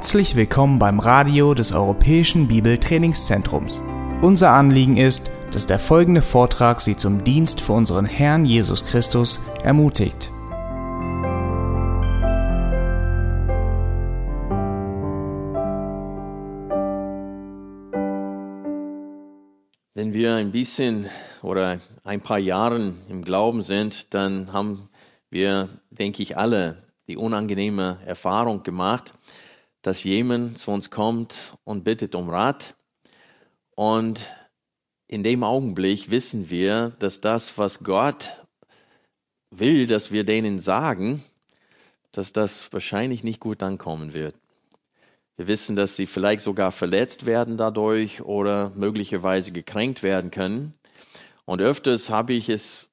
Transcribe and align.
Herzlich 0.00 0.34
willkommen 0.34 0.78
beim 0.78 0.98
Radio 0.98 1.52
des 1.52 1.72
Europäischen 1.72 2.48
Bibeltrainingszentrums. 2.48 3.82
Unser 4.22 4.52
Anliegen 4.52 4.96
ist, 4.96 5.30
dass 5.52 5.66
der 5.66 5.78
folgende 5.78 6.22
Vortrag 6.22 6.80
Sie 6.80 6.96
zum 6.96 7.22
Dienst 7.22 7.60
für 7.60 7.74
unseren 7.74 8.06
Herrn 8.06 8.46
Jesus 8.46 8.82
Christus 8.82 9.40
ermutigt. 9.62 10.30
Wenn 19.92 20.14
wir 20.14 20.36
ein 20.36 20.50
bisschen 20.50 21.10
oder 21.42 21.78
ein 22.04 22.22
paar 22.22 22.38
Jahre 22.38 22.94
im 23.10 23.22
Glauben 23.22 23.60
sind, 23.60 24.14
dann 24.14 24.54
haben 24.54 24.88
wir, 25.28 25.68
denke 25.90 26.22
ich, 26.22 26.38
alle 26.38 26.84
die 27.06 27.18
unangenehme 27.18 27.98
Erfahrung 28.06 28.62
gemacht, 28.62 29.12
dass 29.82 30.04
jemand 30.04 30.58
zu 30.58 30.70
uns 30.70 30.90
kommt 30.90 31.56
und 31.64 31.84
bittet 31.84 32.14
um 32.14 32.28
Rat. 32.28 32.74
Und 33.74 34.30
in 35.06 35.22
dem 35.22 35.42
Augenblick 35.42 36.10
wissen 36.10 36.50
wir, 36.50 36.90
dass 36.98 37.20
das, 37.20 37.58
was 37.58 37.82
Gott 37.82 38.44
will, 39.50 39.86
dass 39.86 40.12
wir 40.12 40.24
denen 40.24 40.60
sagen, 40.60 41.24
dass 42.12 42.32
das 42.32 42.72
wahrscheinlich 42.72 43.24
nicht 43.24 43.40
gut 43.40 43.62
ankommen 43.62 44.12
wird. 44.12 44.34
Wir 45.36 45.46
wissen, 45.46 45.74
dass 45.74 45.96
sie 45.96 46.06
vielleicht 46.06 46.42
sogar 46.42 46.70
verletzt 46.70 47.24
werden 47.24 47.56
dadurch 47.56 48.20
oder 48.20 48.70
möglicherweise 48.74 49.52
gekränkt 49.52 50.02
werden 50.02 50.30
können. 50.30 50.72
Und 51.46 51.62
öfters 51.62 52.10
habe 52.10 52.34
ich 52.34 52.48
es 52.48 52.90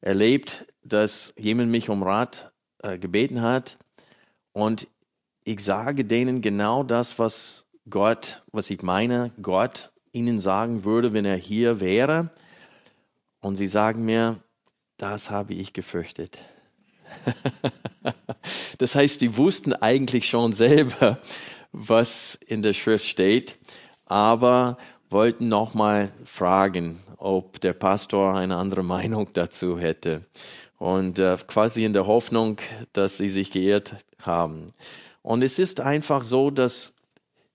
erlebt, 0.00 0.66
dass 0.84 1.34
jemand 1.36 1.70
mich 1.70 1.88
um 1.88 2.02
Rat 2.02 2.52
äh, 2.82 2.96
gebeten 2.96 3.42
hat 3.42 3.76
und 4.52 4.86
ich 5.50 5.64
sage 5.64 6.04
denen 6.04 6.42
genau 6.42 6.84
das, 6.84 7.18
was 7.18 7.64
Gott, 7.88 8.42
was 8.52 8.70
ich 8.70 8.82
meine, 8.82 9.32
Gott 9.42 9.90
ihnen 10.12 10.38
sagen 10.38 10.84
würde, 10.84 11.12
wenn 11.12 11.24
er 11.24 11.36
hier 11.36 11.80
wäre. 11.80 12.30
Und 13.40 13.56
sie 13.56 13.66
sagen 13.66 14.04
mir, 14.04 14.36
das 14.96 15.28
habe 15.30 15.54
ich 15.54 15.72
gefürchtet. 15.72 16.38
das 18.78 18.94
heißt, 18.94 19.20
die 19.20 19.36
wussten 19.36 19.72
eigentlich 19.72 20.28
schon 20.28 20.52
selber, 20.52 21.18
was 21.72 22.38
in 22.46 22.62
der 22.62 22.72
Schrift 22.72 23.06
steht, 23.06 23.56
aber 24.06 24.78
wollten 25.08 25.48
nochmal 25.48 26.12
fragen, 26.24 27.00
ob 27.16 27.60
der 27.60 27.72
Pastor 27.72 28.36
eine 28.36 28.56
andere 28.56 28.84
Meinung 28.84 29.30
dazu 29.32 29.80
hätte. 29.80 30.26
Und 30.78 31.18
äh, 31.18 31.36
quasi 31.46 31.84
in 31.84 31.92
der 31.92 32.06
Hoffnung, 32.06 32.58
dass 32.92 33.16
sie 33.16 33.28
sich 33.28 33.50
geirrt 33.50 33.96
haben. 34.22 34.68
Und 35.22 35.42
es 35.42 35.58
ist 35.58 35.80
einfach 35.80 36.22
so, 36.22 36.50
dass 36.50 36.94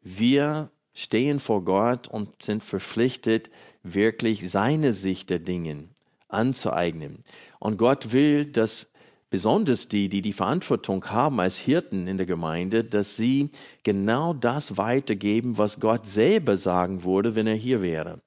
wir 0.02 0.70
stehen 0.94 1.40
vor 1.40 1.64
Gott 1.64 2.08
und 2.08 2.42
sind 2.42 2.64
verpflichtet, 2.64 3.50
wirklich 3.84 4.50
seine 4.50 4.94
Sicht 4.94 5.30
der 5.30 5.40
Dinge 5.40 5.90
anzueignen. 6.28 7.24
Und 7.60 7.78
Gott 7.78 8.12
will, 8.14 8.46
dass 8.46 8.88
besonders 9.30 9.88
die, 9.88 10.08
die 10.08 10.22
die 10.22 10.34
Verantwortung 10.34 11.06
haben 11.10 11.40
als 11.40 11.58
Hirten 11.58 12.08
in 12.08 12.18
der 12.18 12.26
Gemeinde, 12.26 12.84
dass 12.84 13.18
sie 13.18 13.50
genau 13.84 14.34
das 14.34 14.78
weitergeben, 14.78 15.58
was 15.58 15.80
Gott 15.80 16.08
selber 16.08 16.58
sagen 16.58 17.04
würde, 17.04 17.36
wenn 17.36 17.48
er 17.48 17.56
hier 17.56 17.82
wäre. 17.82 18.22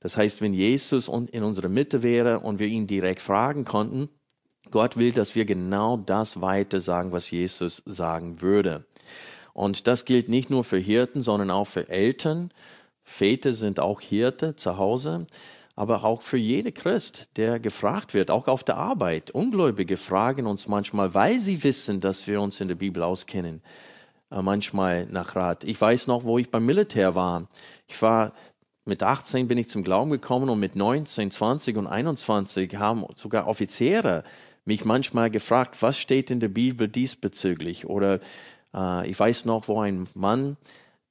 Das 0.00 0.16
heißt, 0.16 0.40
wenn 0.40 0.54
Jesus 0.54 1.08
in 1.08 1.42
unserer 1.42 1.68
Mitte 1.68 2.02
wäre 2.02 2.40
und 2.40 2.58
wir 2.58 2.68
ihn 2.68 2.86
direkt 2.86 3.20
fragen 3.20 3.64
konnten, 3.64 4.08
Gott 4.70 4.96
will, 4.96 5.12
dass 5.12 5.34
wir 5.34 5.44
genau 5.44 5.96
das 5.96 6.40
weiter 6.40 6.80
sagen, 6.80 7.12
was 7.12 7.30
Jesus 7.30 7.82
sagen 7.86 8.40
würde. 8.40 8.84
Und 9.52 9.86
das 9.86 10.04
gilt 10.04 10.28
nicht 10.28 10.50
nur 10.50 10.64
für 10.64 10.78
Hirten, 10.78 11.22
sondern 11.22 11.50
auch 11.50 11.66
für 11.66 11.88
Eltern. 11.88 12.52
Väter 13.04 13.52
sind 13.52 13.80
auch 13.80 14.00
Hirte 14.00 14.56
zu 14.56 14.76
Hause, 14.76 15.26
aber 15.76 16.04
auch 16.04 16.22
für 16.22 16.36
jede 16.36 16.72
Christ, 16.72 17.30
der 17.36 17.60
gefragt 17.60 18.12
wird, 18.12 18.30
auch 18.30 18.48
auf 18.48 18.64
der 18.64 18.76
Arbeit. 18.76 19.30
Ungläubige 19.30 19.96
fragen 19.96 20.46
uns 20.46 20.68
manchmal, 20.68 21.14
weil 21.14 21.40
sie 21.40 21.62
wissen, 21.62 22.00
dass 22.00 22.26
wir 22.26 22.40
uns 22.40 22.60
in 22.60 22.68
der 22.68 22.74
Bibel 22.74 23.02
auskennen, 23.02 23.62
äh, 24.30 24.42
manchmal 24.42 25.06
nach 25.06 25.36
Rat. 25.36 25.64
Ich 25.64 25.80
weiß 25.80 26.06
noch, 26.08 26.24
wo 26.24 26.38
ich 26.38 26.50
beim 26.50 26.66
Militär 26.66 27.14
war. 27.14 27.48
Ich 27.86 28.02
war 28.02 28.32
mit 28.84 29.02
18 29.02 29.48
bin 29.48 29.58
ich 29.58 29.68
zum 29.68 29.82
Glauben 29.82 30.10
gekommen 30.10 30.48
und 30.48 30.60
mit 30.60 30.76
19, 30.76 31.30
20 31.30 31.76
und 31.76 31.86
21 31.86 32.76
haben 32.76 33.04
sogar 33.16 33.48
Offiziere 33.48 34.22
mich 34.66 34.84
manchmal 34.84 35.30
gefragt, 35.30 35.80
was 35.80 35.98
steht 35.98 36.30
in 36.30 36.40
der 36.40 36.48
Bibel 36.48 36.88
diesbezüglich? 36.88 37.86
Oder 37.86 38.20
äh, 38.74 39.08
ich 39.08 39.18
weiß 39.18 39.46
noch, 39.46 39.68
wo 39.68 39.80
ein 39.80 40.08
Mann, 40.14 40.56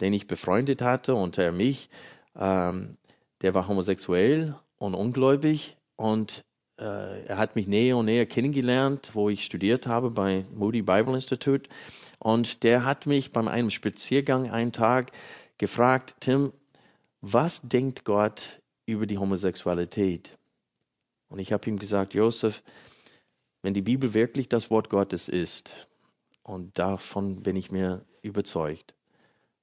den 0.02 0.14
ich 0.14 0.28
befreundet 0.28 0.82
hatte 0.82 1.16
und 1.16 1.38
er 1.38 1.52
mich, 1.52 1.90
ähm, 2.38 2.98
der 3.42 3.54
war 3.54 3.68
homosexuell 3.68 4.56
und 4.78 4.94
ungläubig 4.94 5.78
und 5.96 6.44
äh, 6.78 7.26
er 7.26 7.38
hat 7.38 7.56
mich 7.56 7.68
näher 7.68 7.98
und 7.98 8.06
näher 8.06 8.26
kennengelernt, 8.26 9.12
wo 9.14 9.30
ich 9.30 9.46
studiert 9.46 9.88
habe 9.88 10.12
bei 10.12 10.46
Moody 10.54 10.82
Bible 10.82 11.14
Institute. 11.14 11.70
Und 12.20 12.64
der 12.64 12.86
hat 12.86 13.06
mich 13.06 13.32
bei 13.32 13.46
einem 13.48 13.70
Spaziergang 13.70 14.52
einen 14.52 14.74
Tag 14.74 15.12
gefragt, 15.58 16.16
Tim, 16.20 16.52
was 17.22 17.62
denkt 17.62 18.04
Gott 18.04 18.60
über 18.86 19.06
die 19.06 19.18
Homosexualität? 19.18 20.38
Und 21.30 21.40
ich 21.40 21.54
habe 21.54 21.70
ihm 21.70 21.80
gesagt, 21.80 22.14
Josef, 22.14 22.62
wenn 23.66 23.74
die 23.74 23.81
Bibel 23.81 24.14
wirklich 24.14 24.48
das 24.48 24.70
Wort 24.70 24.92
Gottes 24.92 25.28
ist, 25.28 25.88
und 26.44 26.78
davon 26.78 27.42
bin 27.42 27.56
ich 27.56 27.72
mir 27.72 28.06
überzeugt, 28.22 28.94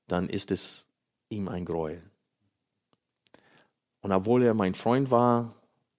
dann 0.09 0.29
ist 0.29 0.51
es 0.51 0.89
ihm 1.29 1.47
ein 1.47 1.65
Gräuel. 1.65 2.03
Und 4.01 4.11
obwohl 4.11 4.43
er 4.43 4.55
mein 4.55 4.75
Freund 4.75 5.13
war, 5.13 5.55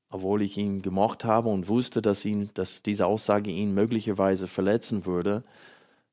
obwohl 0.09 0.41
ich 0.41 0.57
ihn 0.57 0.81
gemocht 0.81 1.23
habe 1.23 1.47
und 1.47 1.69
wusste, 1.69 2.01
dass, 2.01 2.25
ihn, 2.25 2.49
dass 2.55 2.83
diese 2.83 3.05
Aussage 3.05 3.51
ihn 3.51 3.73
möglicherweise 3.73 4.49
verletzen 4.49 5.05
würde, 5.05 5.45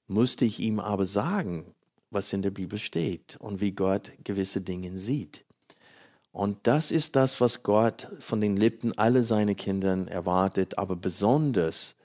musste 0.07 0.45
ich 0.45 0.61
ihm 0.61 0.79
aber 0.79 1.07
sagen, 1.07 1.75
was 2.11 2.33
in 2.33 2.43
der 2.43 2.53
Bibel 2.53 2.79
steht 2.79 3.37
und 3.41 3.61
wie 3.61 3.73
Gott 3.73 4.13
gewisse 4.23 4.61
Dinge 4.61 4.97
sieht. 4.97 5.45
Und 6.33 6.59
das 6.63 6.91
ist 6.91 7.17
das, 7.17 7.41
was 7.41 7.63
Gott 7.63 8.09
von 8.21 8.41
den 8.41 8.57
Lippen 8.57 8.97
aller 8.97 9.23
seiner 9.23 9.55
Kindern 9.55 10.07
erwartet, 10.07 10.79
aber 10.79 10.95
besonders 10.95 11.97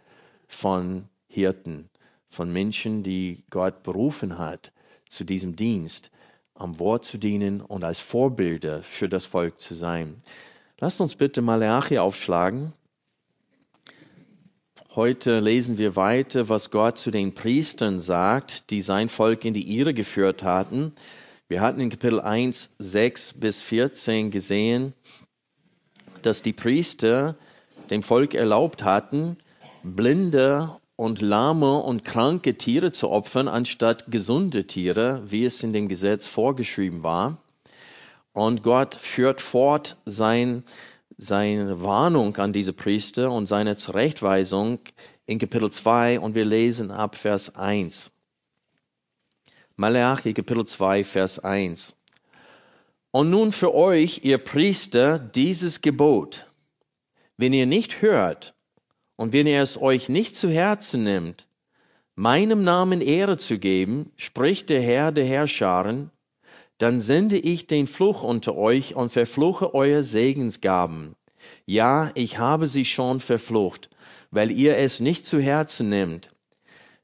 von 0.48 1.08
Hirten, 1.28 1.90
von 2.28 2.52
Menschen, 2.52 3.04
die 3.04 3.44
Gott 3.50 3.84
berufen 3.84 4.38
hat, 4.38 4.72
zu 5.10 5.24
diesem 5.24 5.56
Dienst, 5.56 6.12
am 6.56 6.80
Wort 6.80 7.06
zu 7.06 7.18
dienen 7.18 7.62
und 7.62 7.84
als 7.84 8.00
Vorbilder 8.00 8.82
für 8.82 9.10
das 9.10 9.26
Volk 9.26 9.60
zu 9.60 9.76
sein. 9.76 10.16
Lasst 10.80 11.02
uns 11.02 11.16
bitte 11.16 11.42
Malachi 11.42 12.00
aufschlagen. 12.00 12.74
Heute 14.96 15.40
lesen 15.40 15.78
wir 15.78 15.98
weiter, 15.98 16.48
was 16.48 16.72
Gott 16.72 16.98
zu 16.98 17.12
den 17.12 17.34
Priestern 17.34 18.00
sagt, 18.00 18.70
die 18.70 18.82
sein 18.82 19.10
Volk 19.10 19.44
in 19.44 19.54
die 19.54 19.78
Irre 19.78 19.94
geführt 19.94 20.42
hatten. 20.44 20.94
Wir 21.48 21.62
hatten 21.62 21.80
in 21.80 21.92
Kapitel 21.92 22.20
1, 22.20 22.72
6 22.80 23.34
bis 23.34 23.62
14 23.62 24.32
gesehen, 24.32 24.96
dass 26.24 26.42
die 26.42 26.54
Priester 26.54 27.36
dem 27.92 28.02
Volk 28.02 28.34
erlaubt 28.34 28.84
hatten, 28.84 29.38
blinde 29.84 30.76
und 30.96 31.22
lahme 31.22 31.78
und 31.84 32.04
kranke 32.04 32.58
Tiere 32.58 32.92
zu 32.92 33.12
opfern, 33.12 33.48
anstatt 33.48 34.12
gesunde 34.12 34.66
Tiere, 34.66 35.22
wie 35.28 35.46
es 35.46 35.62
in 35.62 35.72
dem 35.72 35.88
Gesetz 35.88 36.26
vorgeschrieben 36.26 37.04
war. 37.04 37.38
Und 38.34 38.64
Gott 38.64 38.96
führt 38.96 39.40
fort 39.40 39.98
sein, 40.06 40.64
seine 41.16 41.84
Warnung 41.84 42.36
an 42.38 42.54
diese 42.54 42.74
Priester 42.74 43.32
und 43.32 43.46
seine 43.46 43.78
Zurechtweisung 43.78 44.80
in 45.28 45.38
Kapitel 45.38 45.70
2 45.70 46.20
und 46.20 46.34
wir 46.34 46.46
lesen 46.46 46.90
ab 46.90 47.16
Vers 47.16 47.56
1. 47.56 48.10
Malachi 49.78 50.34
Kapitel 50.34 50.64
2, 50.64 51.04
Vers 51.04 51.40
1. 51.40 51.98
Und 53.12 53.30
nun 53.30 53.52
für 53.52 53.76
euch, 53.76 54.22
ihr 54.24 54.38
Priester, 54.38 55.20
dieses 55.20 55.82
Gebot. 55.82 56.50
Wenn 57.36 57.52
ihr 57.52 57.66
nicht 57.66 58.02
hört 58.02 58.56
und 59.18 59.34
wenn 59.34 59.48
ihr 59.48 59.62
es 59.62 59.78
euch 59.78 60.08
nicht 60.08 60.38
zu 60.38 60.50
Herzen 60.50 61.04
nimmt, 61.04 61.50
meinem 62.16 62.64
Namen 62.64 63.02
Ehre 63.02 63.36
zu 63.36 63.60
geben, 63.60 64.14
spricht 64.16 64.70
der 64.70 64.82
Herr 64.82 65.12
der 65.12 65.26
Herrscharen, 65.26 66.10
dann 66.78 67.02
sende 67.02 67.38
ich 67.38 67.68
den 67.68 67.88
Fluch 67.88 68.24
unter 68.24 68.56
euch 68.56 68.96
und 68.96 69.12
verfluche 69.12 69.76
euer 69.76 70.04
Segensgaben. 70.04 71.18
Ja, 71.66 72.12
ich 72.16 72.40
habe 72.40 72.68
sie 72.68 72.86
schon 72.86 73.20
verflucht, 73.20 73.90
weil 74.32 74.52
ihr 74.52 74.78
es 74.78 75.02
nicht 75.02 75.26
zu 75.26 75.42
Herzen 75.42 75.90
nimmt. 75.90 76.32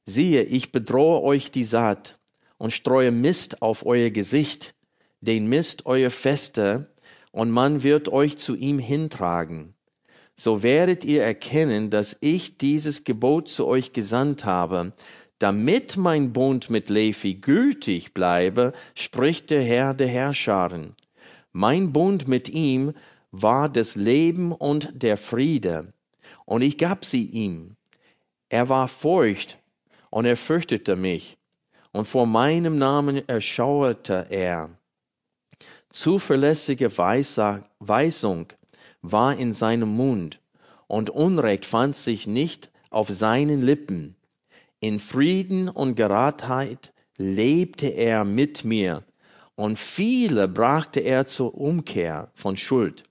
Siehe, 0.06 0.44
ich 0.44 0.71
bedrohe 0.71 1.21
euch 1.21 1.51
die 1.51 1.65
Saat 1.65 2.20
und 2.62 2.69
streue 2.69 3.10
Mist 3.10 3.63
auf 3.63 3.88
euer 3.88 4.12
Gesicht, 4.12 4.75
den 5.19 5.48
Mist 5.48 5.88
euer 5.88 6.12
Feste, 6.12 6.94
und 7.31 7.50
man 7.50 7.81
wird 7.81 8.08
euch 8.10 8.38
zu 8.38 8.56
ihm 8.56 8.78
hintragen. 8.78 9.74
So 10.36 10.62
werdet 10.62 11.04
ihr 11.04 11.24
erkennen, 11.24 11.90
dass 11.90 12.18
ich 12.22 12.60
dieses 12.60 13.04
Gebot 13.04 13.50
zu 13.50 13.66
euch 13.66 13.94
gesandt 13.94 14.46
habe, 14.46 14.94
damit 15.40 15.98
mein 15.98 16.34
Bund 16.34 16.69
mit 16.69 16.92
Levi 16.92 17.34
gültig 17.34 18.13
bleibe, 18.13 18.74
spricht 18.94 19.50
der 19.50 19.64
Herr 19.64 19.96
der 19.96 20.10
Herrscharen. 20.10 20.94
Mein 21.52 21.92
Bund 21.92 22.28
mit 22.28 22.48
ihm 22.48 22.94
war 23.31 23.69
das 23.69 23.96
Leben 23.96 24.52
und 24.52 24.92
der 24.94 25.18
Friede, 25.18 25.94
und 26.46 26.62
ich 26.62 26.78
gab 26.78 27.06
sie 27.06 27.25
ihm. 27.25 27.75
Er 28.50 28.69
war 28.69 28.88
furcht, 28.88 29.57
und 30.12 30.25
er 30.25 30.38
fürchtete 30.38 30.96
mich, 30.96 31.40
und 31.92 32.06
vor 32.06 32.26
meinem 32.26 32.78
Namen 32.78 33.28
erschauerte 33.28 34.28
er. 34.30 34.70
Zuverlässige 35.90 36.98
Weisung 36.98 38.48
war 39.02 39.36
in 39.36 39.54
seinem 39.54 39.90
Mund, 39.90 40.40
und 40.88 41.10
Unrecht 41.10 41.66
fand 41.66 41.96
sich 41.96 42.28
nicht 42.28 42.72
auf 42.90 43.10
seinen 43.10 43.62
Lippen. 43.62 44.16
In 44.80 45.00
Frieden 45.00 45.70
und 45.70 45.96
Geradheit 45.96 46.94
lebte 47.18 47.88
er 47.88 48.24
mit 48.24 48.64
mir, 48.64 49.04
und 49.56 49.78
viele 49.78 50.48
brachte 50.48 51.02
er 51.02 51.28
zur 51.28 51.56
Umkehr 51.56 52.32
von 52.34 52.58
Schuld. 52.58 53.04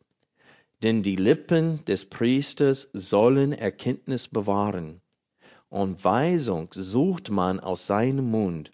Denn 0.82 1.02
die 1.02 1.16
Lippen 1.16 1.84
des 1.84 2.06
Priesters 2.08 2.88
sollen 2.92 3.52
Erkenntnis 3.52 4.28
bewahren, 4.28 5.00
und 5.70 6.04
Weisung 6.04 6.68
sucht 6.72 7.30
man 7.30 7.60
aus 7.60 7.86
seinem 7.86 8.30
Mund, 8.30 8.72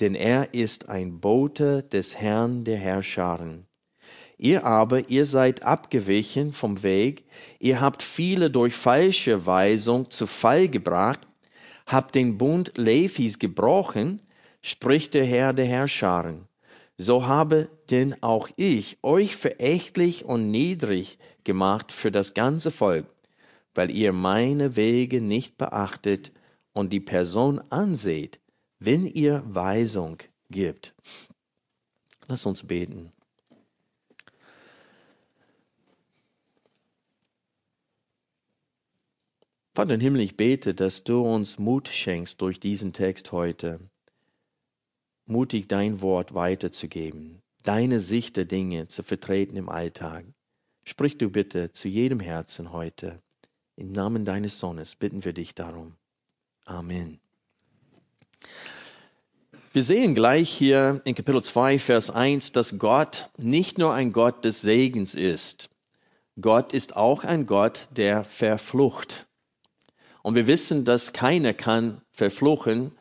denn 0.00 0.14
er 0.14 0.52
ist 0.52 0.88
ein 0.88 1.20
Bote 1.20 1.84
des 1.84 2.16
Herrn 2.16 2.64
der 2.64 2.76
Herrscharen. 2.76 3.66
Ihr 4.36 4.66
aber, 4.66 5.08
ihr 5.08 5.26
seid 5.26 5.62
abgewichen 5.62 6.52
vom 6.52 6.82
Weg, 6.82 7.24
ihr 7.60 7.80
habt 7.80 8.02
viele 8.02 8.50
durch 8.50 8.74
falsche 8.74 9.46
Weisung 9.46 10.10
zu 10.10 10.26
Fall 10.26 10.68
gebracht, 10.68 11.20
habt 11.86 12.16
den 12.16 12.36
Bund 12.36 12.72
Levis 12.76 13.38
gebrochen, 13.38 14.20
spricht 14.60 15.14
der 15.14 15.24
Herr 15.24 15.52
der 15.52 15.66
Herrscharen. 15.66 16.48
So 16.96 17.26
habe 17.26 17.68
denn 17.90 18.22
auch 18.22 18.48
ich 18.56 18.98
euch 19.02 19.36
verächtlich 19.36 20.24
und 20.24 20.50
niedrig 20.50 21.18
gemacht 21.44 21.92
für 21.92 22.10
das 22.10 22.34
ganze 22.34 22.70
Volk, 22.70 23.06
weil 23.74 23.90
ihr 23.90 24.12
meine 24.12 24.76
Wege 24.76 25.20
nicht 25.20 25.58
beachtet 25.58 26.32
und 26.72 26.92
die 26.92 27.00
Person 27.00 27.60
anseht, 27.70 28.40
wenn 28.78 29.06
ihr 29.06 29.42
Weisung 29.46 30.18
gibt. 30.50 30.94
Lass 32.26 32.46
uns 32.46 32.62
beten. 32.66 33.12
Vater 39.74 39.94
im 39.94 40.00
Himmel, 40.00 40.20
ich 40.20 40.36
bete, 40.36 40.72
dass 40.72 41.02
du 41.02 41.20
uns 41.22 41.58
Mut 41.58 41.88
schenkst 41.88 42.40
durch 42.40 42.60
diesen 42.60 42.92
Text 42.92 43.32
heute, 43.32 43.80
mutig 45.26 45.66
dein 45.66 46.00
Wort 46.00 46.32
weiterzugeben, 46.32 47.42
deine 47.64 47.98
Sicht 47.98 48.36
der 48.36 48.44
Dinge 48.44 48.86
zu 48.86 49.02
vertreten 49.02 49.56
im 49.56 49.68
Alltag. 49.68 50.26
Sprich 50.84 51.18
du 51.18 51.28
bitte 51.28 51.72
zu 51.72 51.88
jedem 51.88 52.20
Herzen 52.20 52.70
heute. 52.70 53.23
Im 53.76 53.90
Namen 53.90 54.24
deines 54.24 54.60
Sohnes 54.60 54.94
bitten 54.94 55.24
wir 55.24 55.32
dich 55.32 55.54
darum. 55.54 55.94
Amen. 56.64 57.18
Wir 59.72 59.82
sehen 59.82 60.14
gleich 60.14 60.48
hier 60.48 61.00
in 61.04 61.16
Kapitel 61.16 61.42
2, 61.42 61.80
Vers 61.80 62.08
1, 62.08 62.52
dass 62.52 62.78
Gott 62.78 63.30
nicht 63.36 63.76
nur 63.76 63.92
ein 63.92 64.12
Gott 64.12 64.44
des 64.44 64.60
Segens 64.60 65.16
ist. 65.16 65.70
Gott 66.40 66.72
ist 66.72 66.94
auch 66.94 67.24
ein 67.24 67.46
Gott 67.46 67.88
der 67.90 68.22
Verflucht. 68.22 69.26
Und 70.22 70.36
wir 70.36 70.46
wissen, 70.46 70.84
dass 70.84 71.12
keiner 71.12 71.52
kann 71.52 72.00
verfluchen, 72.12 72.92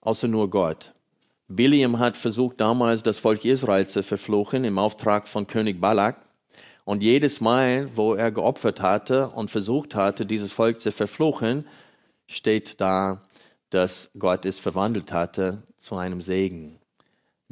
außer 0.00 0.28
nur 0.28 0.48
Gott. 0.48 0.94
Biliam 1.48 1.98
hat 1.98 2.16
versucht 2.16 2.60
damals 2.60 3.02
das 3.02 3.18
Volk 3.18 3.44
Israel 3.44 3.88
zu 3.88 4.04
verfluchen 4.04 4.62
im 4.62 4.78
Auftrag 4.78 5.26
von 5.26 5.48
König 5.48 5.80
Balak. 5.80 6.23
Und 6.84 7.02
jedes 7.02 7.40
Mal, 7.40 7.88
wo 7.96 8.14
er 8.14 8.30
geopfert 8.30 8.80
hatte 8.80 9.30
und 9.30 9.50
versucht 9.50 9.94
hatte, 9.94 10.26
dieses 10.26 10.52
Volk 10.52 10.80
zu 10.80 10.92
verfluchen, 10.92 11.66
steht 12.26 12.80
da, 12.80 13.22
dass 13.70 14.10
Gott 14.18 14.44
es 14.44 14.58
verwandelt 14.58 15.12
hatte 15.12 15.62
zu 15.76 15.96
einem 15.96 16.20
Segen. 16.20 16.78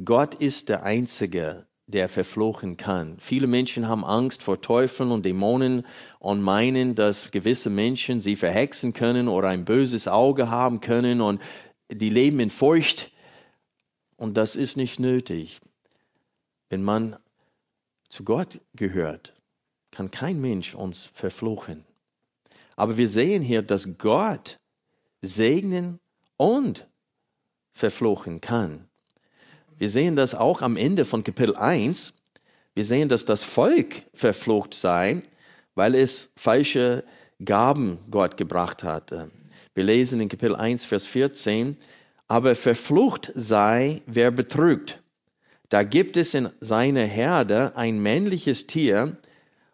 Gott 0.03 0.35
ist 0.35 0.69
der 0.69 0.83
Einzige, 0.83 1.65
der 1.87 2.09
verfluchen 2.09 2.77
kann. 2.77 3.17
Viele 3.19 3.47
Menschen 3.47 3.87
haben 3.87 4.05
Angst 4.05 4.43
vor 4.43 4.61
Teufeln 4.61 5.11
und 5.11 5.25
Dämonen 5.25 5.85
und 6.19 6.41
meinen, 6.41 6.95
dass 6.95 7.31
gewisse 7.31 7.69
Menschen 7.69 8.21
sie 8.21 8.35
verhexen 8.35 8.93
können 8.93 9.27
oder 9.27 9.49
ein 9.49 9.65
böses 9.65 10.07
Auge 10.07 10.49
haben 10.49 10.79
können 10.79 11.21
und 11.21 11.41
die 11.91 12.09
leben 12.09 12.39
in 12.39 12.49
Furcht. 12.49 13.11
Und 14.15 14.37
das 14.37 14.55
ist 14.55 14.77
nicht 14.77 14.99
nötig. 14.99 15.59
Wenn 16.69 16.83
man 16.83 17.17
zu 18.13 18.23
Gott 18.23 18.59
gehört, 18.75 19.33
kann 19.91 20.11
kein 20.11 20.39
Mensch 20.39 20.75
uns 20.75 21.09
verfluchen. 21.13 21.83
Aber 22.75 22.95
wir 22.97 23.09
sehen 23.09 23.41
hier, 23.41 23.63
dass 23.63 23.97
Gott 23.97 24.59
segnen 25.21 25.99
und 26.37 26.87
verfluchen 27.71 28.39
kann. 28.39 28.87
Wir 29.77 29.89
sehen 29.89 30.15
das 30.15 30.35
auch 30.35 30.61
am 30.61 30.77
Ende 30.77 31.05
von 31.05 31.23
Kapitel 31.23 31.55
1. 31.55 32.13
Wir 32.75 32.85
sehen, 32.85 33.09
dass 33.09 33.25
das 33.25 33.43
Volk 33.43 34.03
verflucht 34.13 34.75
sei, 34.75 35.23
weil 35.73 35.95
es 35.95 36.31
falsche 36.35 37.03
Gaben 37.43 37.97
Gott 38.11 38.37
gebracht 38.37 38.83
hatte. 38.83 39.31
Wir 39.73 39.85
lesen 39.85 40.21
in 40.21 40.29
Kapitel 40.29 40.55
1, 40.55 40.85
Vers 40.85 41.07
14, 41.07 41.77
aber 42.27 42.55
verflucht 42.55 43.31
sei, 43.33 44.03
wer 44.05 44.29
betrügt. 44.29 45.02
Da 45.73 45.81
gibt 45.81 46.17
es 46.17 46.35
in 46.35 46.49
seiner 46.59 47.05
Herde 47.05 47.75
ein 47.75 47.97
männliches 47.97 48.67
Tier, 48.67 49.17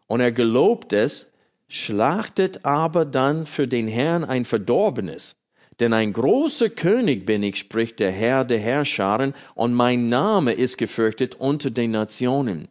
und 0.07 0.21
er 0.21 0.31
gelobt 0.31 0.93
es, 0.93 1.27
schlachtet 1.67 2.63
aber 2.63 3.03
dann 3.03 3.45
für 3.45 3.67
den 3.67 3.89
Herrn 3.89 4.23
ein 4.23 4.45
Verdorbenes. 4.45 5.33
Denn 5.81 5.91
ein 5.91 6.13
großer 6.13 6.69
König 6.69 7.25
bin 7.25 7.43
ich, 7.43 7.57
spricht 7.57 7.99
der 7.99 8.13
Herr 8.13 8.45
der 8.45 8.59
Herrscharen, 8.59 9.33
und 9.55 9.73
mein 9.73 10.07
Name 10.07 10.53
ist 10.53 10.77
gefürchtet 10.77 11.35
unter 11.35 11.69
den 11.69 11.91
Nationen. 11.91 12.69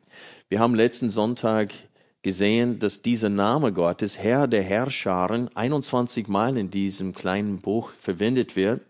Wir 0.49 0.61
haben 0.61 0.75
letzten 0.75 1.11
Sonntag 1.11 1.75
gesehen, 2.23 2.79
dass 2.79 3.03
dieser 3.03 3.29
Name 3.29 3.75
Gottes, 3.75 4.17
Herr 4.17 4.49
der 4.49 4.63
Herrscharen, 4.63 5.55
21 5.55 6.29
Mal 6.29 6.57
in 6.57 6.71
diesem 6.71 7.13
kleinen 7.13 7.59
Buch 7.59 7.93
verwendet 7.99 8.57
wird. 8.57 8.81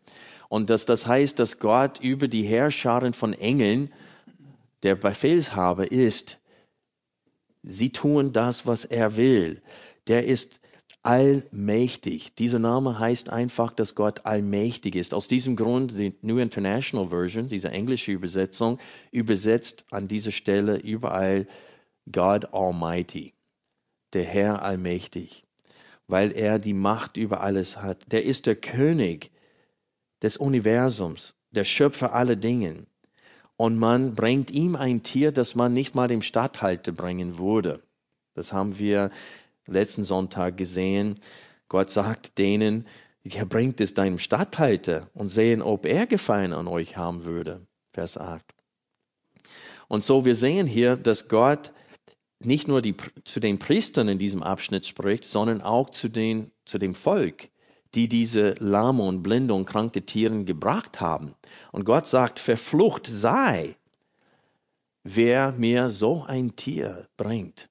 Und 0.49 0.71
dass 0.71 0.87
das 0.87 1.09
heißt, 1.09 1.41
dass 1.41 1.59
Gott 1.59 1.99
über 1.99 2.29
die 2.29 2.45
Herrscharen 2.45 3.15
von 3.15 3.33
Engeln 3.33 3.91
der 4.83 4.95
Befehlshaber 4.95 5.91
ist. 5.91 6.41
Sie 7.63 7.91
tun 7.91 8.33
das, 8.33 8.67
was 8.67 8.85
er 8.85 9.17
will. 9.17 9.63
Der 10.07 10.25
ist 10.25 10.61
allmächtig. 11.03 12.35
Dieser 12.35 12.59
Name 12.59 12.99
heißt 12.99 13.31
einfach, 13.31 13.73
dass 13.73 13.95
Gott 13.95 14.27
allmächtig 14.27 14.95
ist. 14.95 15.15
Aus 15.15 15.29
diesem 15.29 15.57
Grund 15.57 15.93
die 15.93 16.15
New 16.23 16.39
International 16.39 17.09
Version, 17.09 17.49
diese 17.49 17.71
englische 17.71 18.13
Übersetzung, 18.13 18.79
übersetzt 19.11 19.87
an 19.91 20.09
dieser 20.09 20.33
Stelle 20.33 20.77
überall 20.77 21.47
God 22.11 22.53
Almighty, 22.53 23.35
der 24.13 24.25
Herr 24.25 24.63
allmächtig, 24.63 25.45
weil 26.07 26.33
er 26.33 26.59
die 26.59 26.75
Macht 26.75 27.17
über 27.17 27.41
alles 27.41 27.79
hat. 27.79 28.11
Der 28.13 28.25
ist 28.25 28.47
der 28.47 28.57
König 28.57 29.31
des 30.23 30.37
Universums, 30.37 31.35
der 31.51 31.65
Schöpfer 31.65 32.13
aller 32.13 32.37
Dinge. 32.37 32.87
Und 33.59 33.77
man 33.77 34.15
bringt 34.15 34.53
ihm 34.53 34.77
ein 34.77 35.03
Tier, 35.03 35.33
das 35.33 35.57
man 35.57 35.73
nicht 35.73 35.97
mal 35.97 36.07
dem 36.07 36.23
Statthalter 36.23 36.93
bringen 36.93 37.39
würde. 37.39 37.83
Das 38.35 38.53
haben 38.53 38.79
wir 38.79 39.11
letzten 39.67 40.05
Sonntag 40.05 40.57
gesehen. 40.57 41.17
Gott 41.69 41.91
sagt 41.91 42.39
denen, 42.39 42.87
ja, 43.25 43.45
bringt 43.45 43.81
es 43.81 43.95
deinem 43.95 44.19
Statthalter 44.19 45.11
und 45.13 45.29
sehen, 45.29 45.61
ob 45.61 45.87
er 45.87 46.07
Gefallen 46.07 46.53
an 46.53 46.69
euch 46.69 46.97
haben 46.97 47.25
würde. 47.25 47.67
Vers 47.93 48.17
8. 48.17 48.45
Und 49.89 50.05
so, 50.05 50.25
wir 50.25 50.37
sehen 50.37 50.69
hier, 50.69 50.97
dass 50.97 51.27
Gott 51.27 51.73
nicht 52.39 52.69
nur 52.69 52.81
die, 52.81 52.95
zu 53.25 53.41
den 53.41 53.59
Priestern 53.59 54.07
in 54.07 54.21
diesem 54.21 54.45
Abschnitt 54.45 54.87
spricht, 54.87 55.25
sondern 55.25 55.63
auch 55.63 55.91
zu, 55.91 56.09
den, 56.09 56.53
zu 56.65 56.79
dem 56.79 56.95
Volk, 56.95 57.49
die 57.95 58.09
diese 58.09 58.55
lahme 58.59 59.03
und 59.03 59.23
blinde 59.23 59.55
und 59.55 59.67
kranke 59.67 60.05
Tiere 60.05 60.45
gebracht 60.45 61.01
haben. 61.01 61.35
Und 61.73 61.85
Gott 61.85 62.07
sagt, 62.07 62.39
verflucht 62.39 63.07
sei, 63.07 63.77
wer 65.05 65.53
mir 65.53 65.91
so 65.91 66.25
ein 66.25 66.55
Tier 66.57 67.09
bringt. 67.17 67.69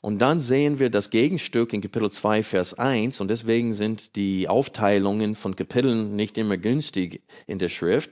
Und 0.00 0.18
dann 0.18 0.40
sehen 0.40 0.78
wir 0.78 0.90
das 0.90 1.10
Gegenstück 1.10 1.72
in 1.72 1.80
Kapitel 1.80 2.10
2, 2.10 2.42
Vers 2.42 2.74
1. 2.74 3.20
Und 3.20 3.28
deswegen 3.28 3.72
sind 3.72 4.14
die 4.16 4.48
Aufteilungen 4.48 5.34
von 5.34 5.56
Kapiteln 5.56 6.14
nicht 6.14 6.38
immer 6.38 6.56
günstig 6.56 7.22
in 7.46 7.58
der 7.58 7.68
Schrift. 7.68 8.10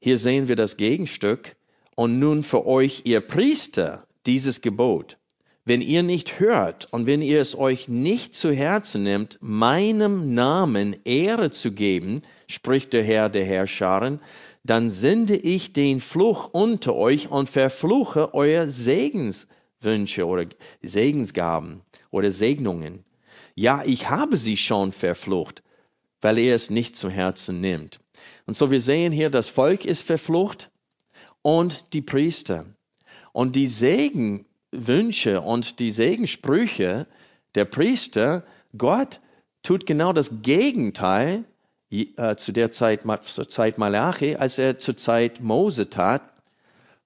Hier 0.00 0.16
sehen 0.16 0.48
wir 0.48 0.56
das 0.56 0.76
Gegenstück. 0.76 1.56
Und 1.96 2.18
nun 2.18 2.42
für 2.42 2.66
euch, 2.66 3.02
ihr 3.04 3.20
Priester, 3.20 4.06
dieses 4.26 4.60
Gebot. 4.60 5.18
Wenn 5.70 5.82
ihr 5.82 6.02
nicht 6.02 6.40
hört 6.40 6.92
und 6.92 7.06
wenn 7.06 7.22
ihr 7.22 7.40
es 7.40 7.56
euch 7.56 7.86
nicht 7.86 8.34
zu 8.34 8.50
Herzen 8.50 9.04
nehmt, 9.04 9.38
meinem 9.40 10.34
Namen 10.34 10.96
Ehre 11.04 11.52
zu 11.52 11.70
geben, 11.70 12.22
spricht 12.48 12.92
der 12.92 13.04
Herr 13.04 13.28
der 13.28 13.44
Herrscharen, 13.44 14.18
dann 14.64 14.90
sende 14.90 15.36
ich 15.36 15.72
den 15.72 16.00
Fluch 16.00 16.48
unter 16.50 16.96
euch 16.96 17.30
und 17.30 17.48
verfluche 17.48 18.34
euer 18.34 18.68
Segenswünsche 18.68 20.26
oder 20.26 20.46
Segensgaben 20.82 21.82
oder 22.10 22.32
Segnungen. 22.32 23.04
Ja, 23.54 23.84
ich 23.84 24.10
habe 24.10 24.36
sie 24.36 24.56
schon 24.56 24.90
verflucht, 24.90 25.62
weil 26.20 26.38
ihr 26.38 26.56
es 26.56 26.70
nicht 26.70 26.96
zu 26.96 27.10
Herzen 27.10 27.60
nimmt. 27.60 28.00
Und 28.44 28.54
so 28.54 28.72
wir 28.72 28.80
sehen 28.80 29.12
hier, 29.12 29.30
das 29.30 29.48
Volk 29.48 29.84
ist 29.84 30.02
verflucht 30.02 30.68
und 31.42 31.92
die 31.92 32.02
Priester. 32.02 32.66
Und 33.32 33.54
die 33.54 33.68
Segenwünsche 34.72 35.40
und 35.40 35.78
die 35.80 35.90
Segensprüche 35.90 37.06
der 37.54 37.64
Priester, 37.64 38.44
Gott 38.76 39.20
tut 39.62 39.84
genau 39.86 40.12
das 40.12 40.42
Gegenteil 40.42 41.44
äh, 41.90 42.36
zu 42.36 42.52
der 42.52 42.70
Zeit, 42.70 43.02
zur 43.24 43.48
Zeit 43.48 43.78
Malachi, 43.78 44.36
als 44.36 44.58
er 44.58 44.78
zur 44.78 44.96
Zeit 44.96 45.40
Mose 45.40 45.90
tat, 45.90 46.22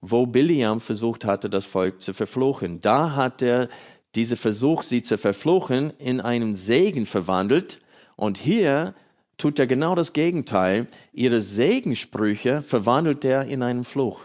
wo 0.00 0.26
Biliam 0.26 0.80
versucht 0.80 1.25
hatte, 1.25 1.49
das 1.49 1.64
Volk 1.64 2.02
zu 2.02 2.12
verfluchen. 2.12 2.80
Da 2.83 3.16
hat 3.16 3.40
er 3.40 3.68
diese 4.14 4.37
Versuch, 4.37 4.83
sie 4.83 5.02
zu 5.02 5.16
verfluchen, 5.16 5.92
in 5.99 6.21
einen 6.21 6.54
Segen 6.54 7.06
verwandelt. 7.06 7.80
Und 8.16 8.37
hier 8.37 8.94
tut 9.38 9.59
er 9.59 9.66
genau 9.66 9.94
das 9.94 10.12
Gegenteil. 10.12 10.87
Ihre 11.12 11.40
Segensprüche 11.40 12.62
verwandelt 12.62 13.25
er 13.25 13.47
in 13.47 13.62
einen 13.62 13.85
Fluch. 13.85 14.21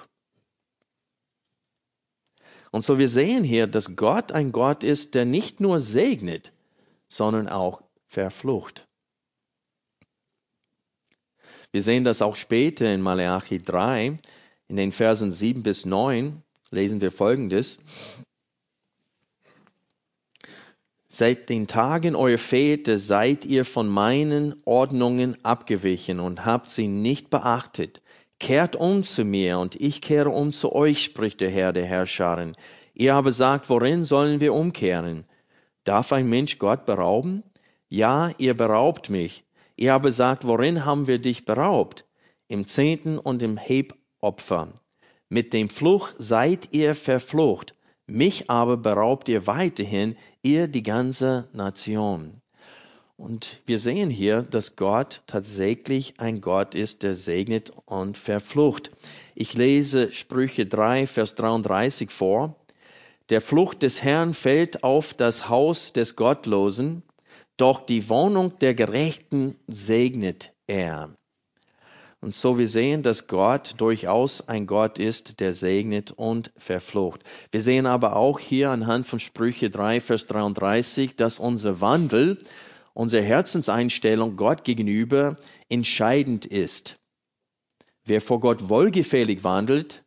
Und 2.72 2.84
so 2.84 3.00
wir 3.00 3.10
sehen 3.10 3.44
hier, 3.44 3.68
dass 3.68 3.96
Gott 3.96 4.32
ein 4.32 4.52
Gott 4.52 4.84
ist, 4.84 5.16
der 5.16 5.26
nicht 5.26 5.60
nur 5.60 5.80
segnet, 5.82 6.54
sondern 7.08 7.48
auch 7.48 7.82
verflucht. 8.08 8.88
Wir 11.72 11.84
sehen 11.84 12.04
das 12.04 12.22
auch 12.22 12.36
später 12.36 12.92
in 12.94 13.02
Malachi 13.02 13.60
3, 13.60 14.18
in 14.68 14.76
den 14.76 14.92
Versen 14.92 15.32
7 15.32 15.64
bis 15.64 15.86
9 15.86 16.44
lesen 16.72 17.02
wir 17.02 17.12
folgendes. 17.12 17.78
Seit 21.08 21.50
den 21.50 21.66
Tagen 21.66 22.16
eurer 22.16 22.38
Väter 22.38 23.00
seid 23.00 23.46
ihr 23.46 23.66
von 23.66 23.88
meinen 23.88 24.62
Ordnungen 24.66 25.44
abgewichen 25.44 26.20
und 26.20 26.46
habt 26.46 26.70
sie 26.70 26.88
nicht 26.88 27.32
beachtet. 27.32 28.02
Kehrt 28.40 28.76
um 28.76 29.04
zu 29.04 29.26
mir 29.26 29.60
und 29.60 29.76
ich 29.76 30.02
kehre 30.02 30.30
um 30.30 30.52
zu 30.52 30.74
euch, 30.74 31.04
spricht 31.04 31.42
der 31.42 31.52
Herr 31.52 31.74
der 31.74 31.86
Herrscharen. 31.86 32.56
Ihr 32.94 33.16
aber 33.16 33.32
sagt, 33.32 33.70
worin 33.70 34.04
sollen 34.04 34.40
wir 34.40 34.54
umkehren? 34.54 35.26
Darf 35.84 36.14
ein 36.14 36.30
Mensch 36.30 36.58
Gott 36.58 36.86
berauben? 36.86 37.44
Ja, 37.90 38.32
ihr 38.38 38.56
beraubt 38.56 39.10
mich. 39.10 39.44
Ihr 39.76 39.94
aber 39.94 40.12
sagt, 40.12 40.46
worin 40.46 40.86
haben 40.86 41.08
wir 41.08 41.20
dich 41.20 41.46
beraubt? 41.46 42.06
Im 42.48 42.66
Zehnten 42.66 43.18
und 43.18 43.42
im 43.44 43.58
Hebopfer. 43.58 44.74
Mit 45.30 45.54
dem 45.54 45.70
Fluch 45.70 46.10
seid 46.18 46.70
ihr 46.72 46.96
verflucht, 46.96 47.76
mich 48.08 48.50
aber 48.50 48.78
beraubt 48.78 49.30
ihr 49.30 49.46
weiterhin, 49.46 50.16
ihr 50.42 50.68
die 50.68 50.84
ganze 50.84 51.48
Nation. 51.54 52.32
Und 53.20 53.60
wir 53.66 53.80
sehen 53.80 54.10
hier, 54.10 54.44
dass 54.44 54.78
Gott 54.78 55.24
tatsächlich 55.28 56.14
ein 56.20 56.40
Gott 56.40 56.74
ist, 56.74 57.04
der 57.04 57.16
segnet 57.16 57.74
und 57.86 58.18
verflucht. 58.18 58.92
Ich 59.36 59.56
lese 59.56 60.10
Sprüche 60.14 60.66
3, 60.66 61.06
Vers 61.06 61.36
33 61.36 62.12
vor. 62.12 62.56
Der 63.30 63.42
Flucht 63.42 63.84
des 63.84 64.04
Herrn 64.04 64.34
fällt 64.34 64.86
auf 64.86 65.14
das 65.14 65.50
Haus 65.50 65.92
des 65.92 66.16
Gottlosen, 66.16 67.04
doch 67.58 67.82
die 67.82 68.08
Wohnung 68.08 68.58
der 68.60 68.74
Gerechten 68.74 69.58
segnet 69.68 70.54
er. 70.66 71.10
Und 72.22 72.34
so 72.34 72.58
wir 72.58 72.70
sehen, 72.70 73.04
dass 73.04 73.28
Gott 73.28 73.74
durchaus 73.80 74.48
ein 74.48 74.66
Gott 74.66 74.98
ist, 74.98 75.42
der 75.42 75.52
segnet 75.52 76.14
und 76.14 76.52
verflucht. 76.56 77.24
Wir 77.52 77.62
sehen 77.62 77.86
aber 77.86 78.16
auch 78.16 78.40
hier 78.40 78.70
anhand 78.70 79.08
von 79.08 79.20
Sprüche 79.20 79.70
3, 79.70 80.00
Vers 80.00 80.26
33, 80.28 81.18
dass 81.18 81.38
unser 81.38 81.82
Wandel, 81.82 82.38
unsere 83.00 83.24
Herzenseinstellung 83.24 84.36
Gott 84.36 84.66
gegenüber 84.66 85.38
entscheidend 85.70 86.46
ist. 86.46 87.00
Wer 88.04 88.20
vor 88.20 88.42
Gott 88.42 88.68
wohlgefällig 88.68 89.46
wandelt, 89.46 90.04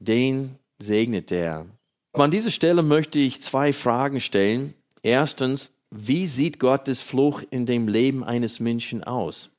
den 0.00 0.56
segnet 0.80 1.30
er. 1.30 1.66
An 2.14 2.32
dieser 2.32 2.50
Stelle 2.50 2.82
möchte 2.82 3.20
ich 3.20 3.40
zwei 3.40 3.72
Fragen 3.72 4.20
stellen. 4.20 4.74
Erstens, 5.04 5.70
wie 5.92 6.26
sieht 6.26 6.58
Gottes 6.58 7.00
Fluch 7.00 7.44
in 7.48 7.64
dem 7.64 7.86
Leben 7.86 8.24
eines 8.24 8.58
Menschen 8.58 9.04
aus? 9.04 9.50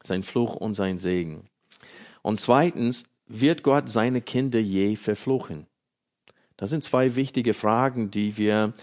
Sein 0.00 0.22
Fluch 0.22 0.54
und 0.54 0.74
sein 0.74 0.96
Segen. 0.96 1.48
Und 2.22 2.38
zweitens, 2.38 3.02
wird 3.26 3.64
Gott 3.64 3.88
seine 3.88 4.20
Kinder 4.20 4.60
je 4.60 4.94
verfluchen? 4.94 5.66
Das 6.56 6.70
sind 6.70 6.84
zwei 6.84 7.16
wichtige 7.16 7.52
Fragen, 7.52 8.12
die 8.12 8.36
wir 8.36 8.74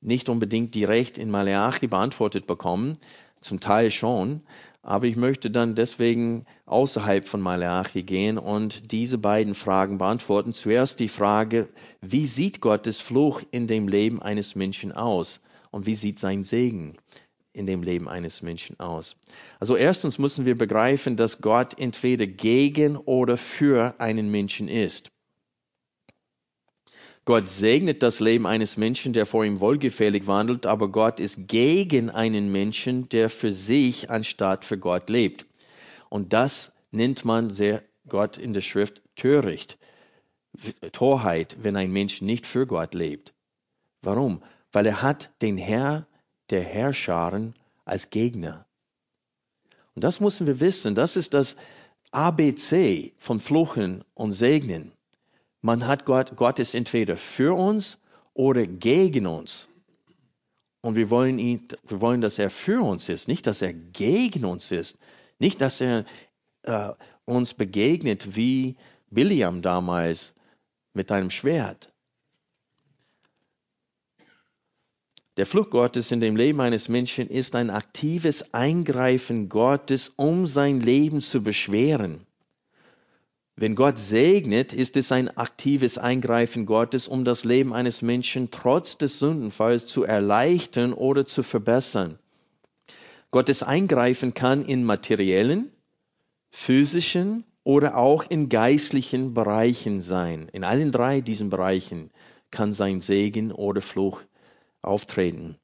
nicht 0.00 0.28
unbedingt 0.28 0.74
direkt 0.74 1.18
in 1.18 1.30
Malachi 1.30 1.86
beantwortet 1.86 2.46
bekommen, 2.46 2.96
zum 3.40 3.60
Teil 3.60 3.90
schon, 3.90 4.42
aber 4.82 5.06
ich 5.06 5.16
möchte 5.16 5.50
dann 5.50 5.74
deswegen 5.74 6.46
außerhalb 6.66 7.28
von 7.28 7.40
Malachi 7.40 8.02
gehen 8.02 8.38
und 8.38 8.92
diese 8.92 9.18
beiden 9.18 9.54
Fragen 9.54 9.98
beantworten. 9.98 10.52
Zuerst 10.52 11.00
die 11.00 11.08
Frage, 11.08 11.68
wie 12.00 12.26
sieht 12.26 12.60
Gottes 12.60 13.00
Fluch 13.00 13.42
in 13.50 13.66
dem 13.66 13.88
Leben 13.88 14.22
eines 14.22 14.54
Menschen 14.54 14.92
aus? 14.92 15.40
und 15.70 15.86
wie 15.86 15.94
sieht 15.94 16.18
sein 16.18 16.42
Segen 16.42 16.94
in 17.52 17.66
dem 17.66 17.82
Leben 17.82 18.08
eines 18.08 18.42
Menschen 18.42 18.78
aus. 18.78 19.16
Also 19.58 19.76
erstens 19.76 20.18
müssen 20.18 20.46
wir 20.46 20.56
begreifen, 20.56 21.16
dass 21.16 21.40
Gott 21.40 21.78
entweder 21.78 22.26
gegen 22.26 22.96
oder 22.96 23.36
für 23.36 23.94
einen 23.98 24.30
Menschen 24.30 24.68
ist. 24.68 25.10
Gott 27.24 27.48
segnet 27.48 28.02
das 28.02 28.20
Leben 28.20 28.46
eines 28.46 28.76
Menschen, 28.76 29.12
der 29.12 29.26
vor 29.26 29.44
ihm 29.44 29.60
wohlgefällig 29.60 30.26
wandelt, 30.26 30.66
aber 30.66 30.88
Gott 30.88 31.20
ist 31.20 31.48
gegen 31.48 32.10
einen 32.10 32.50
Menschen, 32.50 33.08
der 33.08 33.28
für 33.28 33.52
sich 33.52 34.10
anstatt 34.10 34.64
für 34.64 34.78
Gott 34.78 35.08
lebt. 35.10 35.46
Und 36.08 36.32
das 36.32 36.72
nennt 36.90 37.24
man 37.24 37.50
sehr 37.50 37.82
Gott 38.08 38.38
in 38.38 38.54
der 38.54 38.62
Schrift 38.62 39.02
töricht. 39.16 39.78
Torheit, 40.92 41.56
wenn 41.62 41.76
ein 41.76 41.92
Mensch 41.92 42.22
nicht 42.22 42.46
für 42.46 42.66
Gott 42.66 42.94
lebt. 42.94 43.32
Warum? 44.02 44.42
weil 44.72 44.86
er 44.86 45.02
hat 45.02 45.30
den 45.42 45.56
Herr 45.56 46.06
der 46.50 46.62
Herrscharen 46.62 47.54
als 47.84 48.10
Gegner. 48.10 48.66
Und 49.94 50.04
das 50.04 50.20
müssen 50.20 50.46
wir 50.46 50.60
wissen, 50.60 50.94
das 50.94 51.16
ist 51.16 51.34
das 51.34 51.56
ABC 52.12 53.12
von 53.18 53.40
Fluchen 53.40 54.04
und 54.14 54.32
Segnen. 54.32 54.92
Man 55.62 55.86
hat 55.86 56.04
Gott, 56.04 56.36
Gott 56.36 56.58
ist 56.58 56.74
entweder 56.74 57.16
für 57.16 57.56
uns 57.56 57.98
oder 58.34 58.66
gegen 58.66 59.26
uns. 59.26 59.68
Und 60.82 60.96
wir 60.96 61.10
wollen 61.10 61.38
ihn, 61.38 61.68
wir 61.86 62.00
wollen, 62.00 62.22
dass 62.22 62.38
er 62.38 62.48
für 62.48 62.82
uns 62.82 63.08
ist, 63.08 63.28
nicht, 63.28 63.46
dass 63.46 63.60
er 63.60 63.74
gegen 63.74 64.44
uns 64.44 64.70
ist. 64.70 64.98
Nicht, 65.38 65.60
dass 65.60 65.80
er 65.80 66.04
äh, 66.62 66.90
uns 67.26 67.54
begegnet 67.54 68.36
wie 68.36 68.76
Biliam 69.10 69.60
damals 69.60 70.34
mit 70.94 71.12
einem 71.12 71.30
Schwert. 71.30 71.92
Der 75.36 75.46
Fluch 75.46 75.70
Gottes 75.70 76.10
in 76.10 76.20
dem 76.20 76.36
Leben 76.36 76.60
eines 76.60 76.88
Menschen 76.88 77.28
ist 77.28 77.54
ein 77.54 77.70
aktives 77.70 78.52
Eingreifen 78.52 79.48
Gottes, 79.48 80.12
um 80.16 80.46
sein 80.46 80.80
Leben 80.80 81.20
zu 81.20 81.42
beschweren. 81.42 82.26
Wenn 83.60 83.74
Gott 83.74 83.98
segnet, 83.98 84.72
ist 84.72 84.96
es 84.96 85.12
ein 85.12 85.36
aktives 85.36 85.98
Eingreifen 85.98 86.64
Gottes, 86.64 87.08
um 87.08 87.26
das 87.26 87.44
Leben 87.44 87.74
eines 87.74 88.00
Menschen 88.00 88.50
trotz 88.50 88.96
des 88.96 89.18
Sündenfalls 89.18 89.84
zu 89.84 90.02
erleichtern 90.02 90.94
oder 90.94 91.26
zu 91.26 91.42
verbessern. 91.42 92.18
Gottes 93.30 93.62
Eingreifen 93.62 94.32
kann 94.32 94.64
in 94.64 94.82
materiellen, 94.82 95.70
physischen 96.50 97.44
oder 97.62 97.98
auch 97.98 98.24
in 98.30 98.48
geistlichen 98.48 99.34
Bereichen 99.34 100.00
sein. 100.00 100.48
In 100.54 100.64
allen 100.64 100.90
drei 100.90 101.20
diesen 101.20 101.50
Bereichen 101.50 102.10
kann 102.50 102.72
sein 102.72 103.00
Segen 103.00 103.52
oder 103.52 103.82
Fluch 103.82 104.22
auftreten. 104.80 105.56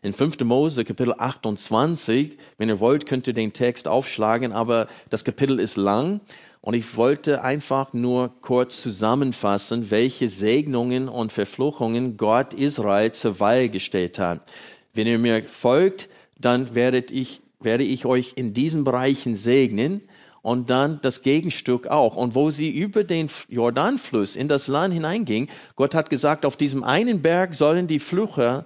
In 0.00 0.14
5. 0.14 0.40
Mose 0.40 0.84
Kapitel 0.84 1.14
28, 1.18 2.38
wenn 2.56 2.68
ihr 2.68 2.80
wollt, 2.80 3.04
könnt 3.06 3.26
ihr 3.26 3.34
den 3.34 3.52
Text 3.52 3.88
aufschlagen, 3.88 4.52
aber 4.52 4.88
das 5.10 5.24
Kapitel 5.24 5.58
ist 5.58 5.76
lang 5.76 6.20
und 6.64 6.72
ich 6.72 6.96
wollte 6.96 7.42
einfach 7.42 7.92
nur 7.92 8.32
kurz 8.40 8.80
zusammenfassen, 8.80 9.90
welche 9.90 10.30
Segnungen 10.30 11.10
und 11.10 11.30
Verfluchungen 11.30 12.16
Gott 12.16 12.54
Israel 12.54 13.12
zur 13.12 13.38
Wahl 13.38 13.68
gestellt 13.68 14.18
hat. 14.18 14.46
Wenn 14.94 15.06
ihr 15.06 15.18
mir 15.18 15.42
folgt, 15.42 16.08
dann 16.40 16.74
werdet 16.74 17.10
ich, 17.10 17.42
werde 17.60 17.84
ich 17.84 18.06
euch 18.06 18.32
in 18.36 18.54
diesen 18.54 18.82
Bereichen 18.82 19.34
segnen 19.34 20.00
und 20.40 20.70
dann 20.70 21.00
das 21.02 21.20
Gegenstück 21.20 21.88
auch. 21.88 22.16
Und 22.16 22.34
wo 22.34 22.50
sie 22.50 22.70
über 22.70 23.04
den 23.04 23.28
Jordanfluss 23.50 24.34
in 24.34 24.48
das 24.48 24.66
Land 24.66 24.94
hineinging, 24.94 25.50
Gott 25.76 25.94
hat 25.94 26.08
gesagt, 26.08 26.46
auf 26.46 26.56
diesem 26.56 26.82
einen 26.82 27.20
Berg 27.20 27.54
sollen 27.54 27.88
die 27.88 27.98
Flüche 27.98 28.64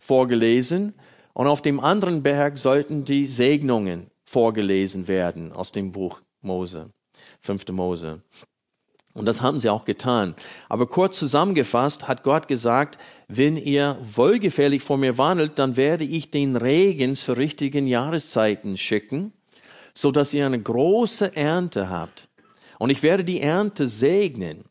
vorgelesen 0.00 0.94
und 1.32 1.46
auf 1.46 1.62
dem 1.62 1.78
anderen 1.78 2.24
Berg 2.24 2.58
sollten 2.58 3.04
die 3.04 3.24
Segnungen 3.24 4.08
vorgelesen 4.24 5.06
werden 5.06 5.52
aus 5.52 5.70
dem 5.70 5.92
Buch 5.92 6.20
Mose, 6.42 6.90
fünfte 7.40 7.72
Mose. 7.72 8.22
Und 9.16 9.24
das 9.24 9.40
haben 9.40 9.58
sie 9.58 9.70
auch 9.70 9.86
getan. 9.86 10.34
Aber 10.68 10.86
kurz 10.86 11.18
zusammengefasst 11.18 12.06
hat 12.06 12.22
Gott 12.22 12.48
gesagt, 12.48 12.98
wenn 13.28 13.56
ihr 13.56 13.98
wohlgefällig 14.02 14.82
vor 14.82 14.98
mir 14.98 15.16
wandelt, 15.16 15.58
dann 15.58 15.78
werde 15.78 16.04
ich 16.04 16.30
den 16.30 16.54
Regen 16.54 17.16
zu 17.16 17.32
richtigen 17.32 17.86
Jahreszeiten 17.86 18.76
schicken, 18.76 19.32
so 19.94 20.12
dass 20.12 20.34
ihr 20.34 20.44
eine 20.44 20.60
große 20.60 21.34
Ernte 21.34 21.88
habt. 21.88 22.28
Und 22.78 22.90
ich 22.90 23.02
werde 23.02 23.24
die 23.24 23.40
Ernte 23.40 23.88
segnen. 23.88 24.64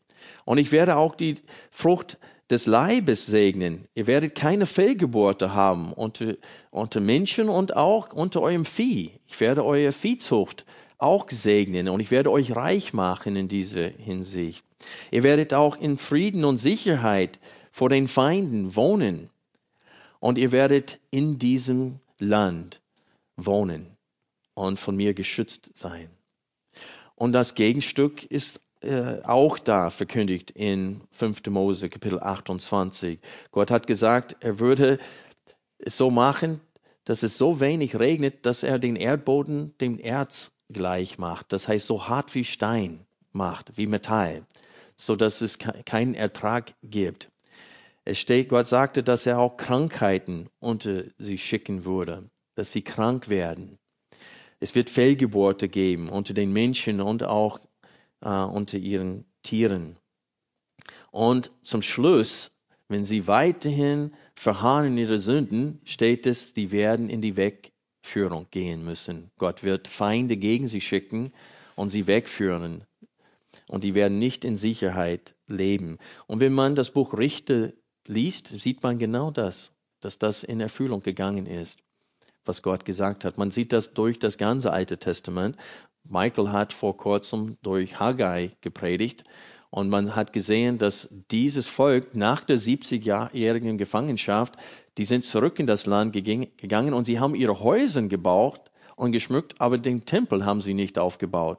Und 0.44 0.58
ich 0.58 0.70
werde 0.70 0.94
auch 0.94 1.16
die 1.16 1.34
Frucht 1.72 2.16
des 2.48 2.66
Leibes 2.66 3.26
segnen. 3.26 3.88
Ihr 3.96 4.06
werdet 4.06 4.36
keine 4.36 4.66
Fehlgeburte 4.66 5.54
haben 5.54 5.92
unter, 5.92 6.34
unter 6.70 7.00
Menschen 7.00 7.48
und 7.48 7.74
auch 7.74 8.12
unter 8.12 8.42
eurem 8.42 8.64
Vieh. 8.64 9.18
Ich 9.26 9.40
werde 9.40 9.64
eure 9.64 9.90
Viehzucht 9.90 10.64
auch 10.98 11.26
segnen 11.30 11.88
und 11.88 12.00
ich 12.00 12.10
werde 12.10 12.30
euch 12.30 12.56
reich 12.56 12.92
machen 12.92 13.36
in 13.36 13.48
dieser 13.48 13.88
Hinsicht. 13.88 14.64
Ihr 15.10 15.22
werdet 15.22 15.54
auch 15.54 15.76
in 15.76 15.98
Frieden 15.98 16.44
und 16.44 16.56
Sicherheit 16.56 17.38
vor 17.70 17.88
den 17.88 18.08
Feinden 18.08 18.76
wohnen 18.76 19.30
und 20.20 20.38
ihr 20.38 20.52
werdet 20.52 20.98
in 21.10 21.38
diesem 21.38 22.00
Land 22.18 22.80
wohnen 23.36 23.96
und 24.54 24.80
von 24.80 24.96
mir 24.96 25.12
geschützt 25.12 25.70
sein. 25.74 26.08
Und 27.14 27.32
das 27.32 27.54
Gegenstück 27.54 28.24
ist 28.24 28.60
äh, 28.80 29.22
auch 29.24 29.58
da 29.58 29.90
verkündigt 29.90 30.50
in 30.50 31.00
5. 31.12 31.46
Mose 31.46 31.88
Kapitel 31.88 32.20
28. 32.20 33.18
Gott 33.50 33.70
hat 33.70 33.86
gesagt, 33.86 34.36
er 34.40 34.58
würde 34.58 34.98
es 35.78 35.96
so 35.96 36.10
machen, 36.10 36.60
dass 37.04 37.22
es 37.22 37.38
so 37.38 37.60
wenig 37.60 37.98
regnet, 37.98 38.44
dass 38.46 38.62
er 38.62 38.78
den 38.78 38.96
Erdboden 38.96 39.76
dem 39.78 39.98
Erz 39.98 40.52
gleich 40.68 41.18
macht. 41.18 41.52
Das 41.52 41.68
heißt, 41.68 41.86
so 41.86 42.08
hart 42.08 42.34
wie 42.34 42.44
Stein 42.44 43.06
macht, 43.32 43.76
wie 43.76 43.86
Metall, 43.86 44.46
so 44.94 45.16
dass 45.16 45.40
es 45.40 45.58
keinen 45.58 46.14
Ertrag 46.14 46.74
gibt. 46.82 47.30
Es 48.04 48.18
steht, 48.18 48.48
Gott 48.48 48.66
sagte, 48.66 49.02
dass 49.02 49.26
er 49.26 49.38
auch 49.38 49.56
Krankheiten 49.56 50.48
unter 50.60 51.04
sie 51.18 51.38
schicken 51.38 51.84
würde, 51.84 52.30
dass 52.54 52.72
sie 52.72 52.82
krank 52.82 53.28
werden. 53.28 53.78
Es 54.60 54.74
wird 54.74 54.90
Fehlgeburte 54.90 55.68
geben 55.68 56.08
unter 56.08 56.32
den 56.32 56.52
Menschen 56.52 57.00
und 57.00 57.24
auch 57.24 57.60
äh, 58.20 58.30
unter 58.30 58.78
ihren 58.78 59.24
Tieren. 59.42 59.98
Und 61.10 61.50
zum 61.62 61.82
Schluss, 61.82 62.52
wenn 62.88 63.04
sie 63.04 63.26
weiterhin 63.26 64.14
verharren 64.34 64.86
in 64.86 64.98
ihre 64.98 65.18
Sünden, 65.18 65.80
steht 65.84 66.26
es, 66.26 66.54
die 66.54 66.70
werden 66.70 67.10
in 67.10 67.20
die 67.20 67.36
Weg 67.36 67.72
Führung 68.06 68.46
gehen 68.50 68.84
müssen. 68.84 69.30
Gott 69.38 69.62
wird 69.62 69.88
Feinde 69.88 70.36
gegen 70.36 70.68
sie 70.68 70.80
schicken 70.80 71.32
und 71.74 71.90
sie 71.90 72.06
wegführen. 72.06 72.84
Und 73.68 73.84
die 73.84 73.94
werden 73.94 74.18
nicht 74.18 74.44
in 74.44 74.56
Sicherheit 74.56 75.34
leben. 75.46 75.98
Und 76.26 76.40
wenn 76.40 76.52
man 76.52 76.74
das 76.74 76.90
Buch 76.90 77.14
Richter 77.14 77.72
liest, 78.06 78.48
sieht 78.48 78.82
man 78.82 78.98
genau 78.98 79.30
das, 79.30 79.72
dass 80.00 80.18
das 80.18 80.44
in 80.44 80.60
Erfüllung 80.60 81.02
gegangen 81.02 81.46
ist, 81.46 81.80
was 82.44 82.62
Gott 82.62 82.84
gesagt 82.84 83.24
hat. 83.24 83.38
Man 83.38 83.50
sieht 83.50 83.72
das 83.72 83.92
durch 83.92 84.18
das 84.18 84.38
ganze 84.38 84.72
Alte 84.72 84.98
Testament. 84.98 85.56
Michael 86.04 86.50
hat 86.50 86.72
vor 86.72 86.96
kurzem 86.96 87.56
durch 87.62 87.98
Haggai 87.98 88.52
gepredigt 88.60 89.24
und 89.70 89.88
man 89.88 90.14
hat 90.14 90.32
gesehen, 90.32 90.78
dass 90.78 91.08
dieses 91.30 91.66
Volk 91.66 92.14
nach 92.14 92.42
der 92.42 92.58
70-jährigen 92.58 93.78
Gefangenschaft 93.78 94.54
die 94.98 95.04
sind 95.04 95.24
zurück 95.24 95.58
in 95.58 95.66
das 95.66 95.86
Land 95.86 96.12
gegangen 96.12 96.94
und 96.94 97.04
sie 97.04 97.20
haben 97.20 97.34
ihre 97.34 97.60
Häuser 97.60 98.02
gebaut 98.02 98.60
und 98.96 99.12
geschmückt, 99.12 99.54
aber 99.58 99.78
den 99.78 100.04
Tempel 100.04 100.46
haben 100.46 100.60
sie 100.60 100.74
nicht 100.74 100.98
aufgebaut. 100.98 101.58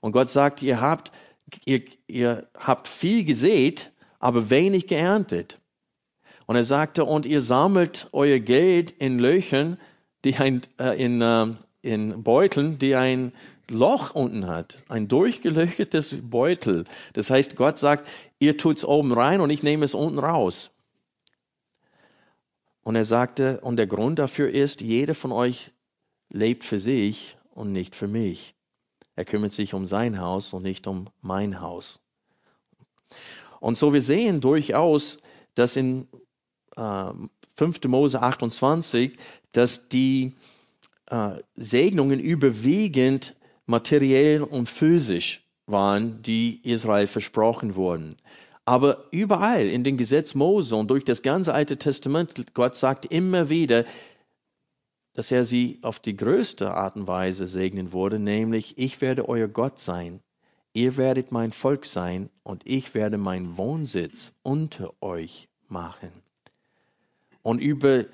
Und 0.00 0.12
Gott 0.12 0.28
sagt, 0.28 0.62
ihr 0.62 0.80
habt, 0.80 1.10
ihr, 1.64 1.82
ihr 2.06 2.46
habt 2.58 2.88
viel 2.88 3.24
gesät, 3.24 3.90
aber 4.18 4.50
wenig 4.50 4.86
geerntet. 4.86 5.58
Und 6.46 6.56
er 6.56 6.64
sagte, 6.64 7.06
und 7.06 7.24
ihr 7.24 7.40
sammelt 7.40 8.08
euer 8.12 8.38
Geld 8.38 8.90
in 8.90 9.18
Löchern, 9.18 9.78
die 10.24 10.36
ein, 10.36 10.62
äh, 10.78 11.02
in, 11.02 11.22
äh, 11.22 11.46
in 11.80 12.22
Beuteln, 12.22 12.78
die 12.78 12.94
ein 12.94 13.32
Loch 13.70 14.14
unten 14.14 14.46
hat, 14.46 14.82
ein 14.88 15.08
durchgelöchertes 15.08 16.16
Beutel. 16.22 16.84
Das 17.14 17.30
heißt, 17.30 17.56
Gott 17.56 17.78
sagt, 17.78 18.06
ihr 18.38 18.58
tut's 18.58 18.84
oben 18.84 19.12
rein 19.12 19.40
und 19.40 19.48
ich 19.48 19.62
nehme 19.62 19.86
es 19.86 19.94
unten 19.94 20.18
raus. 20.18 20.73
Und 22.84 22.96
er 22.96 23.04
sagte, 23.04 23.60
und 23.62 23.76
der 23.76 23.86
Grund 23.86 24.18
dafür 24.18 24.50
ist, 24.50 24.82
jeder 24.82 25.14
von 25.14 25.32
euch 25.32 25.72
lebt 26.28 26.64
für 26.64 26.78
sich 26.78 27.36
und 27.50 27.72
nicht 27.72 27.94
für 27.94 28.08
mich. 28.08 28.54
Er 29.16 29.24
kümmert 29.24 29.52
sich 29.52 29.74
um 29.74 29.86
sein 29.86 30.20
Haus 30.20 30.52
und 30.52 30.62
nicht 30.62 30.86
um 30.86 31.08
mein 31.22 31.60
Haus. 31.60 32.00
Und 33.58 33.76
so 33.76 33.92
wir 33.92 34.02
sehen 34.02 34.40
durchaus, 34.40 35.16
dass 35.54 35.76
in 35.76 36.06
äh, 36.76 37.12
5. 37.56 37.84
Mose 37.84 38.20
28, 38.20 39.16
dass 39.52 39.88
die 39.88 40.34
äh, 41.06 41.36
Segnungen 41.56 42.20
überwiegend 42.20 43.34
materiell 43.64 44.42
und 44.42 44.68
physisch 44.68 45.42
waren, 45.66 46.20
die 46.20 46.60
Israel 46.64 47.06
versprochen 47.06 47.76
wurden. 47.76 48.14
Aber 48.64 49.04
überall 49.10 49.66
in 49.66 49.84
dem 49.84 49.96
Gesetz 49.96 50.34
Mose 50.34 50.74
und 50.74 50.90
durch 50.90 51.04
das 51.04 51.22
ganze 51.22 51.52
Alte 51.52 51.76
Testament, 51.76 52.54
Gott 52.54 52.74
sagt 52.76 53.04
immer 53.06 53.50
wieder, 53.50 53.84
dass 55.12 55.30
er 55.30 55.44
sie 55.44 55.78
auf 55.82 56.00
die 56.00 56.16
größte 56.16 56.72
Art 56.74 56.96
und 56.96 57.06
Weise 57.06 57.46
segnen 57.46 57.92
würde, 57.92 58.18
nämlich 58.18 58.78
ich 58.78 59.00
werde 59.00 59.28
euer 59.28 59.48
Gott 59.48 59.78
sein, 59.78 60.20
ihr 60.72 60.96
werdet 60.96 61.30
mein 61.30 61.52
Volk 61.52 61.86
sein 61.86 62.30
und 62.42 62.62
ich 62.66 62.94
werde 62.94 63.16
meinen 63.16 63.56
Wohnsitz 63.56 64.32
unter 64.42 64.92
euch 65.00 65.48
machen. 65.68 66.10
Und 67.42 67.60
über 67.60 68.06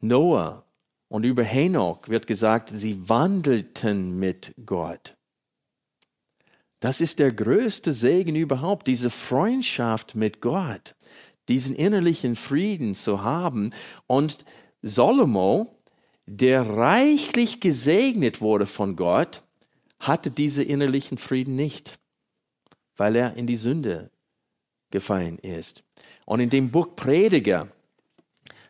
Noah 0.00 0.64
und 1.08 1.24
über 1.24 1.42
Henoch 1.42 2.08
wird 2.08 2.26
gesagt, 2.26 2.70
sie 2.70 3.08
wandelten 3.08 4.18
mit 4.18 4.54
Gott. 4.64 5.17
Das 6.80 7.00
ist 7.00 7.18
der 7.18 7.32
größte 7.32 7.92
Segen 7.92 8.36
überhaupt, 8.36 8.86
diese 8.86 9.10
Freundschaft 9.10 10.14
mit 10.14 10.40
Gott, 10.40 10.94
diesen 11.48 11.74
innerlichen 11.74 12.36
Frieden 12.36 12.94
zu 12.94 13.22
haben. 13.22 13.70
Und 14.06 14.44
Salomo, 14.82 15.74
der 16.26 16.68
reichlich 16.68 17.60
gesegnet 17.60 18.40
wurde 18.40 18.66
von 18.66 18.94
Gott, 18.94 19.42
hatte 19.98 20.30
diese 20.30 20.62
innerlichen 20.62 21.18
Frieden 21.18 21.56
nicht, 21.56 21.98
weil 22.96 23.16
er 23.16 23.34
in 23.34 23.46
die 23.46 23.56
Sünde 23.56 24.10
gefallen 24.90 25.38
ist. 25.38 25.82
Und 26.26 26.40
in 26.40 26.50
dem 26.50 26.70
Buch 26.70 26.94
Prediger 26.94 27.68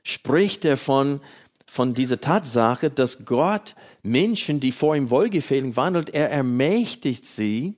spricht 0.02 0.64
er 0.64 0.78
von, 0.78 1.20
von 1.66 1.92
dieser 1.92 2.20
Tatsache, 2.20 2.88
dass 2.90 3.26
Gott 3.26 3.74
Menschen, 4.02 4.60
die 4.60 4.72
vor 4.72 4.96
ihm 4.96 5.10
wohlgefällig 5.10 5.76
wandelt, 5.76 6.10
er 6.10 6.30
ermächtigt 6.30 7.26
sie, 7.26 7.76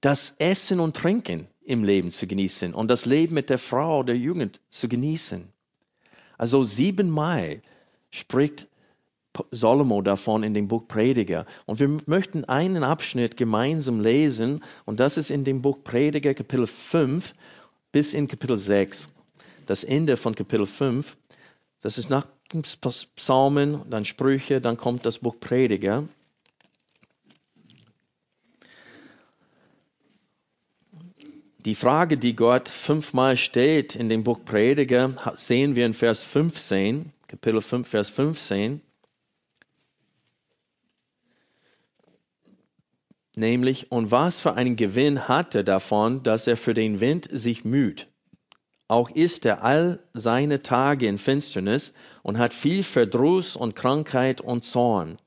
das 0.00 0.34
Essen 0.38 0.80
und 0.80 0.96
Trinken 0.96 1.48
im 1.64 1.84
Leben 1.84 2.10
zu 2.10 2.26
genießen 2.26 2.74
und 2.74 2.88
das 2.88 3.04
Leben 3.04 3.34
mit 3.34 3.50
der 3.50 3.58
Frau 3.58 4.02
der 4.02 4.16
Jugend 4.16 4.60
zu 4.68 4.88
genießen. 4.88 5.48
Also 6.36 6.62
siebenmal 6.62 7.62
spricht 8.10 8.68
Salomo 9.50 10.02
davon 10.02 10.42
in 10.42 10.54
dem 10.54 10.68
Buch 10.68 10.88
Prediger. 10.88 11.46
Und 11.66 11.80
wir 11.80 11.88
möchten 12.06 12.44
einen 12.44 12.82
Abschnitt 12.82 13.36
gemeinsam 13.36 14.00
lesen 14.00 14.64
und 14.84 15.00
das 15.00 15.16
ist 15.16 15.30
in 15.30 15.44
dem 15.44 15.62
Buch 15.62 15.78
Prediger 15.84 16.34
Kapitel 16.34 16.66
5 16.66 17.34
bis 17.92 18.14
in 18.14 18.28
Kapitel 18.28 18.56
6. 18.56 19.08
Das 19.66 19.84
Ende 19.84 20.16
von 20.16 20.34
Kapitel 20.34 20.66
5. 20.66 21.16
Das 21.80 21.98
ist 21.98 22.10
nach 22.10 22.26
Psalmen, 23.16 23.82
dann 23.90 24.04
Sprüche, 24.04 24.60
dann 24.60 24.76
kommt 24.76 25.04
das 25.04 25.18
Buch 25.18 25.36
Prediger. 25.38 26.04
Die 31.68 31.74
Frage, 31.74 32.16
die 32.16 32.34
Gott 32.34 32.70
fünfmal 32.70 33.36
stellt 33.36 33.94
in 33.94 34.08
dem 34.08 34.24
Buch 34.24 34.42
Prediger, 34.42 35.12
sehen 35.36 35.76
wir 35.76 35.84
in 35.84 35.92
Vers 35.92 36.24
15, 36.24 37.12
Kapitel 37.26 37.60
5, 37.60 37.86
Vers 37.86 38.08
15. 38.08 38.80
Nämlich, 43.36 43.92
und 43.92 44.10
was 44.10 44.40
für 44.40 44.54
einen 44.54 44.76
Gewinn 44.76 45.28
hat 45.28 45.54
er 45.54 45.62
davon, 45.62 46.22
dass 46.22 46.46
er 46.46 46.56
für 46.56 46.72
den 46.72 47.00
Wind 47.00 47.28
sich 47.30 47.66
müht? 47.66 48.06
Auch 48.86 49.10
ist 49.10 49.44
er 49.44 49.62
all 49.62 50.02
seine 50.14 50.62
Tage 50.62 51.06
in 51.06 51.18
Finsternis 51.18 51.92
und 52.22 52.38
hat 52.38 52.54
viel 52.54 52.82
Verdruss 52.82 53.56
und 53.56 53.76
Krankheit 53.76 54.40
und 54.40 54.64
Zorn. 54.64 55.18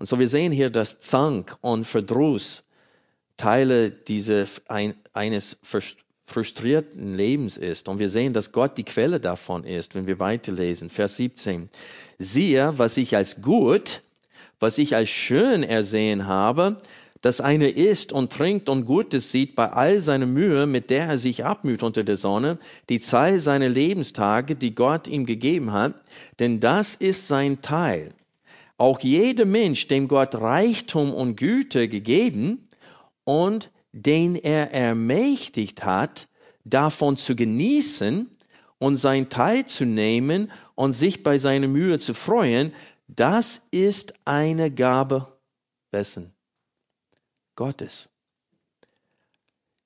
Und 0.00 0.06
so 0.06 0.18
wir 0.18 0.28
sehen 0.28 0.50
hier, 0.50 0.70
dass 0.70 0.98
Zank 0.98 1.56
und 1.60 1.84
Verdruss 1.84 2.64
Teile 3.40 3.90
diese, 3.90 4.46
ein, 4.68 4.94
eines 5.14 5.56
frustrierten 6.26 7.14
Lebens 7.14 7.56
ist. 7.56 7.88
Und 7.88 7.98
wir 7.98 8.10
sehen, 8.10 8.34
dass 8.34 8.52
Gott 8.52 8.76
die 8.76 8.84
Quelle 8.84 9.18
davon 9.18 9.64
ist, 9.64 9.94
wenn 9.94 10.06
wir 10.06 10.18
weiterlesen. 10.18 10.90
Vers 10.90 11.16
17. 11.16 11.70
Siehe, 12.18 12.74
was 12.76 12.98
ich 12.98 13.16
als 13.16 13.40
gut, 13.40 14.02
was 14.58 14.76
ich 14.76 14.94
als 14.94 15.08
schön 15.08 15.62
ersehen 15.62 16.26
habe, 16.26 16.76
dass 17.22 17.40
einer 17.40 17.68
isst 17.68 18.12
und 18.12 18.30
trinkt 18.30 18.68
und 18.68 18.84
Gutes 18.84 19.32
sieht 19.32 19.56
bei 19.56 19.70
all 19.70 20.02
seiner 20.02 20.26
Mühe, 20.26 20.66
mit 20.66 20.90
der 20.90 21.06
er 21.06 21.18
sich 21.18 21.42
abmüht 21.42 21.82
unter 21.82 22.04
der 22.04 22.18
Sonne, 22.18 22.58
die 22.90 23.00
Zahl 23.00 23.40
seiner 23.40 23.70
Lebenstage, 23.70 24.54
die 24.54 24.74
Gott 24.74 25.08
ihm 25.08 25.24
gegeben 25.24 25.72
hat, 25.72 25.94
denn 26.40 26.60
das 26.60 26.94
ist 26.94 27.26
sein 27.26 27.62
Teil. 27.62 28.12
Auch 28.76 29.00
jeder 29.00 29.46
Mensch, 29.46 29.88
dem 29.88 30.08
Gott 30.08 30.34
Reichtum 30.34 31.14
und 31.14 31.36
Güte 31.36 31.88
gegeben 31.88 32.66
und 33.30 33.70
den 33.92 34.34
er 34.34 34.72
ermächtigt 34.72 35.84
hat, 35.84 36.26
davon 36.64 37.16
zu 37.16 37.36
genießen 37.36 38.28
und 38.78 38.96
sein 38.96 39.28
Teil 39.28 39.66
zu 39.66 39.84
nehmen 39.84 40.50
und 40.74 40.94
sich 40.94 41.22
bei 41.22 41.38
seiner 41.38 41.68
Mühe 41.68 42.00
zu 42.00 42.12
freuen, 42.12 42.72
das 43.06 43.62
ist 43.70 44.14
eine 44.24 44.72
Gabe 44.72 45.38
wessen? 45.92 46.34
Gottes. 47.54 48.08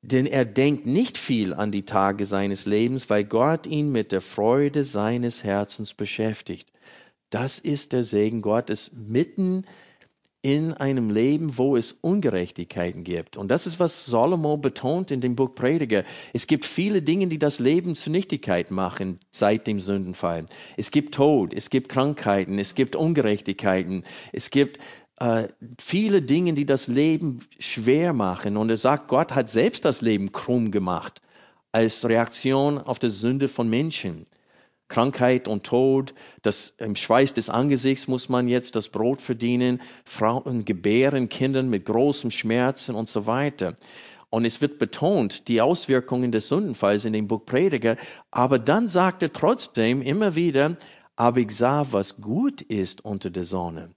Denn 0.00 0.24
er 0.24 0.46
denkt 0.46 0.86
nicht 0.86 1.18
viel 1.18 1.52
an 1.52 1.70
die 1.70 1.84
Tage 1.84 2.24
seines 2.24 2.64
Lebens, 2.64 3.10
weil 3.10 3.24
Gott 3.24 3.66
ihn 3.66 3.92
mit 3.92 4.10
der 4.10 4.22
Freude 4.22 4.84
seines 4.84 5.44
Herzens 5.44 5.92
beschäftigt. 5.92 6.72
Das 7.28 7.58
ist 7.58 7.92
der 7.92 8.04
Segen 8.04 8.40
Gottes 8.40 8.90
mitten 8.94 9.58
in 9.58 9.83
einem 10.44 11.10
Leben, 11.10 11.56
wo 11.56 11.76
es 11.76 11.92
Ungerechtigkeiten 11.92 13.02
gibt. 13.02 13.36
Und 13.36 13.48
das 13.48 13.66
ist, 13.66 13.80
was 13.80 14.06
Salomo 14.06 14.56
betont 14.56 15.10
in 15.10 15.20
dem 15.20 15.36
Buch 15.36 15.54
Prediger. 15.54 16.04
Es 16.32 16.46
gibt 16.46 16.66
viele 16.66 17.02
Dinge, 17.02 17.28
die 17.28 17.38
das 17.38 17.58
Leben 17.58 17.94
zur 17.94 18.12
Nichtigkeit 18.12 18.70
machen 18.70 19.18
seit 19.30 19.66
dem 19.66 19.80
Sündenfall. 19.80 20.46
Es 20.76 20.90
gibt 20.90 21.14
Tod, 21.14 21.54
es 21.54 21.70
gibt 21.70 21.88
Krankheiten, 21.88 22.58
es 22.58 22.74
gibt 22.74 22.94
Ungerechtigkeiten, 22.94 24.04
es 24.32 24.50
gibt 24.50 24.78
äh, 25.18 25.48
viele 25.80 26.22
Dinge, 26.22 26.52
die 26.52 26.66
das 26.66 26.88
Leben 26.88 27.40
schwer 27.58 28.12
machen. 28.12 28.56
Und 28.56 28.68
er 28.68 28.76
sagt, 28.76 29.08
Gott 29.08 29.34
hat 29.34 29.48
selbst 29.48 29.84
das 29.84 30.02
Leben 30.02 30.32
krumm 30.32 30.70
gemacht 30.70 31.22
als 31.72 32.08
Reaktion 32.08 32.78
auf 32.78 32.98
die 32.98 33.10
Sünde 33.10 33.48
von 33.48 33.68
Menschen. 33.68 34.26
Krankheit 34.88 35.48
und 35.48 35.64
Tod, 35.64 36.14
das 36.42 36.74
im 36.78 36.94
Schweiß 36.94 37.34
des 37.34 37.48
Angesichts 37.48 38.06
muss 38.06 38.28
man 38.28 38.48
jetzt 38.48 38.76
das 38.76 38.88
Brot 38.88 39.20
verdienen, 39.20 39.80
Frauen 40.04 40.64
gebären 40.64 41.28
Kindern 41.28 41.68
mit 41.68 41.86
großen 41.86 42.30
Schmerzen 42.30 42.94
und 42.94 43.08
so 43.08 43.26
weiter. 43.26 43.76
Und 44.30 44.44
es 44.44 44.60
wird 44.60 44.78
betont, 44.78 45.48
die 45.48 45.60
Auswirkungen 45.60 46.32
des 46.32 46.48
Sündenfalls 46.48 47.04
in 47.04 47.12
dem 47.12 47.28
Buch 47.28 47.46
Prediger, 47.46 47.96
aber 48.30 48.58
dann 48.58 48.88
sagt 48.88 49.22
er 49.22 49.32
trotzdem 49.32 50.02
immer 50.02 50.34
wieder, 50.34 50.76
aber 51.16 51.38
ich 51.38 51.52
sah, 51.52 51.86
was 51.90 52.16
gut 52.20 52.60
ist 52.60 53.04
unter 53.04 53.30
der 53.30 53.44
Sonne. 53.44 53.90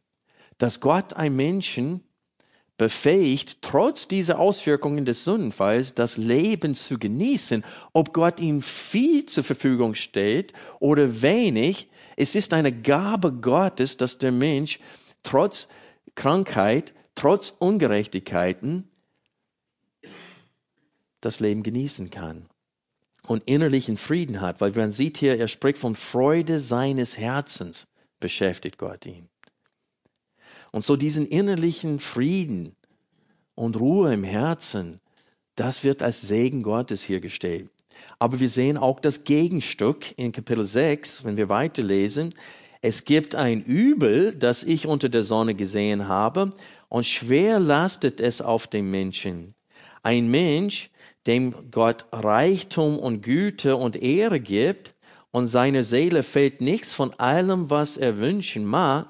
Dass 0.57 0.79
Gott 0.79 1.13
ein 1.13 1.35
Menschen 1.35 2.06
befähigt, 2.77 3.57
trotz 3.61 4.07
dieser 4.07 4.39
Auswirkungen 4.39 5.05
des 5.05 5.23
Sündenfalls 5.23 5.95
das 5.95 6.17
Leben 6.17 6.75
zu 6.75 6.99
genießen, 6.99 7.63
ob 7.93 8.13
Gott 8.13 8.39
ihm 8.39 8.61
viel 8.61 9.25
zur 9.25 9.43
Verfügung 9.43 9.95
steht 9.95 10.53
oder 10.79 11.21
wenig. 11.21 11.89
Es 12.15 12.35
ist 12.35 12.53
eine 12.53 12.71
Gabe 12.71 13.33
Gottes, 13.33 13.97
dass 13.97 14.17
der 14.17 14.31
Mensch 14.31 14.79
trotz 15.23 15.67
Krankheit, 16.15 16.93
trotz 17.15 17.53
Ungerechtigkeiten 17.57 18.87
das 21.21 21.39
Leben 21.39 21.63
genießen 21.63 22.11
kann 22.11 22.47
und 23.27 23.43
innerlichen 23.47 23.97
Frieden 23.97 24.39
hat, 24.39 24.61
weil 24.61 24.71
man 24.71 24.91
sieht 24.91 25.17
hier, 25.17 25.37
er 25.37 25.47
spricht 25.47 25.79
von 25.79 25.95
Freude 25.95 26.59
seines 26.59 27.17
Herzens, 27.17 27.87
beschäftigt 28.19 28.77
Gott 28.77 29.05
ihn. 29.05 29.29
Und 30.71 30.83
so 30.83 30.95
diesen 30.95 31.25
innerlichen 31.25 31.99
Frieden 31.99 32.75
und 33.55 33.79
Ruhe 33.79 34.13
im 34.13 34.23
Herzen, 34.23 34.99
das 35.55 35.83
wird 35.83 36.03
als 36.03 36.21
Segen 36.21 36.63
Gottes 36.63 37.03
hier 37.03 37.19
gestellt. 37.19 37.69
Aber 38.19 38.39
wir 38.39 38.49
sehen 38.49 38.77
auch 38.77 38.99
das 38.99 39.23
Gegenstück 39.23 40.13
in 40.17 40.31
Kapitel 40.31 40.63
6, 40.63 41.23
wenn 41.25 41.37
wir 41.37 41.49
weiterlesen. 41.49 42.33
Es 42.81 43.05
gibt 43.05 43.35
ein 43.35 43.63
Übel, 43.63 44.35
das 44.35 44.63
ich 44.63 44.85
unter 44.85 45.09
der 45.09 45.23
Sonne 45.23 45.55
gesehen 45.55 46.07
habe, 46.07 46.51
und 46.89 47.05
schwer 47.05 47.59
lastet 47.59 48.21
es 48.21 48.41
auf 48.41 48.67
dem 48.67 48.91
Menschen. 48.91 49.53
Ein 50.03 50.29
Mensch, 50.29 50.89
dem 51.25 51.71
Gott 51.71 52.05
Reichtum 52.11 52.97
und 52.97 53.21
Güte 53.21 53.75
und 53.75 53.95
Ehre 53.95 54.39
gibt, 54.39 54.93
und 55.31 55.47
seiner 55.47 55.83
Seele 55.83 56.23
fehlt 56.23 56.61
nichts 56.61 56.93
von 56.93 57.13
allem, 57.15 57.69
was 57.69 57.97
er 57.97 58.17
wünschen 58.17 58.65
mag, 58.65 59.09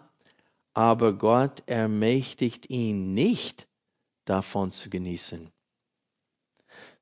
aber 0.77 1.13
Gott 1.13 1.63
ermächtigt 1.65 2.69
ihn 2.69 3.15
nicht, 3.15 3.67
davon 4.25 4.69
zu 4.69 4.91
genießen, 4.91 5.49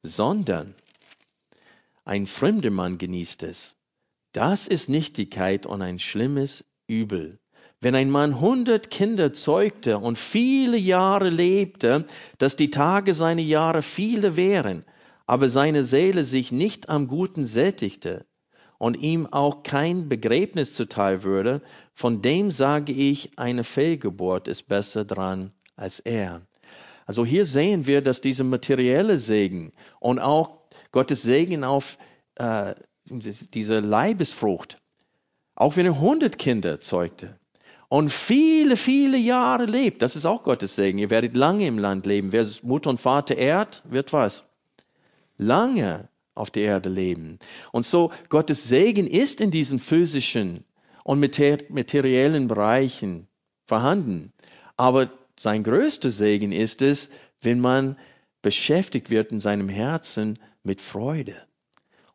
sondern 0.01 0.75
ein 2.05 2.25
fremder 2.25 2.69
Mann 2.69 2.97
genießt 2.97 3.43
es. 3.43 3.75
Das 4.31 4.67
ist 4.67 4.87
Nichtigkeit 4.87 5.65
und 5.65 5.81
ein 5.81 5.99
schlimmes 5.99 6.63
Übel. 6.87 7.41
Wenn 7.81 7.95
ein 7.95 8.09
Mann 8.09 8.39
hundert 8.39 8.89
Kinder 8.91 9.33
zeugte 9.33 9.97
und 9.97 10.17
viele 10.17 10.77
Jahre 10.77 11.27
lebte, 11.27 12.07
dass 12.37 12.55
die 12.55 12.69
Tage 12.69 13.13
seiner 13.13 13.41
Jahre 13.41 13.81
viele 13.81 14.37
wären, 14.37 14.85
aber 15.25 15.49
seine 15.49 15.83
Seele 15.83 16.23
sich 16.23 16.53
nicht 16.53 16.87
am 16.87 17.07
Guten 17.07 17.43
sättigte, 17.43 18.25
und 18.77 18.95
ihm 18.95 19.25
auch 19.27 19.63
kein 19.63 20.09
Begräbnis 20.09 20.73
zuteil 20.73 21.23
würde, 21.23 21.61
von 21.93 22.21
dem 22.21 22.51
sage 22.51 22.91
ich, 22.91 23.31
eine 23.37 23.63
Fehlgeburt 23.63 24.47
ist 24.47 24.67
besser 24.67 25.05
dran 25.05 25.51
als 25.75 25.99
er. 25.99 26.41
Also 27.05 27.25
hier 27.25 27.45
sehen 27.45 27.85
wir, 27.85 28.01
dass 28.01 28.21
diese 28.21 28.43
materielle 28.43 29.17
Segen 29.17 29.71
und 29.99 30.19
auch 30.19 30.59
Gottes 30.91 31.21
Segen 31.21 31.63
auf 31.63 31.97
äh, 32.35 32.73
diese 33.05 33.79
Leibesfrucht, 33.79 34.79
auch 35.55 35.75
wenn 35.75 35.85
er 35.85 35.99
hundert 35.99 36.37
Kinder 36.39 36.81
zeugte 36.81 37.37
und 37.87 38.11
viele, 38.11 38.77
viele 38.77 39.17
Jahre 39.17 39.65
lebt, 39.65 40.01
das 40.01 40.15
ist 40.15 40.25
auch 40.25 40.43
Gottes 40.43 40.75
Segen. 40.75 40.97
Ihr 40.97 41.09
werdet 41.09 41.35
lange 41.35 41.67
im 41.67 41.77
Land 41.77 42.05
leben. 42.05 42.31
Wer 42.31 42.45
Mutter 42.63 42.89
und 42.89 42.99
Vater 42.99 43.37
ehrt, 43.37 43.83
wird 43.85 44.11
was? 44.11 44.43
Lange 45.37 46.09
auf 46.35 46.51
der 46.51 46.63
Erde 46.63 46.89
leben. 46.89 47.39
Und 47.71 47.85
so 47.85 48.11
Gottes 48.29 48.67
Segen 48.67 49.07
ist 49.07 49.41
in 49.41 49.51
diesen 49.51 49.79
physischen 49.79 50.63
und 51.03 51.19
materiellen 51.19 52.47
Bereichen 52.47 53.27
vorhanden. 53.65 54.33
Aber 54.77 55.09
sein 55.37 55.63
größter 55.63 56.11
Segen 56.11 56.51
ist 56.51 56.81
es, 56.81 57.09
wenn 57.41 57.59
man 57.59 57.97
beschäftigt 58.41 59.09
wird 59.09 59.31
in 59.31 59.39
seinem 59.39 59.69
Herzen 59.69 60.37
mit 60.63 60.81
Freude. 60.81 61.35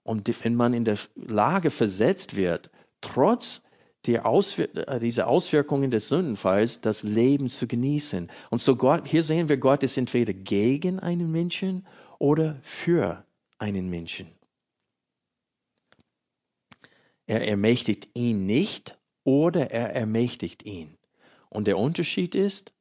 Und 0.03 0.29
wenn 0.45 0.55
man 0.55 0.75
in 0.75 0.85
der 0.85 0.99
Lage 1.15 1.71
versetzt 1.71 2.37
wird, 2.37 2.71
trotz 3.01 3.63
die 4.07 4.19
Auswir 4.19 4.69
äh, 4.89 4.99
diese 4.99 5.27
Auswirkungen 5.27 5.91
des 5.91 6.09
Sündenfalls 6.09 6.81
das 6.81 7.03
Leben 7.03 7.49
zu 7.49 7.67
genießen. 7.67 8.31
Und 8.49 8.61
so 8.61 8.77
Gott, 8.77 9.07
hier 9.07 9.23
sehen 9.23 9.49
wir, 9.49 9.59
Gott 9.59 9.83
ist 9.83 9.99
entweder 9.99 10.33
gegen 10.33 10.99
einen 10.99 11.31
Menschen 11.31 11.87
oder 12.19 12.57
für 12.63 13.25
einen 13.61 13.88
Menschen. 13.88 14.27
Er 17.27 17.46
ermächtigt 17.46 18.09
ihn 18.14 18.46
nicht 18.46 18.99
oder 19.23 19.70
er 19.70 19.94
ermächtigt 19.94 20.64
ihn. 20.64 20.96
Und 21.49 21.66
der 21.66 21.79
Unterschied 21.79 22.35
ist, 22.35 22.73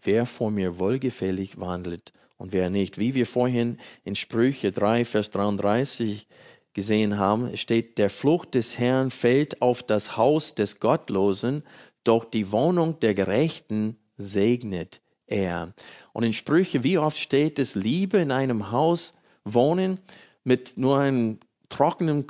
wer 0.00 0.26
vor 0.26 0.50
mir 0.50 0.80
wohlgefällig 0.80 1.60
wandelt 1.60 2.12
und 2.36 2.52
wer 2.52 2.70
nicht. 2.70 2.98
Wie 2.98 3.14
wir 3.14 3.26
vorhin 3.26 3.78
in 4.02 4.16
Sprüche 4.16 4.72
3, 4.72 5.04
Vers 5.04 5.30
33 5.30 6.26
gesehen 6.72 7.18
haben, 7.18 7.56
steht, 7.56 7.98
der 7.98 8.10
Flucht 8.10 8.54
des 8.54 8.78
Herrn 8.78 9.10
fällt 9.10 9.62
auf 9.62 9.82
das 9.82 10.16
Haus 10.16 10.54
des 10.54 10.80
Gottlosen, 10.80 11.62
doch 12.02 12.24
die 12.24 12.50
Wohnung 12.50 12.98
der 12.98 13.14
Gerechten 13.14 13.96
segnet 14.16 15.00
er. 15.26 15.72
Und 16.12 16.24
in 16.24 16.32
Sprüche, 16.32 16.82
wie 16.82 16.98
oft 16.98 17.18
steht 17.18 17.58
es, 17.58 17.74
Liebe 17.74 18.18
in 18.18 18.32
einem 18.32 18.72
Haus 18.72 19.12
wohnen 19.44 20.00
mit 20.44 20.76
nur 20.76 20.98
einem 20.98 21.38
trockenen 21.68 22.26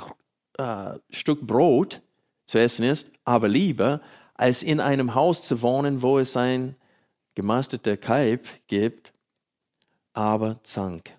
äh, 0.59 0.99
Stück 1.11 1.47
Brot 1.47 2.03
zu 2.47 2.59
essen 2.59 2.85
ist, 2.85 3.13
aber 3.25 3.49
lieber, 3.49 4.01
als 4.35 4.63
in 4.63 4.81
einem 4.81 5.15
Haus 5.15 5.47
zu 5.47 5.63
wohnen, 5.63 6.03
wo 6.03 6.19
es 6.19 6.37
ein 6.37 6.77
gemasteter 7.35 7.97
Kalb 7.97 8.47
gibt, 8.67 9.13
aber 10.13 10.61
Zank. 10.63 11.17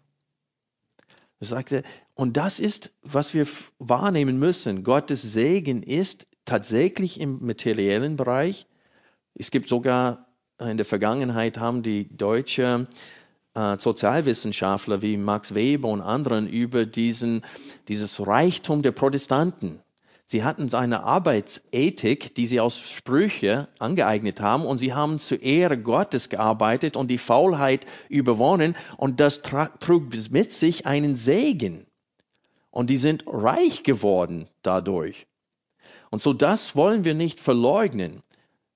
Er 1.39 1.47
sagte, 1.47 1.83
und 2.13 2.37
das 2.37 2.59
ist, 2.59 2.93
was 3.01 3.33
wir 3.33 3.47
wahrnehmen 3.79 4.37
müssen. 4.37 4.83
Gottes 4.83 5.21
Segen 5.21 5.81
ist 5.81 6.27
tatsächlich 6.45 7.19
im 7.19 7.45
materiellen 7.45 8.15
Bereich. 8.17 8.67
Es 9.33 9.49
gibt 9.49 9.67
sogar 9.67 10.27
in 10.59 10.77
der 10.77 10.85
Vergangenheit 10.85 11.57
haben 11.57 11.83
die 11.83 12.15
deutsche 12.15 12.87
äh, 13.55 13.77
Sozialwissenschaftler 13.77 15.01
wie 15.01 15.17
Max 15.17 15.53
Weber 15.53 15.89
und 15.89 16.01
anderen 16.01 16.47
über 16.47 16.85
diesen, 16.85 17.43
dieses 17.87 18.25
Reichtum 18.25 18.81
der 18.81 18.91
Protestanten. 18.91 19.79
Sie 20.25 20.43
hatten 20.43 20.69
seine 20.69 21.03
Arbeitsethik, 21.03 22.33
die 22.33 22.47
sie 22.47 22.59
aus 22.59 22.79
Sprüche 22.79 23.67
angeeignet 23.77 24.39
haben, 24.41 24.65
und 24.65 24.77
sie 24.77 24.93
haben 24.93 25.19
zur 25.19 25.41
Ehre 25.41 25.77
Gottes 25.77 26.29
gearbeitet 26.29 26.95
und 26.95 27.11
die 27.11 27.17
Faulheit 27.17 27.85
überwonnen, 28.09 28.75
und 28.97 29.19
das 29.19 29.41
trug 29.41 30.05
mit 30.31 30.53
sich 30.53 30.85
einen 30.85 31.15
Segen. 31.15 31.85
Und 32.71 32.89
die 32.89 32.97
sind 32.97 33.25
reich 33.27 33.83
geworden 33.83 34.47
dadurch. 34.63 35.27
Und 36.09 36.21
so 36.21 36.33
das 36.33 36.75
wollen 36.75 37.05
wir 37.05 37.13
nicht 37.13 37.39
verleugnen, 37.39 38.21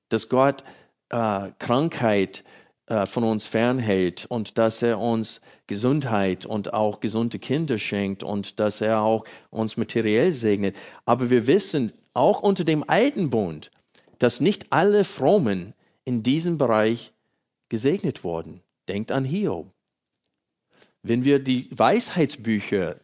dass 0.10 0.30
Gott 0.30 0.64
äh, 1.10 1.50
Krankheit 1.60 2.44
äh, 2.88 3.06
von 3.06 3.26
uns 3.26 3.46
fernhält 3.46 4.26
und 4.26 4.58
dass 4.58 4.82
er 4.82 5.00
uns 5.00 5.42
Gesundheit 5.68 6.46
und 6.46 6.74
auch 6.74 7.02
gesunde 7.02 7.38
Kinder 7.38 7.78
schenkt 7.78 8.24
und 8.24 8.62
dass 8.62 8.80
er 8.80 9.02
auch 9.02 9.26
uns 9.50 9.76
materiell 9.76 10.32
segnet. 10.32 10.78
Aber 11.06 11.30
wir 11.30 11.48
wissen 11.48 11.92
auch 12.14 12.42
unter 12.42 12.64
dem 12.64 12.90
alten 12.90 13.30
Bund, 13.30 13.72
dass 14.20 14.40
nicht 14.40 14.72
alle 14.72 15.04
Frommen 15.04 15.74
in 16.06 16.24
diesem 16.24 16.58
Bereich 16.58 17.12
gesegnet 17.68 18.24
wurden. 18.24 18.62
Denkt 18.88 19.12
an 19.12 19.26
Hiob. 19.26 19.68
Wenn 21.04 21.26
wir 21.26 21.40
die 21.40 21.68
Weisheitsbücher, 21.72 22.96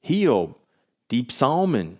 Hiob, 0.00 0.54
die 1.10 1.24
Psalmen, 1.24 1.98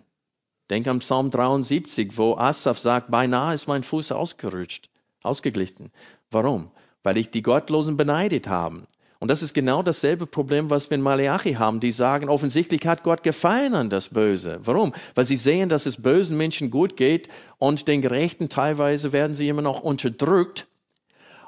denk 0.69 0.87
an 0.87 0.99
Psalm 0.99 1.29
73, 1.31 2.17
wo 2.17 2.35
Asaf 2.35 2.79
sagt, 2.79 3.11
beinahe 3.11 3.53
ist 3.53 3.67
mein 3.67 3.83
Fuß 3.83 4.13
ausgerutscht, 4.13 4.89
ausgeglichen. 5.21 5.91
Warum? 6.31 6.71
Weil 7.05 7.17
ich 7.17 7.29
die 7.29 7.43
Gottlosen 7.43 7.97
beneidet 7.97 8.47
habe. 8.47 8.87
Und 9.19 9.29
das 9.29 9.43
ist 9.43 9.53
genau 9.53 9.83
dasselbe 9.83 10.25
Problem, 10.25 10.71
was 10.71 10.89
wir 10.89 10.95
in 10.95 11.03
Malachi 11.03 11.53
haben. 11.53 11.79
Die 11.79 11.91
sagen, 11.91 12.27
offensichtlich 12.27 12.85
hat 12.85 13.03
Gott 13.03 13.21
gefallen 13.21 13.75
an 13.75 13.89
das 13.91 14.09
Böse. 14.09 14.59
Warum? 14.63 14.93
Weil 15.13 15.25
sie 15.25 15.37
sehen, 15.37 15.69
dass 15.69 15.85
es 15.85 16.01
bösen 16.01 16.35
Menschen 16.35 16.71
gut 16.71 16.97
geht 16.97 17.29
und 17.59 17.87
den 17.87 18.01
Gerechten 18.01 18.49
teilweise 18.49 19.13
werden 19.13 19.35
sie 19.35 19.47
immer 19.47 19.61
noch 19.61 19.81
unterdrückt. 19.81 20.67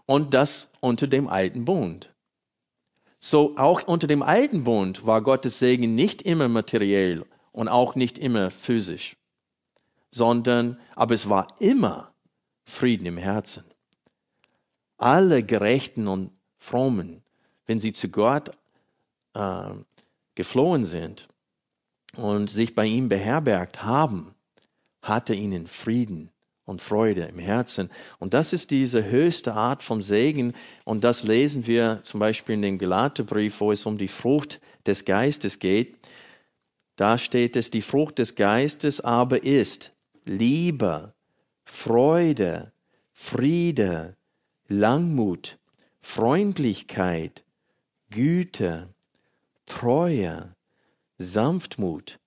Und 0.06 0.34
das 0.34 0.70
unter 0.80 1.08
dem 1.08 1.28
alten 1.28 1.65
Bund. 1.65 2.13
So 3.20 3.58
auch 3.58 3.82
unter 3.88 4.06
dem 4.06 4.22
alten 4.22 4.63
Bund 4.63 5.08
war 5.08 5.22
Gottes 5.22 5.58
Segen 5.58 5.96
nicht 5.96 6.22
immer 6.22 6.48
materiell 6.48 7.26
und 7.52 7.67
auch 7.67 7.96
nicht 7.96 8.20
immer 8.20 8.52
physisch, 8.52 9.17
sondern, 10.12 10.80
aber 10.96 11.15
es 11.15 11.28
war 11.28 11.48
immer 11.60 12.12
Frieden 12.63 13.08
im 13.08 13.17
Herzen 13.17 13.66
alle 14.97 15.43
Gerechten 15.43 16.07
und 16.07 16.31
Frommen, 16.57 17.23
wenn 17.65 17.79
sie 17.79 17.93
zu 17.93 18.10
Gott 18.10 18.51
äh, 19.33 19.69
geflohen 20.36 20.86
sind 20.86 21.27
und 22.15 22.49
sich 22.49 22.75
bei 22.75 22.86
ihm 22.86 23.10
beherbergt 23.10 23.83
haben, 23.83 24.33
hat 25.01 25.29
er 25.29 25.36
ihnen 25.36 25.67
Frieden 25.67 26.31
und 26.65 26.81
Freude 26.81 27.23
im 27.23 27.39
Herzen. 27.39 27.89
Und 28.19 28.33
das 28.33 28.53
ist 28.53 28.71
diese 28.71 29.05
höchste 29.05 29.53
Art 29.53 29.83
vom 29.83 30.01
Segen. 30.01 30.53
Und 30.83 31.03
das 31.03 31.23
lesen 31.23 31.65
wir 31.65 32.01
zum 32.03 32.19
Beispiel 32.19 32.55
in 32.55 32.62
dem 32.62 32.77
Galaterbrief, 32.77 33.62
wo 33.62 33.71
es 33.71 33.86
um 33.86 33.97
die 33.97 34.10
Frucht 34.10 34.60
des 34.86 35.05
Geistes 35.05 35.60
geht. 35.60 35.97
Da 36.97 37.17
steht 37.17 37.55
es, 37.55 37.71
die 37.71 37.81
Frucht 37.81 38.19
des 38.19 38.36
Geistes 38.36 38.99
aber 38.99 39.43
ist 39.43 39.93
Liebe, 40.25 41.13
Freude, 41.63 42.73
Friede, 43.13 44.16
Langmut, 44.67 45.58
Freundlichkeit, 46.01 47.45
Güte, 48.10 48.89
Treue, 49.65 50.56
Sanftmut, 51.17 52.19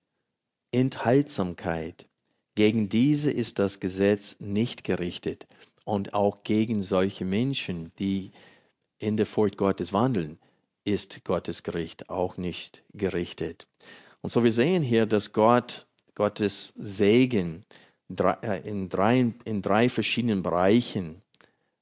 Enthaltsamkeit. 0.72 2.08
Gegen 2.54 2.88
diese 2.88 3.30
ist 3.30 3.58
das 3.58 3.78
Gesetz 3.80 4.36
nicht 4.40 4.84
gerichtet 4.84 5.46
und 5.84 6.14
auch 6.14 6.42
gegen 6.42 6.82
solche 6.82 7.24
Menschen, 7.24 7.90
die 7.98 8.32
in 8.98 9.16
der 9.16 9.26
Furcht 9.26 9.56
Gottes 9.56 9.92
wandeln, 9.92 10.38
ist 10.84 11.24
Gottes 11.24 11.62
Gericht 11.62 12.08
auch 12.08 12.36
nicht 12.36 12.82
gerichtet. 12.94 13.66
Und 14.22 14.30
so 14.30 14.44
wir 14.44 14.52
sehen 14.52 14.82
hier, 14.82 15.06
dass 15.06 15.32
Gott, 15.32 15.86
Gottes 16.14 16.72
Segen 16.76 17.64
äh, 18.18 18.68
in 18.68 18.88
drei, 18.88 19.32
in 19.44 19.62
drei 19.62 19.88
verschiedenen 19.88 20.42
Bereichen 20.42 21.22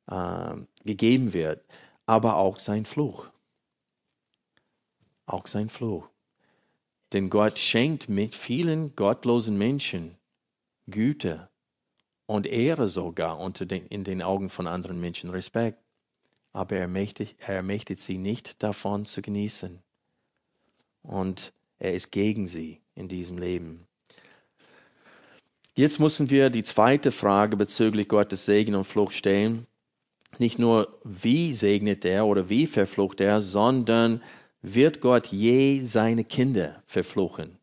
äh, 0.08 0.56
gegeben 0.84 1.32
wird, 1.32 1.64
aber 2.06 2.36
auch 2.36 2.58
sein 2.58 2.84
Fluch. 2.84 3.28
Auch 5.26 5.46
sein 5.46 5.68
Fluch. 5.68 6.08
Denn 7.12 7.30
Gott 7.30 7.58
schenkt 7.58 8.08
mit 8.08 8.34
vielen 8.34 8.94
gottlosen 8.96 9.56
Menschen 9.56 10.16
Güte 10.86 11.48
und 12.26 12.46
Ehre 12.46 12.88
sogar 12.88 13.38
unter 13.38 13.66
den, 13.66 13.86
in 13.86 14.04
den 14.04 14.22
Augen 14.22 14.50
von 14.50 14.66
anderen 14.66 15.00
Menschen, 15.00 15.30
Respekt. 15.30 15.82
Aber 16.52 16.76
er 16.76 16.82
ermächtigt, 16.82 17.36
er 17.40 17.56
ermächtigt 17.56 18.00
sie 18.00 18.18
nicht 18.18 18.62
davon 18.62 19.04
zu 19.04 19.22
genießen. 19.22 19.82
Und 21.02 21.52
er 21.78 21.94
ist 21.94 22.10
gegen 22.10 22.46
sie 22.46 22.80
in 22.94 23.08
diesem 23.08 23.38
Leben. 23.38 23.86
Jetzt 25.74 26.00
müssen 26.00 26.30
wir 26.30 26.50
die 26.50 26.64
zweite 26.64 27.12
Frage 27.12 27.56
bezüglich 27.56 28.08
Gottes 28.08 28.46
Segen 28.46 28.74
und 28.74 28.84
Flucht 28.84 29.12
stellen 29.12 29.66
nicht 30.36 30.58
nur 30.58 30.98
wie 31.04 31.54
segnet 31.54 32.04
er 32.04 32.26
oder 32.26 32.48
wie 32.48 32.66
verflucht 32.66 33.20
er, 33.20 33.40
sondern 33.40 34.22
wird 34.60 35.00
Gott 35.00 35.28
je 35.28 35.80
seine 35.82 36.24
Kinder 36.24 36.82
verfluchen. 36.86 37.58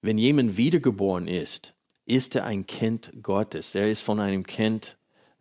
Wenn 0.00 0.18
jemand 0.18 0.56
wiedergeboren 0.56 1.28
ist, 1.28 1.74
ist 2.06 2.34
er 2.34 2.44
ein 2.44 2.66
Kind 2.66 3.12
Gottes. 3.22 3.74
Er 3.74 3.90
ist 3.90 4.00
von 4.00 4.20
einem 4.20 4.46
Kind 4.46 4.96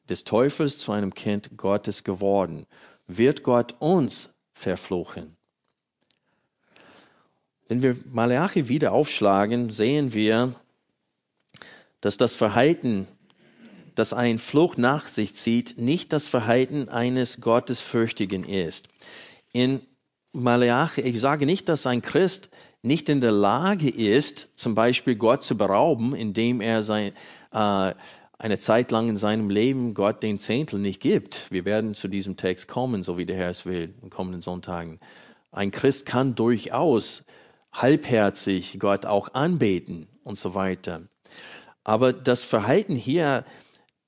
des 0.09 0.23
Teufels 0.23 0.77
zu 0.77 0.91
einem 0.91 1.13
Kind 1.13 1.57
Gottes 1.57 2.03
geworden. 2.03 2.65
Wird 3.07 3.43
Gott 3.43 3.75
uns 3.79 4.31
verfluchen? 4.53 5.37
Wenn 7.67 7.83
wir 7.83 7.97
Malachi 8.11 8.67
wieder 8.67 8.91
aufschlagen, 8.93 9.71
sehen 9.71 10.13
wir, 10.13 10.55
dass 12.01 12.17
das 12.17 12.35
Verhalten 12.35 13.07
das 13.97 14.13
ein 14.13 14.37
Fluch 14.37 14.77
nach 14.77 15.07
sich 15.07 15.33
zieht, 15.33 15.77
nicht 15.77 16.13
das 16.13 16.27
Verhalten 16.27 16.87
eines 16.87 17.41
Gottesfürchtigen 17.41 18.43
ist. 18.43 18.89
In 19.53 19.81
Malachi, 20.33 21.01
ich 21.01 21.19
sage 21.19 21.45
nicht, 21.45 21.67
dass 21.67 21.87
ein 21.87 22.03
Christ 22.03 22.51
nicht 22.83 23.09
in 23.09 23.21
der 23.21 23.31
Lage 23.31 23.89
ist, 23.89 24.49
zum 24.55 24.75
Beispiel 24.75 25.15
Gott 25.15 25.43
zu 25.43 25.57
berauben, 25.57 26.13
indem 26.13 26.61
er 26.61 26.83
sein, 26.83 27.13
äh, 27.51 27.93
eine 28.39 28.59
Zeit 28.59 28.91
lang 28.91 29.09
in 29.09 29.17
seinem 29.17 29.49
Leben 29.49 29.95
Gott 29.95 30.21
den 30.21 30.37
Zehntel 30.37 30.79
nicht 30.79 31.01
gibt. 31.01 31.51
Wir 31.51 31.65
werden 31.65 31.95
zu 31.95 32.07
diesem 32.07 32.37
Text 32.37 32.67
kommen, 32.67 33.01
so 33.01 33.17
wie 33.17 33.25
der 33.25 33.35
Herr 33.35 33.49
es 33.49 33.65
will, 33.65 33.95
in 34.03 34.11
kommenden 34.11 34.41
Sonntagen. 34.41 34.99
Ein 35.51 35.71
Christ 35.71 36.05
kann 36.05 36.35
durchaus 36.35 37.23
halbherzig 37.73 38.77
Gott 38.79 39.07
auch 39.07 39.33
anbeten 39.33 40.07
und 40.23 40.37
so 40.37 40.53
weiter. 40.53 41.01
Aber 41.83 42.13
das 42.13 42.43
Verhalten 42.43 42.95
hier 42.95 43.43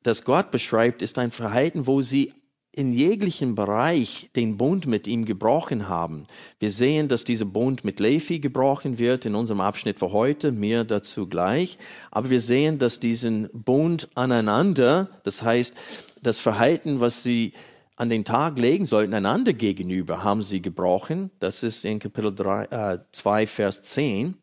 das 0.04 0.24
Gott 0.24 0.52
beschreibt, 0.52 1.02
ist 1.02 1.18
ein 1.20 1.32
Verhalten, 1.32 1.88
wo 1.88 2.02
sie 2.02 2.34
in 2.72 2.94
jeglichem 2.94 3.56
Bereich 3.56 4.30
den 4.36 4.56
Bund 4.56 4.86
mit 4.86 5.08
ihm 5.08 5.26
gebrochen 5.26 5.90
haben. 5.90 6.28
Wir 6.60 6.72
sehen, 6.72 7.08
dass 7.08 7.24
dieser 7.24 7.46
Bund 7.46 7.84
mit 7.84 8.00
Levi 8.00 8.40
gebrochen 8.40 9.00
wird 9.00 9.26
in 9.26 9.36
unserem 9.36 9.60
Abschnitt 9.60 10.00
für 10.00 10.12
heute, 10.12 10.52
mehr 10.52 10.84
dazu 10.84 11.28
gleich. 11.28 11.78
Aber 12.12 12.30
wir 12.30 12.40
sehen, 12.40 12.78
dass 12.78 13.00
diesen 13.00 13.50
Bund 13.54 14.08
aneinander, 14.16 15.10
das 15.24 15.42
heißt, 15.42 15.76
das 16.22 16.40
Verhalten, 16.40 17.02
was 17.02 17.24
sie 17.24 17.54
an 17.96 18.10
den 18.10 18.24
Tag 18.24 18.58
legen 18.60 18.86
sollten, 18.86 19.14
einander 19.14 19.52
gegenüber, 19.52 20.24
haben 20.24 20.42
sie 20.42 20.62
gebrochen. 20.62 21.32
Das 21.40 21.64
ist 21.64 21.84
in 21.84 22.00
Kapitel 22.00 22.34
3, 22.34 22.64
äh, 22.66 23.00
2, 23.12 23.48
Vers 23.48 23.82
10. 23.82 24.38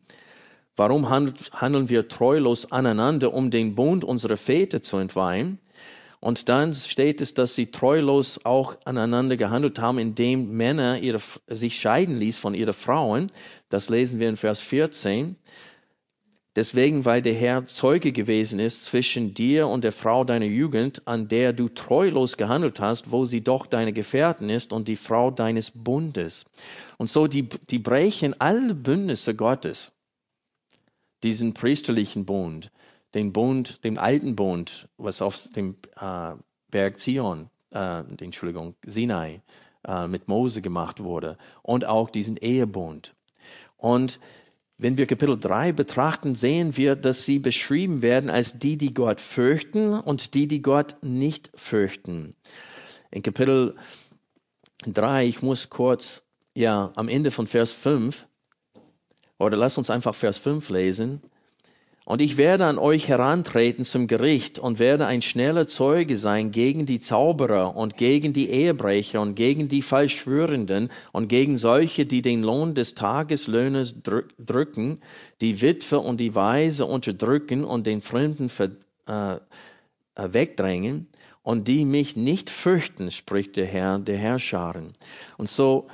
Warum 0.77 1.09
handeln 1.09 1.89
wir 1.89 2.07
treulos 2.07 2.71
aneinander, 2.71 3.33
um 3.33 3.49
den 3.49 3.73
Bund 3.73 4.03
unserer 4.05 4.37
Väter 4.37 4.83
zu 4.83 4.97
entweihen? 4.97 5.57
Und 6.19 6.49
dann 6.49 6.75
steht 6.75 7.19
es, 7.19 7.33
dass 7.33 7.55
sie 7.55 7.71
treulos 7.71 8.39
auch 8.43 8.77
aneinander 8.85 9.37
gehandelt 9.37 9.79
haben, 9.79 9.97
indem 9.97 10.55
Männer 10.55 10.99
ihre, 10.99 11.19
sich 11.47 11.79
scheiden 11.79 12.17
ließ 12.17 12.37
von 12.37 12.53
ihren 12.53 12.73
Frauen. 12.73 13.27
Das 13.69 13.89
lesen 13.89 14.19
wir 14.19 14.29
in 14.29 14.37
Vers 14.37 14.61
14. 14.61 15.35
Deswegen, 16.55 17.05
weil 17.05 17.21
der 17.23 17.35
Herr 17.35 17.65
Zeuge 17.65 18.11
gewesen 18.11 18.59
ist 18.59 18.83
zwischen 18.83 19.33
dir 19.33 19.67
und 19.67 19.83
der 19.83 19.91
Frau 19.91 20.23
deiner 20.23 20.45
Jugend, 20.45 21.07
an 21.07 21.27
der 21.27 21.53
du 21.53 21.69
treulos 21.69 22.37
gehandelt 22.37 22.79
hast, 22.79 23.11
wo 23.11 23.25
sie 23.25 23.41
doch 23.41 23.65
deine 23.65 23.93
Gefährtin 23.93 24.49
ist 24.49 24.73
und 24.73 24.87
die 24.87 24.95
Frau 24.95 25.31
deines 25.31 25.71
Bundes. 25.71 26.45
Und 26.97 27.09
so, 27.09 27.27
die, 27.27 27.47
die 27.69 27.79
brechen 27.79 28.39
alle 28.39 28.73
Bündnisse 28.73 29.35
Gottes 29.35 29.91
diesen 31.23 31.53
priesterlichen 31.53 32.25
Bund, 32.25 32.71
den 33.13 33.33
Bund, 33.33 33.83
den 33.83 33.97
alten 33.97 34.35
Bund, 34.35 34.89
was 34.97 35.21
auf 35.21 35.49
dem 35.55 35.75
äh, 35.99 36.33
Berg 36.69 36.99
Zion 36.99 37.49
äh, 37.73 38.03
Entschuldigung, 38.19 38.75
Sinai 38.85 39.41
äh, 39.87 40.07
mit 40.07 40.27
Mose 40.27 40.61
gemacht 40.61 41.03
wurde 41.03 41.37
und 41.61 41.85
auch 41.85 42.09
diesen 42.09 42.37
Ehebund. 42.37 43.15
Und 43.77 44.19
wenn 44.77 44.97
wir 44.97 45.07
Kapitel 45.07 45.39
3 45.39 45.71
betrachten, 45.71 46.35
sehen 46.35 46.77
wir, 46.77 46.95
dass 46.95 47.25
sie 47.25 47.39
beschrieben 47.39 48.01
werden 48.01 48.29
als 48.29 48.59
die, 48.59 48.77
die 48.77 48.93
Gott 48.93 49.19
fürchten 49.19 49.93
und 49.93 50.35
die, 50.35 50.47
die 50.47 50.61
Gott 50.61 50.97
nicht 51.01 51.49
fürchten. 51.55 52.35
In 53.09 53.23
Kapitel 53.23 53.75
3, 54.85 55.25
ich 55.25 55.41
muss 55.41 55.69
kurz, 55.69 56.21
ja, 56.53 56.91
am 56.95 57.09
Ende 57.09 57.31
von 57.31 57.47
Vers 57.47 57.73
5, 57.73 58.27
oder 59.39 59.57
lass 59.57 59.77
uns 59.77 59.89
einfach 59.89 60.15
Vers 60.15 60.37
5 60.37 60.69
lesen. 60.69 61.21
Und 62.07 62.21
ich 62.21 62.37
werde 62.37 62.65
an 62.65 62.77
euch 62.77 63.09
herantreten 63.09 63.83
zum 63.83 64.07
Gericht 64.07 64.59
und 64.59 64.79
werde 64.79 65.07
ein 65.07 65.21
schneller 65.21 65.67
Zeuge 65.67 66.17
sein 66.17 66.51
gegen 66.51 66.85
die 66.85 67.01
Zauberer 67.01 67.75
und 67.75 67.97
gegen 67.97 68.31
die 68.31 68.49
Ehebrecher 68.49 69.19
und 69.19 69.35
gegen 69.35 69.67
die 69.67 69.81
Falschschwörenden 69.81 70.89
und 71.11 71.27
gegen 71.27 71.57
solche, 71.57 72.05
die 72.05 72.21
den 72.21 72.43
Lohn 72.43 72.75
des 72.75 72.95
Tageslöhnes 72.95 73.95
drücken, 74.03 75.01
die 75.41 75.61
Witwe 75.61 75.99
und 75.99 76.21
die 76.21 76.33
Weise 76.33 76.85
unterdrücken 76.85 77.65
und 77.65 77.85
den 77.85 77.99
Fremden 77.99 78.49
äh, 79.09 79.33
äh, 79.33 79.39
wegdrängen 80.15 81.07
und 81.43 81.67
die 81.67 81.83
mich 81.83 82.15
nicht 82.15 82.49
fürchten, 82.49 83.11
spricht 83.11 83.57
der 83.57 83.65
Herr 83.65 83.99
der 83.99 84.17
Herrscharen. 84.17 84.93
Und 85.37 85.49
so, 85.49 85.87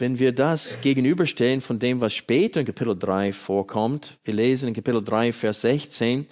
wenn 0.00 0.18
wir 0.18 0.32
das 0.32 0.80
gegenüberstellen 0.80 1.60
von 1.60 1.78
dem, 1.78 2.00
was 2.00 2.14
später 2.14 2.60
in 2.60 2.66
Kapitel 2.66 2.98
3 2.98 3.32
vorkommt, 3.32 4.18
wir 4.24 4.34
lesen 4.34 4.68
in 4.68 4.74
Kapitel 4.74 5.04
3, 5.04 5.32
Vers 5.32 5.60
16, 5.60 6.26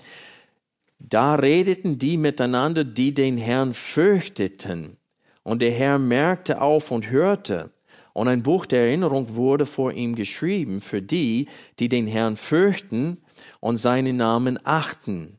da 0.99 1.35
redeten 1.35 1.99
die 1.99 2.17
miteinander, 2.17 2.85
die 2.85 3.15
den 3.15 3.37
Herrn 3.37 3.75
fürchteten. 3.75 4.97
Und 5.43 5.63
der 5.63 5.71
Herr 5.71 5.99
merkte 5.99 6.61
auf 6.61 6.91
und 6.91 7.11
hörte. 7.11 7.71
Und 8.13 8.29
ein 8.29 8.43
Buch 8.43 8.67
der 8.67 8.81
Erinnerung 8.81 9.37
wurde 9.37 9.65
vor 9.65 9.93
ihm 9.93 10.17
geschrieben 10.17 10.81
für 10.81 11.01
die, 11.01 11.47
die 11.79 11.89
den 11.89 12.07
Herrn 12.07 12.37
fürchten 12.37 13.19
und 13.61 13.77
seinen 13.77 14.17
Namen 14.17 14.59
achten. 14.65 15.38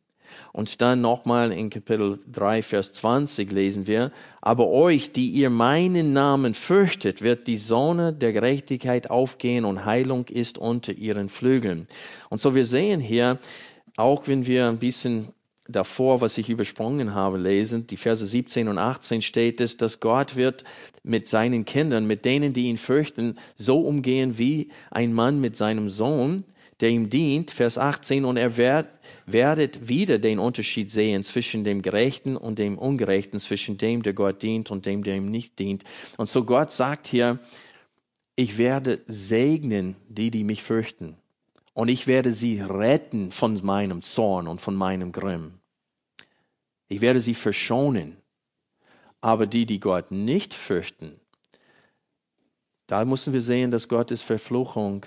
Und 0.52 0.82
dann 0.82 1.02
nochmal 1.02 1.52
in 1.52 1.70
Kapitel 1.70 2.20
3, 2.32 2.62
Vers 2.62 2.92
20 2.94 3.52
lesen 3.52 3.88
wir, 3.88 4.12
aber 4.42 4.68
euch, 4.68 5.12
die 5.12 5.30
ihr 5.30 5.50
meinen 5.50 6.14
Namen 6.14 6.54
fürchtet, 6.54 7.22
wird 7.22 7.48
die 7.48 7.58
Sonne 7.58 8.14
der 8.14 8.34
Gerechtigkeit 8.34 9.10
aufgehen 9.10 9.66
und 9.66 9.86
Heilung 9.86 10.26
ist 10.28 10.58
unter 10.58 10.94
ihren 10.94 11.30
Flügeln. 11.30 11.88
Und 12.30 12.42
so 12.42 12.56
wir 12.56 12.66
sehen 12.66 13.00
hier, 13.00 13.38
auch 13.96 14.28
wenn 14.28 14.46
wir 14.46 14.68
ein 14.68 14.80
bisschen 14.80 15.30
davor, 15.70 16.22
was 16.22 16.38
ich 16.38 16.50
übersprungen 16.50 17.14
habe, 17.14 17.38
lesen, 17.38 17.86
die 17.88 17.98
Verse 17.98 18.26
17 18.26 18.68
und 18.68 18.78
18 18.78 19.22
steht 19.22 19.62
es, 19.62 19.78
dass 19.78 20.00
Gott 20.00 20.36
wird 20.36 20.64
mit 21.04 21.28
seinen 21.28 21.64
Kindern, 21.64 22.06
mit 22.06 22.26
denen, 22.26 22.54
die 22.54 22.66
ihn 22.66 22.78
fürchten, 22.78 23.38
so 23.56 23.82
umgehen 23.82 24.38
wie 24.38 24.70
ein 24.90 25.14
Mann 25.14 25.40
mit 25.40 25.56
seinem 25.56 25.88
Sohn, 25.88 26.44
der 26.82 26.90
ihm 26.90 27.10
dient. 27.10 27.52
Vers 27.52 27.78
18, 27.78 28.26
und 28.26 28.38
er 28.38 28.58
wird 28.58 28.88
werdet 29.32 29.88
wieder 29.88 30.20
den 30.20 30.40
Unterschied 30.40 30.92
sehen 30.92 31.24
zwischen 31.24 31.64
dem 31.64 31.82
Gerechten 31.82 32.38
und 32.38 32.60
dem 32.60 32.78
Ungerechten, 32.78 33.40
zwischen 33.40 33.78
dem, 33.78 34.04
der 34.04 34.14
Gott 34.14 34.42
dient 34.42 34.72
und 34.72 34.86
dem, 34.86 35.04
der 35.04 35.16
ihm 35.16 35.30
nicht 35.30 35.60
dient. 35.60 35.84
Und 36.18 36.30
so 36.30 36.44
Gott 36.44 36.72
sagt 36.72 37.08
hier, 37.08 37.40
ich 38.36 38.58
werde 38.58 39.02
segnen 39.08 39.96
die, 40.08 40.32
die 40.32 40.44
mich 40.44 40.64
fürchten. 40.64 41.18
Und 41.74 41.90
ich 41.90 42.08
werde 42.08 42.32
sie 42.32 42.62
retten 42.62 43.32
von 43.32 43.60
meinem 43.64 44.02
Zorn 44.02 44.48
und 44.48 44.62
von 44.62 44.76
meinem 44.76 45.12
Grimm. 45.12 45.60
Ich 46.88 47.02
werde 47.02 47.20
sie 47.20 47.36
verschonen. 47.36 48.18
Aber 49.22 49.46
die, 49.46 49.66
die 49.66 49.82
Gott 49.82 50.12
nicht 50.12 50.54
fürchten, 50.54 51.20
da 52.88 53.04
müssen 53.04 53.34
wir 53.34 53.42
sehen, 53.42 53.72
dass 53.72 53.90
Gottes 53.90 54.22
Verfluchung 54.22 55.06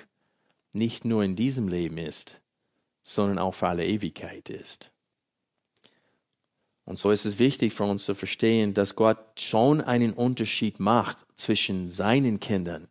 nicht 0.74 1.06
nur 1.06 1.24
in 1.24 1.34
diesem 1.34 1.68
Leben 1.68 1.96
ist, 1.96 2.41
sondern 3.02 3.38
auch 3.38 3.54
für 3.54 3.68
alle 3.68 3.86
Ewigkeit 3.86 4.48
ist. 4.48 4.92
Und 6.84 6.98
so 6.98 7.10
ist 7.10 7.24
es 7.24 7.38
wichtig 7.38 7.72
für 7.72 7.84
uns 7.84 8.04
zu 8.04 8.14
verstehen, 8.14 8.74
dass 8.74 8.96
Gott 8.96 9.40
schon 9.40 9.80
einen 9.80 10.12
Unterschied 10.12 10.80
macht 10.80 11.18
zwischen 11.36 11.88
seinen 11.88 12.40
Kindern, 12.40 12.88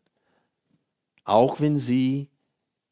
auch 1.24 1.60
wenn 1.60 1.78
sie 1.78 2.30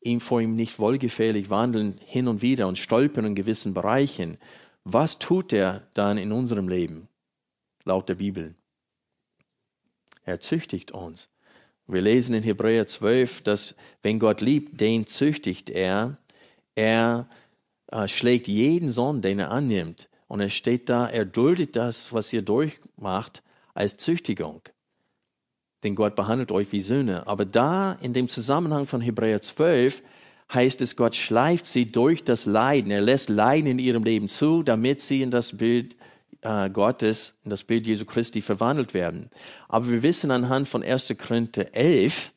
ihm 0.02 0.22
vor 0.22 0.42
ihm 0.42 0.56
nicht 0.56 0.80
wohlgefällig 0.80 1.50
wandeln, 1.50 2.00
hin 2.04 2.28
und 2.28 2.42
wieder 2.42 2.68
und 2.68 2.78
stolpern 2.78 3.26
in 3.26 3.36
gewissen 3.36 3.74
Bereichen. 3.74 4.38
Was 4.84 5.20
tut 5.20 5.54
er 5.54 5.88
dann 5.94 6.18
in 6.18 6.32
unserem 6.32 6.68
Leben, 6.68 7.08
laut 7.84 8.10
der 8.10 8.16
Bibel? 8.16 8.56
Er 10.24 10.40
züchtigt 10.40 10.92
uns. 10.92 11.30
Wir 11.88 12.02
lesen 12.02 12.36
in 12.36 12.44
Hebräer 12.44 12.88
12, 12.88 13.42
dass 13.42 13.76
wenn 14.04 14.20
Gott 14.20 14.42
liebt, 14.42 14.80
den 14.80 15.08
züchtigt 15.08 15.70
er 15.70 16.18
er 16.80 17.28
äh, 17.92 18.08
schlägt 18.08 18.48
jeden 18.48 18.89
Sohn, 18.89 19.22
den 19.22 19.39
er 19.39 19.52
annimmt. 19.52 20.10
Und 20.28 20.39
er 20.39 20.50
steht 20.50 20.89
da, 20.89 21.08
er 21.08 21.26
duldet 21.26 21.76
das, 21.76 22.13
was 22.13 22.32
ihr 22.32 22.42
durchmacht, 22.42 23.44
als 23.74 23.98
Züchtigung. 23.98 24.62
Denn 25.84 25.96
Gott 25.96 26.15
behandelt 26.15 26.52
euch 26.52 26.72
wie 26.72 26.82
Söhne. 26.82 27.28
Aber 27.28 27.46
da, 27.46 27.94
in 28.02 28.13
dem 28.13 28.28
Zusammenhang 28.28 28.86
von 28.86 29.02
Hebräer 29.02 29.42
12, 29.42 30.02
heißt 30.54 30.82
es, 30.82 30.96
Gott 30.96 31.15
schleift 31.15 31.65
sie 31.65 31.92
durch 31.92 32.24
das 32.24 32.46
Leiden. 32.46 32.92
Er 32.92 33.02
lässt 33.02 33.30
Leiden 33.30 33.72
in 33.72 33.80
ihrem 33.80 34.04
Leben 34.04 34.30
zu, 34.30 34.63
damit 34.63 35.02
sie 35.02 35.22
in 35.22 35.32
das 35.32 35.58
Bild 35.58 35.98
äh, 36.42 36.70
Gottes, 36.70 37.36
in 37.44 37.50
das 37.50 37.63
Bild 37.63 37.88
Jesu 37.88 38.06
Christi 38.06 38.42
verwandelt 38.42 38.94
werden. 38.94 39.30
Aber 39.68 39.89
wir 39.89 40.04
wissen 40.04 40.32
anhand 40.32 40.68
von 40.68 40.84
1. 40.84 41.13
Korinther 41.18 41.74
11, 41.74 42.32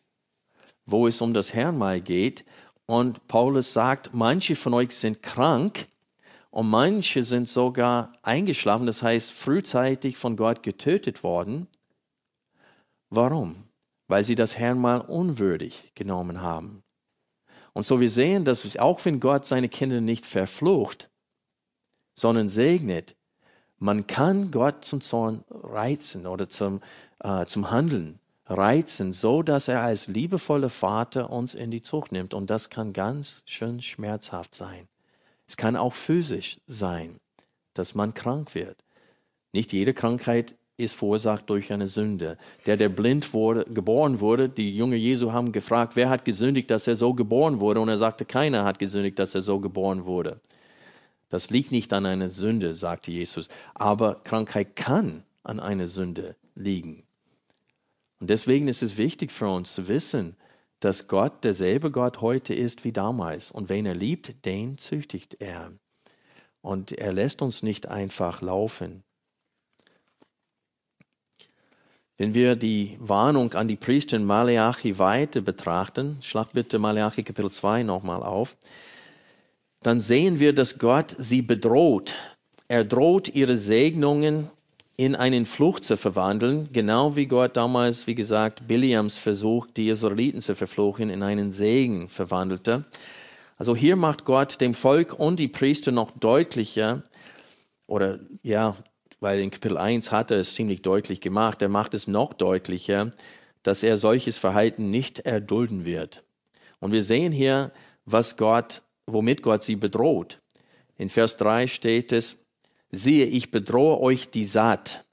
wo 0.87 1.07
es 1.07 1.21
um 1.21 1.33
das 1.33 1.55
Herrnmal 1.55 2.01
geht, 2.01 2.45
und 2.93 3.27
Paulus 3.27 3.73
sagt, 3.73 4.11
manche 4.13 4.55
von 4.55 4.75
euch 4.75 4.95
sind 4.95 5.23
krank 5.23 5.89
und 6.51 6.69
manche 6.69 7.23
sind 7.23 7.49
sogar 7.49 8.13
eingeschlafen, 8.21 8.85
das 8.85 9.03
heißt 9.03 9.33
frühzeitig 9.33 10.19
von 10.19 10.37
Gott 10.37 10.63
getötet 10.63 11.25
worden. 11.25 11.69
Warum? 13.09 13.65
Weil 14.09 14.25
sie 14.25 14.35
das 14.35 14.59
Herrn 14.59 14.79
mal 14.79 14.99
unwürdig 14.99 15.91
genommen 15.95 16.43
haben. 16.43 16.83
Und 17.73 17.85
so 17.85 17.99
wir 17.99 18.11
sehen, 18.11 18.45
dass 18.45 18.77
auch 18.77 19.03
wenn 19.07 19.21
Gott 19.21 19.47
seine 19.47 19.71
Kinder 19.71 20.03
nicht 20.03 20.27
verflucht, 20.27 21.09
sondern 22.15 22.51
segnet, 22.51 23.17
man 23.79 24.07
kann 24.07 24.51
Gott 24.51 24.85
zum 24.85 25.01
Zorn 25.01 25.45
reizen 25.49 26.27
oder 26.27 26.51
zum, 26.51 26.83
äh, 27.21 27.47
zum 27.47 27.71
Handeln 27.71 28.21
reizen, 28.47 29.13
so 29.13 29.43
dass 29.43 29.69
er 29.69 29.83
als 29.83 30.09
liebevoller 30.09 30.71
Vater 30.71 31.31
uns 31.31 31.55
in 31.55 31.71
die 31.71 31.83
Zucht 31.83 32.13
nimmt. 32.13 32.35
Und 32.35 32.51
das 32.51 32.71
kann 32.71 32.93
ganz 32.93 33.43
schön 33.47 33.81
schmerzhaft 33.81 34.55
sein. 34.55 34.89
Es 35.47 35.57
kann 35.57 35.77
auch 35.77 35.93
physisch 35.93 36.59
sein, 36.67 37.17
dass 37.75 37.95
man 37.95 38.15
krank 38.15 38.55
wird. 38.55 38.85
Nicht 39.53 39.73
jede 39.73 39.95
Krankheit 39.95 40.57
ist 40.77 40.95
verursacht 40.95 41.49
durch 41.51 41.73
eine 41.73 41.89
Sünde. 41.89 42.39
Der, 42.67 42.77
der 42.77 42.89
blind 42.89 43.33
wurde, 43.35 43.65
geboren 43.67 44.21
wurde, 44.21 44.49
die 44.49 44.75
Jünger 44.75 44.97
Jesu 44.97 45.33
haben 45.33 45.53
gefragt, 45.53 45.95
wer 45.97 46.09
hat 46.09 46.25
gesündigt, 46.25 46.71
dass 46.71 46.87
er 46.87 46.97
so 46.97 47.15
geboren 47.15 47.61
wurde? 47.61 47.81
Und 47.81 47.89
er 47.89 47.99
sagte, 47.99 48.25
keiner 48.25 48.65
hat 48.65 48.79
gesündigt, 48.79 49.19
dass 49.19 49.35
er 49.35 49.43
so 49.43 49.61
geboren 49.61 50.07
wurde. 50.07 50.41
Das 51.29 51.51
liegt 51.51 51.73
nicht 51.73 51.93
an 51.93 52.07
einer 52.07 52.29
Sünde, 52.29 52.75
sagte 52.75 53.11
Jesus. 53.11 53.49
Aber 53.75 54.17
Krankheit 54.25 54.77
kann 54.77 55.23
an 55.45 55.61
einer 55.61 55.89
Sünde 55.89 56.37
liegen. 56.55 57.05
Und 58.23 58.31
deswegen 58.31 58.69
ist 58.69 58.85
es 58.85 58.99
wichtig 58.99 59.33
für 59.33 59.49
uns 59.49 59.75
zu 59.75 59.89
wissen, 59.89 60.37
dass 60.79 61.09
Gott 61.09 61.43
derselbe 61.43 61.91
Gott 61.91 62.21
heute 62.21 62.55
ist 62.55 62.85
wie 62.85 62.93
damals. 62.93 63.51
Und 63.51 63.69
wen 63.69 63.85
er 63.85 63.97
liebt, 63.97 64.45
den 64.45 64.79
züchtigt 64.79 65.39
er. 65.41 65.73
Und 66.61 66.93
er 66.93 67.13
lässt 67.13 67.43
uns 67.43 67.65
nicht 67.65 67.89
einfach 67.89 68.41
laufen. 68.41 69.03
Wenn 72.17 72.33
wir 72.33 72.55
die 72.55 72.97
Warnung 73.01 73.55
an 73.55 73.67
die 73.67 73.75
Priester 73.75 74.19
in 74.19 74.25
Malachi 74.25 75.01
weiter 75.01 75.41
betrachten, 75.41 76.19
schlag 76.23 76.53
bitte 76.53 76.79
Malachi 76.79 77.25
Kapitel 77.25 77.51
2 77.51 77.83
nochmal 77.83 78.23
auf, 78.23 78.57
dann 79.81 80.01
sehen 80.01 80.39
wir, 80.39 80.55
dass 80.55 80.79
Gott 80.79 81.17
sie 81.19 81.43
bedroht. 81.43 82.15
Er 82.69 82.85
droht 82.85 83.35
ihre 83.35 83.57
Segnungen 83.57 84.49
in 85.05 85.17
einen 85.17 85.47
Fluch 85.47 85.81
zu 85.81 85.97
verwandeln, 85.97 86.69
genau 86.73 87.17
wie 87.17 87.27
Gott 87.27 87.57
damals, 87.57 88.07
wie 88.07 88.15
gesagt, 88.15 88.69
Biliams 88.69 89.19
Versuch, 89.19 89.67
die 89.67 89.89
Israeliten 89.89 90.41
zu 90.41 90.55
verfluchen, 90.55 91.11
in 91.11 91.23
einen 91.23 91.51
Segen 91.51 92.09
verwandelte. 92.09 92.85
Also 93.57 93.75
hier 93.75 93.97
macht 93.97 94.25
Gott 94.25 94.61
dem 94.61 94.75
Volk 94.75 95.19
und 95.19 95.41
die 95.41 95.49
Priester 95.49 95.91
noch 95.91 96.13
deutlicher, 96.13 97.03
oder 97.87 98.21
ja, 98.43 98.77
weil 99.19 99.41
in 99.41 99.51
Kapitel 99.51 99.77
1 99.77 100.13
hat 100.13 100.31
er 100.31 100.39
es 100.39 100.55
ziemlich 100.55 100.83
deutlich 100.83 101.21
gemacht, 101.21 101.63
er 101.63 101.69
macht 101.69 101.95
es 101.95 102.07
noch 102.07 102.33
deutlicher, 102.33 103.11
dass 103.65 103.83
er 103.83 103.97
solches 103.97 104.39
Verhalten 104.39 104.91
nicht 104.91 105.21
erdulden 105.21 105.85
wird. 105.85 106.23
Und 106.79 106.93
wir 106.93 107.03
sehen 107.03 107.33
hier, 107.33 107.73
was 108.05 108.37
Gott, 108.37 108.83
womit 109.07 109.43
Gott 109.43 109.63
sie 109.63 109.77
bedroht. 109.77 110.41
In 110.97 111.09
Vers 111.09 111.37
3 111.37 111.67
steht 111.67 112.13
es, 112.13 112.37
siehe, 112.93 113.25
ich 113.27 113.51
bedrohe 113.51 114.01
euch 114.01 114.31
die 114.31 114.45
Saat. 114.45 115.05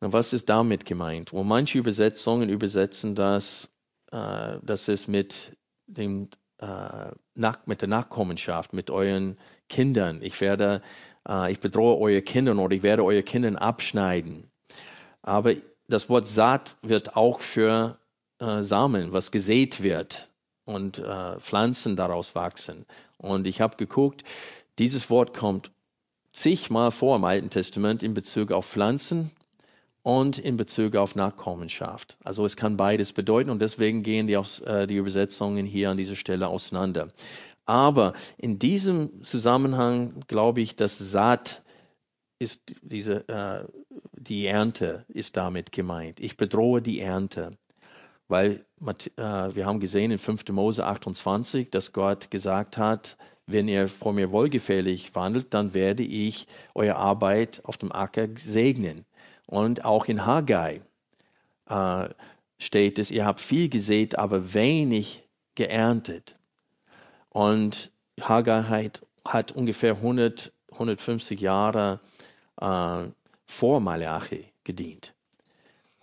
Und 0.00 0.12
was 0.12 0.32
ist 0.32 0.48
damit 0.48 0.84
gemeint? 0.84 1.32
Und 1.32 1.46
manche 1.46 1.78
Übersetzungen 1.78 2.48
übersetzen 2.48 3.14
das, 3.14 3.68
äh, 4.12 4.58
das 4.62 4.88
ist 4.88 5.08
mit 5.08 5.56
dem 5.86 6.28
äh, 6.58 7.10
nach, 7.34 7.66
mit 7.66 7.80
der 7.80 7.88
Nachkommenschaft, 7.88 8.72
mit 8.72 8.90
euren 8.90 9.38
Kindern. 9.68 10.22
Ich 10.22 10.40
werde, 10.40 10.82
äh, 11.28 11.52
ich 11.52 11.60
bedrohe 11.60 11.98
eure 11.98 12.22
Kinder 12.22 12.56
oder 12.56 12.74
ich 12.74 12.82
werde 12.82 13.04
eure 13.04 13.22
Kinder 13.22 13.60
abschneiden. 13.60 14.50
Aber 15.22 15.54
das 15.88 16.08
Wort 16.08 16.26
Saat 16.26 16.76
wird 16.82 17.16
auch 17.16 17.40
für 17.40 17.98
äh, 18.38 18.62
Samen, 18.62 19.12
was 19.12 19.30
gesät 19.30 19.82
wird 19.82 20.30
und 20.64 20.98
äh, 20.98 21.40
Pflanzen 21.40 21.96
daraus 21.96 22.34
wachsen. 22.34 22.86
Und 23.18 23.46
ich 23.46 23.60
habe 23.60 23.76
geguckt, 23.76 24.22
dieses 24.78 25.10
Wort 25.10 25.34
kommt 25.34 25.70
zigmal 26.34 26.90
vor 26.90 27.16
im 27.16 27.24
Alten 27.24 27.48
Testament 27.48 28.02
in 28.02 28.12
Bezug 28.12 28.52
auf 28.52 28.66
Pflanzen 28.66 29.30
und 30.02 30.38
in 30.38 30.58
Bezug 30.58 30.96
auf 30.96 31.14
Nachkommenschaft. 31.14 32.18
Also 32.22 32.44
es 32.44 32.56
kann 32.56 32.76
beides 32.76 33.12
bedeuten 33.12 33.48
und 33.48 33.62
deswegen 33.62 34.02
gehen 34.02 34.26
die, 34.26 34.36
aus, 34.36 34.60
äh, 34.60 34.86
die 34.86 34.96
Übersetzungen 34.96 35.64
hier 35.64 35.90
an 35.90 35.96
dieser 35.96 36.16
Stelle 36.16 36.48
auseinander. 36.48 37.08
Aber 37.64 38.12
in 38.36 38.58
diesem 38.58 39.22
Zusammenhang 39.22 40.20
glaube 40.26 40.60
ich, 40.60 40.76
dass 40.76 40.98
Saat 40.98 41.62
ist 42.38 42.74
diese, 42.82 43.26
äh, 43.28 43.64
die 44.12 44.46
Ernte 44.46 45.06
ist 45.08 45.36
damit 45.36 45.72
gemeint. 45.72 46.20
Ich 46.20 46.36
bedrohe 46.36 46.82
die 46.82 47.00
Ernte. 47.00 47.56
Weil 48.28 48.64
äh, 48.80 49.22
wir 49.22 49.66
haben 49.66 49.80
gesehen 49.80 50.10
in 50.10 50.18
5. 50.18 50.48
Mose 50.50 50.84
28, 50.84 51.70
dass 51.70 51.92
Gott 51.92 52.30
gesagt 52.30 52.76
hat, 52.76 53.16
wenn 53.46 53.68
ihr 53.68 53.88
vor 53.88 54.12
mir 54.12 54.30
wohlgefällig 54.30 55.14
wandelt, 55.14 55.52
dann 55.52 55.74
werde 55.74 56.02
ich 56.02 56.46
eure 56.74 56.96
Arbeit 56.96 57.60
auf 57.64 57.76
dem 57.76 57.92
Acker 57.92 58.28
segnen. 58.36 59.04
Und 59.46 59.84
auch 59.84 60.06
in 60.06 60.24
Haggai 60.24 60.80
äh, 61.68 62.08
steht 62.58 62.98
es, 62.98 63.10
ihr 63.10 63.26
habt 63.26 63.40
viel 63.40 63.68
gesät, 63.68 64.18
aber 64.18 64.54
wenig 64.54 65.28
geerntet. 65.54 66.36
Und 67.28 67.92
Haggai 68.20 68.62
hat, 68.62 69.06
hat 69.26 69.52
ungefähr 69.52 69.96
100, 69.96 70.52
150 70.72 71.40
Jahre 71.40 72.00
äh, 72.60 73.08
vor 73.46 73.80
Malachi 73.80 74.46
gedient. 74.64 75.13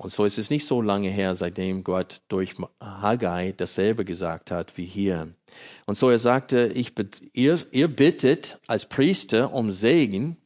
Und 0.02 0.10
so 0.10 0.26
ist 0.26 0.39
es 0.39 0.49
nicht 0.49 0.66
so 0.66 0.82
lange 0.82 1.10
her, 1.10 1.36
seitdem 1.36 1.84
Gott 1.84 2.22
durch 2.28 2.56
Haggai 2.80 3.54
dasselbe 3.56 4.04
gesagt 4.04 4.49
hat 4.49 4.76
wie 4.76 4.88
hier. 4.88 5.32
Und 5.86 5.95
so 5.95 6.10
er 6.10 6.18
sagte, 6.18 6.72
ich, 6.74 6.93
ihr, 7.34 7.60
ihr 7.70 7.88
bittet 7.88 8.60
als 8.66 8.88
Priester 8.88 9.54
um 9.54 9.70
Segen 9.70 10.38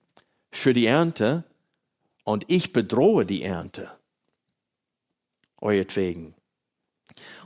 für 0.51 0.73
die 0.73 0.85
Ernte 0.85 1.45
und 2.25 2.43
ich 2.49 2.73
bedrohe 2.73 3.25
die 3.25 3.43
Ernte. 3.43 3.89
Euretwegen. 5.61 6.33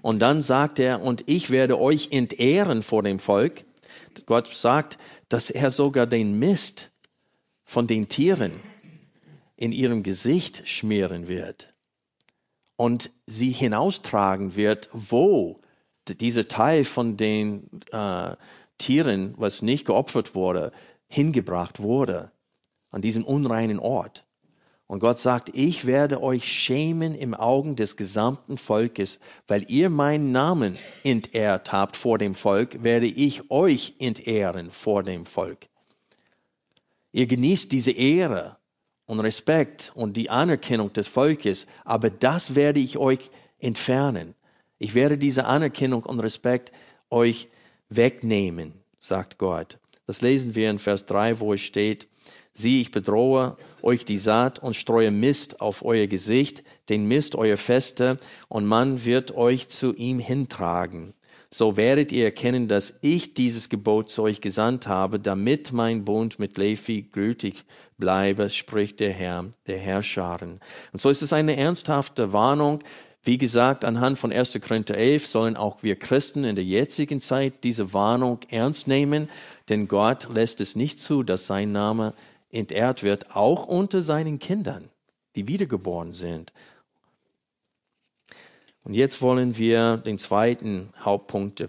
Und 0.02 0.18
dann 0.18 0.42
sagt 0.42 0.80
er, 0.80 1.04
und 1.04 1.24
ich 1.28 1.52
werde 1.52 1.78
euch 1.78 2.12
entehren 2.12 2.82
vor 2.82 3.04
dem 3.04 3.20
Volk. 3.20 3.66
Gott 4.26 4.48
sagt, 4.48 4.98
dass 5.30 5.52
er 5.52 5.70
sogar 5.70 6.08
den 6.08 6.40
Mist 6.40 6.90
von 7.66 7.86
den 7.86 8.10
Tieren 8.10 8.54
in 9.58 9.72
ihrem 9.72 10.02
Gesicht 10.02 10.68
schmieren 10.68 11.28
wird 11.28 11.72
und 12.80 13.12
sie 13.28 13.52
hinaustragen 13.52 14.56
wird, 14.56 14.90
wo 14.94 15.60
dieser 16.08 16.48
Teil 16.48 16.86
von 16.86 17.18
den 17.18 17.70
äh, 17.92 18.38
Tieren, 18.78 19.34
was 19.36 19.62
nicht 19.62 19.84
geopfert 19.84 20.34
wurde, 20.34 20.72
hingebracht 21.10 21.82
wurde, 21.82 22.32
an 22.90 23.02
diesen 23.02 23.26
unreinen 23.26 23.80
Ort. 23.80 24.26
Und 24.88 25.02
Gott 25.02 25.20
sagt, 25.20 25.50
ich 25.54 25.88
werde 25.88 26.24
euch 26.24 26.46
schämen 26.46 27.16
im 27.16 27.34
Augen 27.34 27.76
des 27.76 27.98
gesamten 27.98 28.58
Volkes, 28.58 29.20
weil 29.46 29.70
ihr 29.70 29.90
meinen 29.90 30.32
Namen 30.32 30.78
entehrt 31.04 31.74
habt 31.74 31.98
vor 31.98 32.18
dem 32.18 32.34
Volk, 32.34 32.82
werde 32.82 33.08
ich 33.08 33.52
euch 33.52 33.96
entehren 34.00 34.72
vor 34.72 35.04
dem 35.04 35.26
Volk. 35.26 35.68
Ihr 37.12 37.28
genießt 37.28 37.74
diese 37.74 37.92
Ehre 37.92 38.59
und 39.10 39.20
Respekt 39.22 39.92
und 39.96 40.18
die 40.18 40.30
Anerkennung 40.30 40.94
des 40.94 41.08
Volkes, 41.08 41.66
aber 41.84 42.12
das 42.12 42.54
werde 42.54 42.80
ich 42.80 43.00
euch 43.00 43.32
entfernen. 43.58 44.36
Ich 44.78 44.94
werde 44.94 45.18
diese 45.18 45.46
Anerkennung 45.46 46.04
und 46.04 46.20
Respekt 46.20 46.72
euch 47.10 47.50
wegnehmen, 47.90 48.74
sagt 49.00 49.40
Gott. 49.40 49.80
Das 50.06 50.22
lesen 50.22 50.54
wir 50.54 50.70
in 50.70 50.78
Vers 50.78 51.08
3, 51.08 51.40
wo 51.40 51.54
es 51.54 51.62
steht, 51.62 52.08
Sieh, 52.52 52.82
ich 52.82 52.92
bedrohe 52.92 53.58
euch 53.82 54.06
die 54.06 54.18
Saat 54.20 54.60
und 54.60 54.76
streue 54.76 55.10
Mist 55.10 55.60
auf 55.60 55.84
euer 55.84 56.06
Gesicht, 56.06 56.64
den 56.90 57.06
Mist 57.06 57.36
euer 57.36 57.58
Feste, 57.58 58.18
und 58.48 58.68
man 58.68 59.06
wird 59.06 59.36
euch 59.36 59.70
zu 59.70 59.96
ihm 59.96 60.20
hintragen 60.20 61.14
so 61.52 61.78
werdet 61.78 62.12
ihr 62.12 62.26
erkennen, 62.26 62.68
dass 62.68 62.94
ich 63.02 63.34
dieses 63.34 63.70
Gebot 63.70 64.10
zu 64.10 64.22
euch 64.24 64.40
gesandt 64.40 64.88
habe, 64.88 65.20
damit 65.20 65.72
mein 65.72 66.06
Bund 66.06 66.38
mit 66.38 66.58
Levi 66.58 67.02
gültig 67.02 67.66
bleibe, 67.98 68.50
spricht 68.50 69.00
der 69.00 69.12
Herr, 69.12 69.50
der 69.66 69.80
Herrscharen. 69.80 70.60
Und 70.94 71.02
so 71.02 71.10
ist 71.10 71.24
es 71.24 71.34
eine 71.34 71.58
ernsthafte 71.58 72.34
Warnung. 72.34 72.84
Wie 73.24 73.40
gesagt, 73.40 73.84
anhand 73.84 74.18
von 74.20 74.32
1. 74.32 74.60
Korinther 74.62 74.96
11 74.96 75.28
sollen 75.28 75.58
auch 75.58 75.82
wir 75.82 75.98
Christen 75.98 76.44
in 76.44 76.56
der 76.56 76.64
jetzigen 76.64 77.20
Zeit 77.20 77.64
diese 77.64 77.94
Warnung 77.94 78.40
ernst 78.50 78.88
nehmen, 78.88 79.28
denn 79.70 79.88
Gott 79.88 80.30
lässt 80.32 80.62
es 80.62 80.76
nicht 80.76 81.02
zu, 81.02 81.24
dass 81.24 81.48
sein 81.48 81.72
Name 81.72 82.14
entehrt 82.52 83.04
wird, 83.04 83.36
auch 83.36 83.66
unter 83.66 84.02
seinen 84.02 84.40
Kindern, 84.40 84.90
die 85.36 85.48
wiedergeboren 85.48 86.14
sind. 86.14 86.54
Und 88.90 88.96
jetzt 88.96 89.22
wollen 89.22 89.56
wir 89.56 89.98
den 89.98 90.18
zweiten 90.18 90.90
Hauptpunkt 91.00 91.64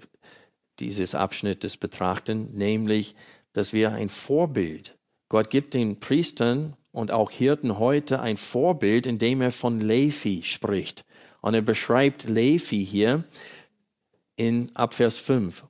dieses 0.78 1.14
Abschnittes 1.14 1.76
betrachten, 1.76 2.48
nämlich, 2.54 3.14
dass 3.52 3.74
wir 3.74 3.92
ein 3.92 4.08
Vorbild, 4.08 4.96
Gott 5.28 5.50
gibt 5.50 5.74
den 5.74 6.00
Priestern 6.00 6.78
und 6.92 7.10
auch 7.10 7.30
Hirten 7.30 7.78
heute 7.78 8.22
ein 8.22 8.38
Vorbild, 8.38 9.06
indem 9.06 9.42
er 9.42 9.52
von 9.52 9.80
Levi 9.80 10.42
spricht. 10.42 11.04
Und 11.42 11.52
er 11.52 11.60
beschreibt 11.60 12.26
Levi 12.26 12.86
hier 12.86 13.24
in 14.36 14.74
Abvers 14.74 15.18
5. 15.18 15.66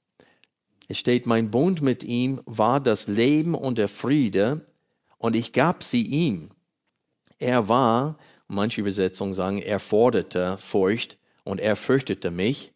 Es 0.87 0.99
steht, 0.99 1.27
mein 1.27 1.51
Bund 1.51 1.83
mit 1.83 2.05
ihm 2.05 2.43
war 2.45 2.79
das 2.79 3.09
Leben 3.09 3.57
und 3.57 3.77
der 3.77 3.89
Friede, 3.89 4.65
und 5.19 5.35
ich 5.35 5.53
gab 5.53 5.83
sie 5.83 6.07
ihm. 6.07 6.51
Er 7.41 7.69
war, 7.69 8.19
manche 8.47 8.83
Übersetzungen 8.83 9.35
sagen, 9.35 9.59
er 9.59 9.81
forderte 9.81 10.57
Furcht, 10.59 11.17
und 11.45 11.61
er 11.61 11.77
fürchtete 11.77 12.31
mich, 12.31 12.73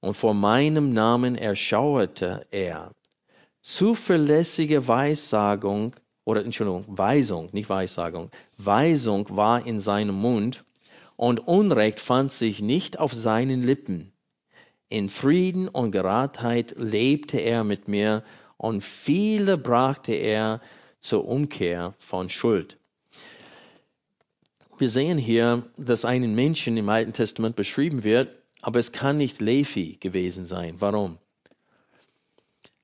und 0.00 0.16
vor 0.16 0.34
meinem 0.34 0.92
Namen 0.92 1.36
erschauerte 1.36 2.46
er. 2.50 2.92
Zuverlässige 3.60 4.86
Weissagung, 4.86 5.96
oder 6.24 6.44
Entschuldigung, 6.44 6.84
Weisung, 6.86 7.48
nicht 7.52 7.68
Weissagung, 7.68 8.30
Weisung 8.58 9.26
war 9.30 9.66
in 9.66 9.80
seinem 9.80 10.16
Mund, 10.16 10.64
und 11.16 11.46
Unrecht 11.46 11.98
fand 11.98 12.30
sich 12.30 12.60
nicht 12.60 12.98
auf 12.98 13.12
seinen 13.12 13.62
Lippen. 13.62 14.12
In 14.88 15.08
Frieden 15.08 15.68
und 15.68 15.90
Geradheit 15.90 16.74
lebte 16.76 17.38
er 17.38 17.64
mit 17.64 17.88
mir, 17.88 18.22
und 18.56 18.84
viele 18.84 19.58
brachte 19.58 20.12
er 20.12 20.60
zur 21.00 21.26
Umkehr 21.26 21.94
von 21.98 22.28
Schuld. 22.28 22.78
Wir 24.78 24.90
sehen 24.90 25.16
hier, 25.16 25.62
dass 25.78 26.04
einen 26.04 26.34
Menschen 26.34 26.76
im 26.76 26.90
Alten 26.90 27.14
Testament 27.14 27.56
beschrieben 27.56 28.04
wird, 28.04 28.28
aber 28.60 28.78
es 28.78 28.92
kann 28.92 29.16
nicht 29.16 29.40
Levi 29.40 29.96
gewesen 29.98 30.44
sein. 30.44 30.76
Warum? 30.80 31.16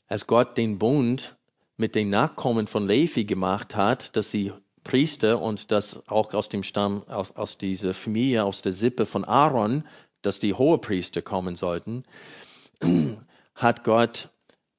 Als 0.08 0.26
Gott 0.26 0.56
den 0.56 0.78
Bund 0.78 1.36
mit 1.76 1.94
den 1.94 2.08
Nachkommen 2.08 2.66
von 2.66 2.86
Levi 2.86 3.24
gemacht 3.24 3.76
hat, 3.76 4.16
dass 4.16 4.30
sie 4.30 4.52
Priester 4.84 5.42
und 5.42 5.70
das 5.70 6.02
auch 6.08 6.32
aus 6.32 6.48
dem 6.48 6.62
Stamm, 6.62 7.02
aus, 7.08 7.32
aus 7.32 7.58
dieser 7.58 7.92
Familie, 7.92 8.44
aus 8.44 8.62
der 8.62 8.72
Sippe 8.72 9.04
von 9.04 9.24
Aaron, 9.24 9.84
dass 10.22 10.38
die 10.38 10.54
Hohepriester 10.54 11.20
kommen 11.20 11.56
sollten, 11.56 12.04
hat 13.54 13.84
Gott, 13.84 14.30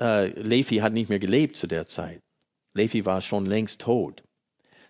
äh, 0.02 0.30
Levi 0.40 0.78
hat 0.78 0.94
nicht 0.94 1.10
mehr 1.10 1.20
gelebt 1.20 1.58
zu 1.58 1.68
der 1.68 1.86
Zeit. 1.86 2.22
Levi 2.74 3.06
war 3.06 3.22
schon 3.22 3.46
längst 3.46 3.82
tot. 3.82 4.24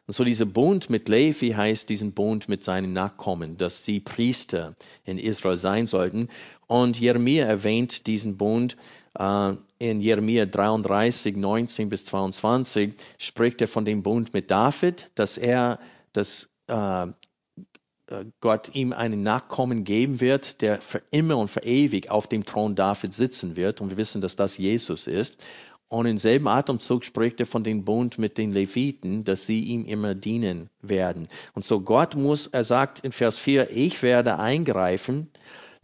Und 0.06 0.14
so 0.14 0.24
dieser 0.24 0.46
Bund 0.46 0.90
mit 0.90 1.08
Levi 1.08 1.52
heißt 1.52 1.88
diesen 1.88 2.12
Bund 2.12 2.50
mit 2.50 2.64
seinen 2.64 2.92
Nachkommen, 2.92 3.58
dass 3.58 3.86
sie 3.86 4.02
Priester 4.02 4.76
in 5.06 5.18
Israel 5.18 5.58
sein 5.58 5.88
sollten. 5.88 6.28
Und 6.68 7.00
Jeremia 7.00 7.46
erwähnt 7.46 8.06
diesen 8.06 8.36
Bund 8.36 8.76
äh, 9.18 9.54
in 9.80 10.02
Jeremia 10.02 10.46
33, 10.46 11.38
19 11.38 11.90
bis 11.90 12.04
22, 12.06 12.94
spricht 13.18 13.62
er 13.62 13.68
von 13.68 13.86
dem 13.86 14.04
Bund 14.04 14.34
mit 14.34 14.52
David, 14.52 15.12
dass 15.16 15.38
er, 15.38 15.80
dass 16.12 16.50
äh, 16.68 17.08
äh, 18.08 18.26
Gott 18.42 18.72
ihm 18.74 18.94
einen 18.94 19.24
Nachkommen 19.24 19.84
geben 19.84 20.20
wird, 20.20 20.62
der 20.62 20.82
für 20.82 21.02
immer 21.12 21.38
und 21.38 21.50
für 21.50 21.64
ewig 21.64 22.10
auf 22.10 22.28
dem 22.28 22.46
Thron 22.46 22.76
David 22.76 23.14
sitzen 23.14 23.56
wird. 23.56 23.82
Und 23.82 23.90
wir 23.90 23.98
wissen, 23.98 24.22
dass 24.22 24.36
das 24.36 24.58
Jesus 24.58 25.08
ist. 25.08 25.44
Und 25.94 26.08
im 26.08 26.18
selben 26.18 26.48
Atemzug 26.48 27.06
spricht 27.06 27.40
er 27.40 27.46
von 27.46 27.64
dem 27.64 27.86
Bund 27.86 28.18
mit 28.18 28.40
den 28.40 28.50
Leviten, 28.50 29.24
dass 29.26 29.46
sie 29.46 29.64
ihm 29.64 29.86
immer 29.86 30.16
dienen 30.16 30.72
werden. 30.82 31.28
Und 31.54 31.66
so 31.66 31.82
Gott 31.82 32.16
muss, 32.16 32.48
er 32.48 32.64
sagt 32.64 33.02
in 33.02 33.12
Vers 33.12 33.38
4, 33.38 33.70
ich 33.70 34.02
werde 34.02 34.40
eingreifen, 34.40 35.30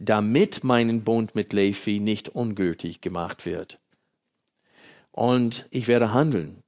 damit 0.00 0.64
meinen 0.64 1.04
Bund 1.04 1.36
mit 1.36 1.52
Levi 1.52 2.00
nicht 2.00 2.28
ungültig 2.28 3.00
gemacht 3.00 3.46
wird. 3.46 3.78
Und 5.12 5.68
ich 5.70 5.86
werde 5.86 6.12
handeln. 6.12 6.64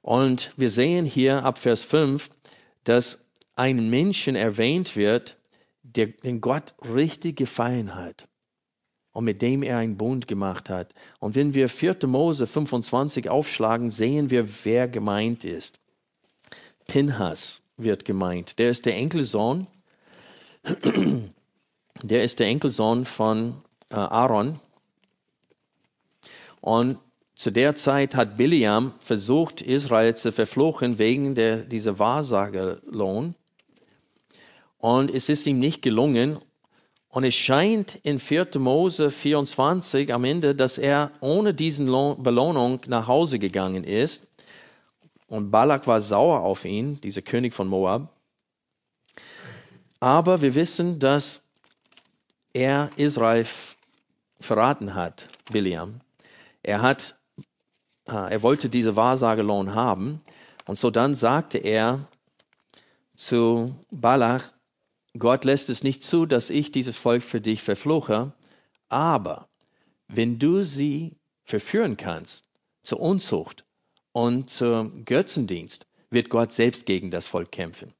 Und 0.00 0.52
wir 0.56 0.70
sehen 0.70 1.06
hier 1.06 1.44
ab 1.44 1.58
Vers 1.58 1.82
5, 1.82 2.30
dass 2.84 3.26
ein 3.56 3.90
Menschen 3.90 4.36
erwähnt 4.36 4.94
wird, 4.94 5.38
der 5.82 6.06
den 6.06 6.40
Gott 6.40 6.76
richtig 6.84 7.34
gefallen 7.36 7.96
hat 7.96 8.28
und 9.14 9.24
mit 9.24 9.40
dem 9.40 9.62
er 9.62 9.78
einen 9.78 9.96
Bund 9.96 10.28
gemacht 10.28 10.68
hat. 10.68 10.92
Und 11.20 11.36
wenn 11.36 11.54
wir 11.54 11.70
4. 11.70 11.96
Mose 12.06 12.46
25 12.46 13.30
aufschlagen, 13.30 13.90
sehen 13.90 14.28
wir, 14.28 14.46
wer 14.64 14.88
gemeint 14.88 15.44
ist. 15.44 15.78
Pinhas 16.86 17.62
wird 17.76 18.04
gemeint. 18.04 18.58
Der 18.58 18.68
ist 18.68 18.84
der 18.84 18.96
Enkelsohn. 18.96 19.66
Der 22.02 22.24
ist 22.24 22.40
der 22.40 22.48
Enkelsohn 22.48 23.04
von 23.04 23.62
äh, 23.88 23.94
Aaron. 23.94 24.58
Und 26.60 26.98
zu 27.36 27.52
der 27.52 27.76
Zeit 27.76 28.16
hat 28.16 28.36
Biliam 28.36 28.92
versucht, 28.98 29.62
Israel 29.62 30.16
zu 30.16 30.32
verfluchen 30.32 30.98
wegen 30.98 31.36
der, 31.36 31.58
dieser 31.58 32.00
Wahrsagerlohn. 32.00 33.36
Und 34.78 35.14
es 35.14 35.28
ist 35.28 35.46
ihm 35.46 35.60
nicht 35.60 35.82
gelungen. 35.82 36.40
Und 37.14 37.22
es 37.22 37.36
scheint 37.36 37.94
in 38.02 38.18
4. 38.18 38.48
Mose 38.58 39.08
24 39.08 40.12
am 40.12 40.24
Ende, 40.24 40.52
dass 40.52 40.78
er 40.78 41.12
ohne 41.20 41.54
diesen 41.54 41.86
Belohnung 41.86 42.80
nach 42.88 43.06
Hause 43.06 43.38
gegangen 43.38 43.84
ist. 43.84 44.26
Und 45.28 45.52
Balak 45.52 45.86
war 45.86 46.00
sauer 46.00 46.40
auf 46.40 46.64
ihn, 46.64 47.00
dieser 47.02 47.22
König 47.22 47.54
von 47.54 47.68
Moab. 47.68 48.12
Aber 50.00 50.42
wir 50.42 50.56
wissen, 50.56 50.98
dass 50.98 51.40
er 52.52 52.90
Israel 52.96 53.46
verraten 54.40 54.96
hat, 54.96 55.28
Biliam. 55.52 56.00
Er 56.64 56.82
hat, 56.82 57.14
äh, 58.08 58.32
er 58.32 58.42
wollte 58.42 58.68
diese 58.68 58.96
Wahrsagelohn 58.96 59.72
haben. 59.72 60.20
Und 60.66 60.78
so 60.78 60.90
dann 60.90 61.14
sagte 61.14 61.58
er 61.58 62.08
zu 63.14 63.72
Balak, 63.92 64.53
Gott 65.18 65.44
lässt 65.44 65.70
es 65.70 65.84
nicht 65.84 66.02
zu, 66.02 66.26
dass 66.26 66.50
ich 66.50 66.72
dieses 66.72 66.96
Volk 66.96 67.22
für 67.22 67.40
dich 67.40 67.62
verfluche, 67.62 68.32
aber 68.88 69.48
wenn 70.08 70.38
du 70.38 70.62
sie 70.62 71.16
verführen 71.44 71.96
kannst 71.96 72.44
zur 72.82 73.00
Unzucht 73.00 73.64
und 74.12 74.50
zum 74.50 75.04
Götzendienst, 75.04 75.86
wird 76.10 76.30
Gott 76.30 76.52
selbst 76.52 76.86
gegen 76.86 77.10
das 77.10 77.28
Volk 77.28 77.52
kämpfen. 77.52 77.92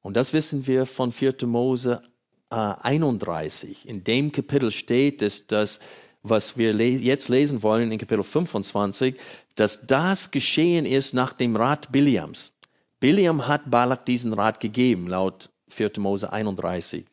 Und 0.00 0.16
das 0.16 0.32
wissen 0.32 0.66
wir 0.66 0.86
von 0.86 1.12
4. 1.12 1.34
Mose 1.44 2.02
äh, 2.50 2.54
31. 2.54 3.86
In 3.86 4.04
dem 4.04 4.32
Kapitel 4.32 4.70
steht 4.70 5.20
es, 5.22 5.46
dass, 5.46 5.78
was 6.22 6.56
wir 6.56 6.72
le 6.72 6.88
jetzt 6.88 7.28
lesen 7.28 7.62
wollen 7.62 7.92
in 7.92 7.98
Kapitel 7.98 8.24
25, 8.24 9.16
dass 9.56 9.86
das 9.86 10.30
geschehen 10.30 10.86
ist 10.86 11.12
nach 11.12 11.32
dem 11.32 11.56
Rat 11.56 11.92
Biliams. 11.92 12.52
Biliam 13.00 13.46
hat 13.46 13.70
Balak 13.70 14.06
diesen 14.06 14.32
Rat 14.32 14.60
gegeben, 14.60 15.06
laut 15.06 15.50
4. 15.72 15.92
Mose 15.98 16.32
31. 16.32 17.04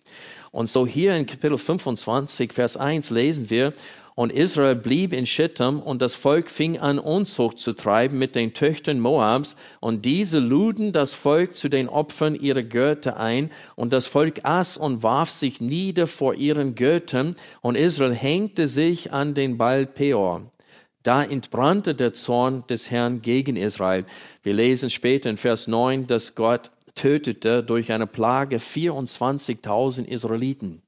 Und 0.52 0.70
so 0.70 0.88
hier 0.88 1.16
in 1.16 1.26
Kapitel 1.26 1.58
25, 1.58 2.54
Vers 2.54 2.78
1 2.78 3.10
lesen 3.10 3.50
wir, 3.50 3.74
und 4.16 4.32
Israel 4.32 4.76
blieb 4.76 5.12
in 5.12 5.26
Shittim 5.26 5.82
und 5.82 6.02
das 6.02 6.16
Volk 6.16 6.50
fing 6.50 6.80
an 6.80 7.00
Unzucht 7.00 7.60
zu 7.60 7.74
treiben 7.74 8.18
mit 8.18 8.34
den 8.34 8.54
Töchtern 8.54 9.02
Moabs 9.02 9.58
und 9.82 10.06
diese 10.06 10.40
luden 10.40 10.94
das 10.94 11.14
Volk 11.14 11.54
zu 11.54 11.68
den 11.68 11.90
Opfern 11.90 12.34
ihrer 12.34 12.64
Götter 12.64 13.18
ein 13.18 13.52
und 13.76 13.92
das 13.92 14.08
Volk 14.08 14.46
aß 14.46 14.78
und 14.78 15.04
warf 15.04 15.30
sich 15.30 15.60
nieder 15.60 16.08
vor 16.08 16.34
ihren 16.34 16.76
Göttern 16.76 17.36
und 17.62 17.76
Israel 17.76 18.14
hängte 18.14 18.70
sich 18.70 19.12
an 19.12 19.34
den 19.34 19.58
Baal 19.58 19.86
Peor. 19.86 20.44
Da 21.04 21.22
entbrannte 21.24 21.94
der 21.94 22.14
Zorn 22.14 22.64
des 22.68 22.90
Herrn 22.90 23.22
gegen 23.22 23.58
Israel. 23.58 24.06
Wir 24.42 24.54
lesen 24.54 24.90
später 24.90 25.30
in 25.30 25.38
Vers 25.38 25.68
9, 25.68 26.08
dass 26.08 26.34
Gott 26.34 26.72
tötete 26.96 27.64
durch 27.64 27.92
eine 27.92 28.08
Plage 28.08 28.58
24.000 28.58 30.06
Israeliten. 30.06 30.82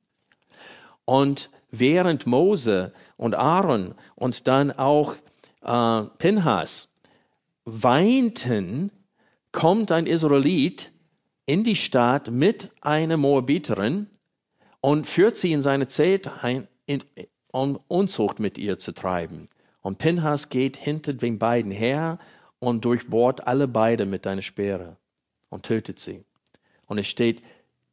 Und 1.06 1.50
während 1.70 2.26
Mose 2.26 2.94
und 3.18 3.36
Aaron 3.36 3.94
und 4.16 4.48
dann 4.48 4.72
auch 4.72 5.16
äh, 5.62 6.04
Pinhas 6.18 6.90
weinten, 7.66 8.92
kommt 9.52 9.92
ein 9.92 10.08
Israelit 10.08 10.92
in 11.46 11.64
die 11.64 11.76
Stadt 11.76 12.32
mit 12.32 12.72
einer 12.82 13.18
Moabiterin 13.18 14.08
und 14.82 15.08
führt 15.08 15.38
sie 15.38 15.52
in 15.52 15.62
seine 15.62 15.88
Zelt 15.88 16.30
ein, 16.44 16.68
um 17.52 17.80
Unzucht 17.88 18.40
mit 18.40 18.58
ihr 18.58 18.78
zu 18.78 18.92
treiben. 18.92 19.50
Und 19.82 19.98
Pinhas 19.98 20.50
geht 20.50 20.78
hinter 20.78 21.14
den 21.14 21.40
beiden 21.40 21.72
her 21.72 22.20
und 22.60 22.86
durchbohrt 22.86 23.48
alle 23.48 23.68
beide 23.68 24.06
mit 24.06 24.28
einer 24.28 24.42
Speere 24.42 24.98
und 25.50 25.64
tötet 25.64 26.00
sie. 26.00 26.24
Und 26.86 26.98
es 26.98 27.08
steht, 27.08 27.42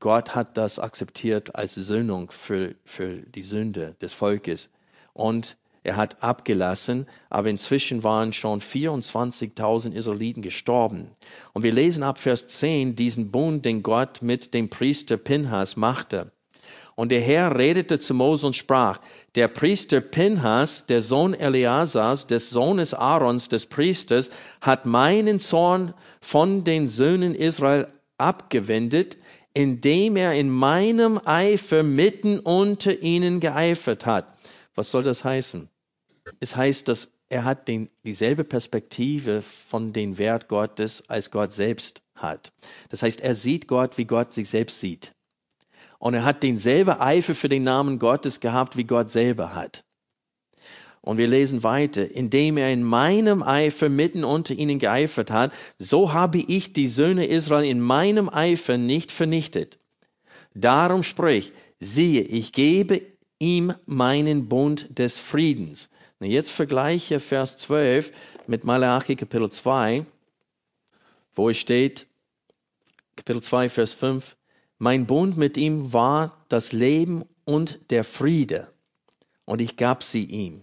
Gott 0.01 0.35
hat 0.35 0.57
das 0.57 0.79
akzeptiert 0.79 1.55
als 1.55 1.75
Söhnung 1.75 2.31
für, 2.31 2.75
für 2.85 3.19
die 3.19 3.43
Sünde 3.43 3.97
des 4.01 4.13
Volkes. 4.13 4.71
Und 5.13 5.57
er 5.83 5.97
hat 5.97 6.23
abgelassen, 6.23 7.07
aber 7.29 7.51
inzwischen 7.51 8.03
waren 8.03 8.33
schon 8.33 8.61
24.000 8.61 9.93
Israeliten 9.93 10.43
gestorben. 10.43 11.11
Und 11.53 11.63
wir 11.63 11.73
lesen 11.73 12.03
ab 12.03 12.19
Vers 12.19 12.47
10 12.49 12.97
diesen 12.97 13.31
Bund, 13.31 13.65
den 13.65 13.83
Gott 13.83 14.23
mit 14.23 14.55
dem 14.55 14.71
Priester 14.71 15.19
Pinhas 15.19 15.77
machte. 15.77 16.33
Und 16.97 17.11
der 17.11 17.21
Herr 17.21 17.57
redete 17.57 17.99
zu 17.99 18.15
Mose 18.15 18.47
und 18.47 18.55
sprach, 18.55 19.01
der 19.35 19.49
Priester 19.49 20.01
Pinhas, 20.01 20.87
der 20.87 21.03
Sohn 21.03 21.35
Eleazars, 21.35 22.27
des 22.27 22.51
Sohnes 22.51 22.95
Aarons, 22.95 23.49
des 23.49 23.67
Priesters, 23.67 24.31
hat 24.61 24.87
meinen 24.87 25.41
Zorn 25.41 25.95
von 26.21 26.63
den 26.63 26.87
Söhnen 26.87 27.35
Israel 27.35 27.89
abgewendet, 28.17 29.19
indem 29.55 30.17
er 30.17 30.35
in 30.35 30.51
meinem 30.51 31.21
Eifer 31.25 31.83
mitten 31.83 32.39
unter 32.39 33.03
ihnen 33.03 33.41
geeifert 33.41 34.07
hat. 34.07 34.27
Was 34.75 34.91
soll 34.91 35.03
das 35.03 35.25
heißen? 35.25 35.69
Es 36.41 36.57
heißt, 36.57 36.89
dass 36.89 37.13
er 37.29 37.45
hat 37.45 37.69
den, 37.69 37.89
dieselbe 38.05 38.45
Perspektive 38.45 39.43
von 39.43 39.93
den 39.93 40.19
Wert 40.19 40.49
Gottes 40.49 41.09
als 41.09 41.31
Gott 41.31 41.53
selbst 41.53 42.03
hat. 42.15 42.53
Das 42.91 43.03
heißt, 43.03 43.21
er 43.21 43.35
sieht 43.35 43.67
Gott, 43.67 43.99
wie 43.99 44.05
Gott 44.05 44.33
sich 44.33 44.49
selbst 44.49 44.79
sieht. 44.81 45.13
Und 46.05 46.13
er 46.13 46.25
hat 46.27 46.43
denselben 46.43 47.01
Eifer 47.01 47.35
für 47.35 47.49
den 47.49 47.63
Namen 47.63 47.99
Gottes 47.99 48.39
gehabt, 48.39 48.77
wie 48.77 48.85
Gott 48.85 49.09
selber 49.09 49.55
hat. 49.55 49.85
Und 51.01 51.17
wir 51.17 51.27
lesen 51.27 51.63
weiter, 51.63 52.11
indem 52.11 52.59
er 52.59 52.71
in 52.71 52.83
meinem 52.83 53.43
Eifer 53.43 53.89
mitten 53.89 54.23
unter 54.23 54.53
ihnen 54.53 54.79
geeifert 54.79 55.31
hat, 55.31 55.51
so 55.79 56.13
habe 56.13 56.45
ich 56.47 56.75
die 56.75 56.89
Söhne 56.89 57.25
Israel 57.25 57.65
in 57.65 57.81
meinem 57.81 58.29
Eifer 58.29 58.77
nicht 58.77 59.13
vernichtet. 59.13 59.79
Darum 60.53 61.05
sprich, 61.05 61.53
siehe, 61.79 62.21
ich 62.21 62.53
gebe 62.53 63.01
ihm 63.39 63.73
meinen 63.87 64.47
Bund 64.47 64.99
des 64.99 65.19
Friedens. 65.19 65.89
Und 66.19 66.27
jetzt 66.27 66.51
vergleiche 66.51 67.19
Vers 67.19 67.57
12 67.57 68.13
mit 68.47 68.65
Malachi 68.65 69.17
Kapitel 69.17 69.49
2, 69.49 70.05
wo 71.35 71.49
es 71.49 71.57
steht, 71.57 72.07
Kapitel 73.17 73.43
2, 73.43 73.71
Vers 73.71 73.95
5, 73.95 74.37
mein 74.85 75.07
Bund 75.07 75.39
mit 75.39 75.57
ihm 75.57 75.95
war 75.95 76.45
das 76.51 76.73
Leben 76.73 77.25
und 77.47 77.81
der 77.89 78.05
Friede, 78.05 78.69
und 79.47 79.63
ich 79.63 79.79
gab 79.79 80.03
sie 80.03 80.27
ihm. 80.27 80.61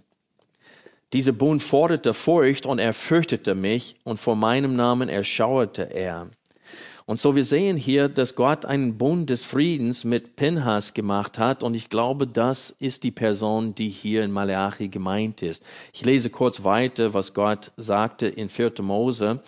Dieser 1.12 1.32
Bund 1.32 1.64
forderte 1.64 2.14
Furcht 2.14 2.68
und 2.68 2.78
er 2.78 2.94
fürchtete 2.94 3.56
mich 3.56 3.96
und 4.04 4.20
vor 4.20 4.36
meinem 4.36 4.76
Namen 4.76 5.10
erschauerte 5.10 5.92
er. 5.92 6.30
Und 7.08 7.20
so 7.20 7.36
wir 7.36 7.44
sehen 7.44 7.78
hier, 7.78 8.10
dass 8.10 8.36
Gott 8.36 8.64
einen 8.64 9.00
Bund 9.00 9.32
des 9.32 9.44
Friedens 9.44 10.04
mit 10.04 10.36
Pinhas 10.36 10.94
gemacht 10.94 11.40
hat 11.40 11.64
und 11.64 11.74
ich 11.74 11.90
glaube, 11.90 12.28
das 12.28 12.70
ist 12.78 13.02
die 13.04 13.10
Person, 13.10 13.74
die 13.74 13.90
hier 13.90 14.24
in 14.24 14.32
Malachi 14.32 14.90
gemeint 14.90 15.42
ist. 15.42 15.64
Ich 15.94 16.06
lese 16.06 16.30
kurz 16.30 16.64
weiter, 16.64 17.16
was 17.16 17.34
Gott 17.34 17.72
sagte 17.76 18.28
in 18.28 18.50
4. 18.50 18.74
Mose 18.82 19.42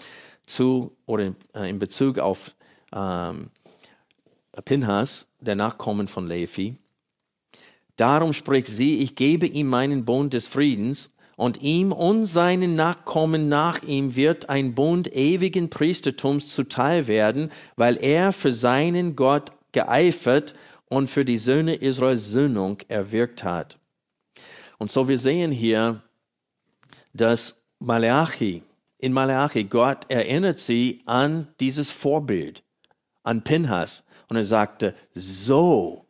zu 0.48 0.96
oder 1.06 1.26
in, 1.26 1.36
äh, 1.54 1.72
Bezug 1.74 2.18
auf 2.18 2.56
ähm, 2.92 3.52
Pinhas, 4.62 5.28
der 5.40 5.56
Nachkommen 5.56 6.08
von 6.08 6.28
Levi. 6.28 6.76
Darum 7.96 8.34
spricht 8.34 8.68
sie, 8.68 9.00
ich 9.00 9.16
gebe 9.16 9.46
ihm 9.46 9.68
meinen 9.68 10.06
Bund 10.06 10.34
des 10.34 10.48
Friedens 10.48 11.12
und 11.36 11.62
ihm 11.62 11.92
und 11.92 12.26
seinen 12.26 12.76
Nachkommen 12.76 13.50
nach 13.50 13.84
ihm 13.84 14.16
wird 14.16 14.50
ein 14.50 14.76
Bund 14.76 15.14
ewigen 15.16 15.70
Priestertums 15.70 16.48
zuteil 16.48 17.08
werden, 17.08 17.52
weil 17.76 17.98
er 17.98 18.32
für 18.32 18.52
seinen 18.52 19.16
Gott 19.16 19.52
geeifert 19.72 20.54
und 20.90 21.10
für 21.10 21.26
die 21.26 21.38
Söhne 21.38 21.76
Israels 21.76 22.30
Söhnung 22.30 22.78
erwirkt 22.88 23.44
hat. 23.44 23.80
Und 24.78 24.92
so 24.92 25.08
wir 25.08 25.18
sehen 25.18 25.52
hier, 25.52 26.02
dass 27.14 27.56
Malachi, 27.80 28.64
in 28.98 29.14
Malachi, 29.14 29.66
Gott 29.66 30.06
erinnert 30.10 30.60
sie 30.60 31.02
an 31.06 31.48
dieses 31.60 31.92
Vorbild, 31.92 32.64
an 33.24 33.44
Pinhas. 33.44 34.04
Und 34.28 34.38
er 34.38 34.46
sagte, 34.46 34.96
so 35.14 36.06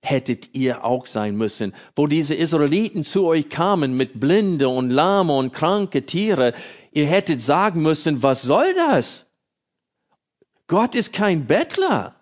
hättet 0.00 0.54
ihr 0.54 0.84
auch 0.84 1.06
sein 1.06 1.34
müssen. 1.36 1.74
Wo 1.96 2.06
diese 2.06 2.34
Israeliten 2.34 3.04
zu 3.04 3.26
euch 3.26 3.48
kamen 3.48 3.96
mit 3.96 4.20
blinde 4.20 4.68
und 4.68 4.90
lahme 4.90 5.34
und 5.36 5.52
kranke 5.52 6.04
Tiere, 6.04 6.52
ihr 6.92 7.06
hättet 7.06 7.40
sagen 7.40 7.82
müssen, 7.82 8.22
was 8.22 8.42
soll 8.42 8.74
das? 8.74 9.26
Gott 10.66 10.94
ist 10.94 11.12
kein 11.12 11.46
Bettler. 11.46 12.14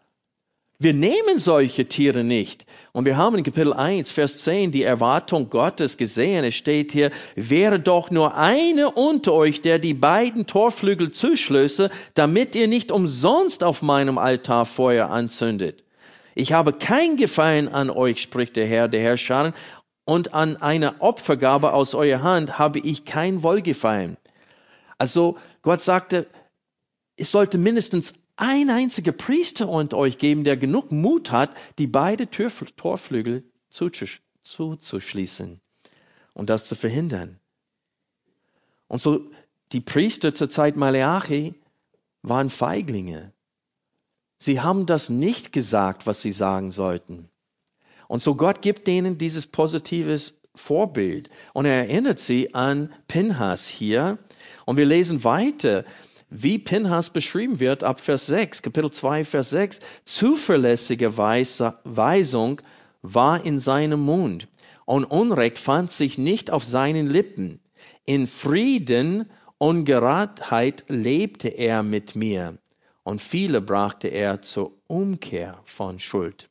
Wir 0.83 0.95
nehmen 0.95 1.39
solche 1.39 1.87
Tiere 1.87 2.25
nicht. 2.25 2.67
Und 2.91 3.05
wir 3.05 3.17
haben 3.17 3.39
in 3.39 3.45
Kapitel 3.45 3.73
1, 3.73 4.11
Vers 4.11 4.39
10 4.39 4.73
die 4.73 4.83
Erwartung 4.83 5.49
Gottes 5.49 5.97
gesehen. 5.97 6.45
Es 6.45 6.57
steht 6.57 6.91
hier, 6.91 7.13
wäre 7.37 7.79
doch 7.79 8.11
nur 8.11 8.35
eine 8.35 8.91
unter 8.91 9.33
euch, 9.33 9.63
der 9.63 9.79
die 9.79 9.95
beiden 9.95 10.45
Torflügel 10.49 11.13
zuschlösse, 11.13 11.89
damit 12.15 12.57
ihr 12.57 12.67
nicht 12.67 12.91
umsonst 12.91 13.63
auf 13.63 13.81
meinem 13.81 14.19
Altar 14.19 14.67
Feuer 14.67 15.09
anzündet. 15.09 15.85
Ich 16.35 16.53
habe 16.53 16.73
kein 16.73 17.17
Gefallen 17.17 17.69
an 17.69 17.89
euch, 17.89 18.21
spricht 18.21 18.57
der 18.57 18.67
Herr, 18.67 18.89
der 18.89 19.03
Herrscher, 19.03 19.55
und 20.05 20.35
an 20.35 20.57
einer 20.57 20.97
Opfergabe 20.99 21.75
aus 21.75 21.95
eurer 21.95 22.25
Hand 22.25 22.59
habe 22.59 22.81
ich 22.81 23.05
kein 23.05 23.45
Wohlgefallen. 23.45 24.17
Also 24.99 25.37
Gott 25.63 25.81
sagte, 25.81 26.27
es 27.17 27.31
sollte 27.31 27.57
mindestens 27.57 28.15
ein 28.43 28.71
einziger 28.71 29.13
Priester 29.13 29.69
unter 29.69 29.97
euch 29.97 30.19
geben, 30.19 30.43
der 30.43 30.57
genug 30.57 30.91
Mut 30.91 31.31
hat, 31.31 31.57
die 31.79 31.87
beiden 31.87 32.29
Torflügel 32.29 33.45
zuzuschließen 33.71 35.61
und 36.35 36.51
das 36.51 36.65
zu 36.65 36.75
verhindern. 36.75 37.39
Und 38.89 39.01
so 39.01 39.31
die 39.71 39.81
Priester 39.81 40.35
zur 40.35 40.51
Zeit 40.51 40.75
Maleachi 40.75 41.55
waren 42.23 42.51
Feiglinge. 42.51 43.33
Sie 44.39 44.61
haben 44.61 44.87
das 44.87 45.09
nicht 45.09 45.53
gesagt, 45.53 46.09
was 46.09 46.21
sie 46.21 46.33
sagen 46.33 46.73
sollten. 46.73 47.29
Und 48.09 48.23
so 48.23 48.35
Gott 48.35 48.61
gibt 48.61 48.89
denen 48.89 49.19
dieses 49.19 49.47
positives 49.47 50.35
Vorbild. 50.57 51.31
Und 51.55 51.65
er 51.65 51.87
erinnert 51.87 52.19
sie 52.19 52.55
an 52.55 52.93
Pinhas 53.07 53.69
hier. 53.69 54.19
Und 54.67 54.79
wir 54.79 54.85
lesen 54.85 55.23
weiter, 55.23 55.85
wie 56.35 56.59
Pinhas 56.59 57.11
beschrieben 57.11 57.61
wird 57.61 57.85
ab 57.85 58.01
Vers 58.01 58.27
6, 58.27 58.63
Kapitel 58.63 58.91
2, 58.91 59.25
Vers 59.25 59.51
6. 59.51 59.81
Zuverlässige 60.07 61.19
Weisung 61.19 62.63
war 63.03 63.45
in 63.45 63.59
seinem 63.59 64.01
Mund 64.01 64.49
und 64.87 65.05
Unrecht 65.05 65.59
fand 65.59 65.91
sich 65.91 66.17
nicht 66.17 66.51
auf 66.51 66.65
seinen 66.65 67.07
Lippen. 67.07 67.61
In 68.07 68.27
Frieden 68.27 69.31
und 69.59 69.85
Geradheit 69.85 70.85
lebte 70.89 71.49
er 71.49 71.83
mit 71.83 72.17
mir 72.17 72.59
und 73.03 73.21
viele 73.21 73.61
brachte 73.61 74.09
er 74.09 74.41
zur 74.41 74.73
Umkehr 74.87 75.61
von 75.65 75.99
Schuld. 75.99 76.49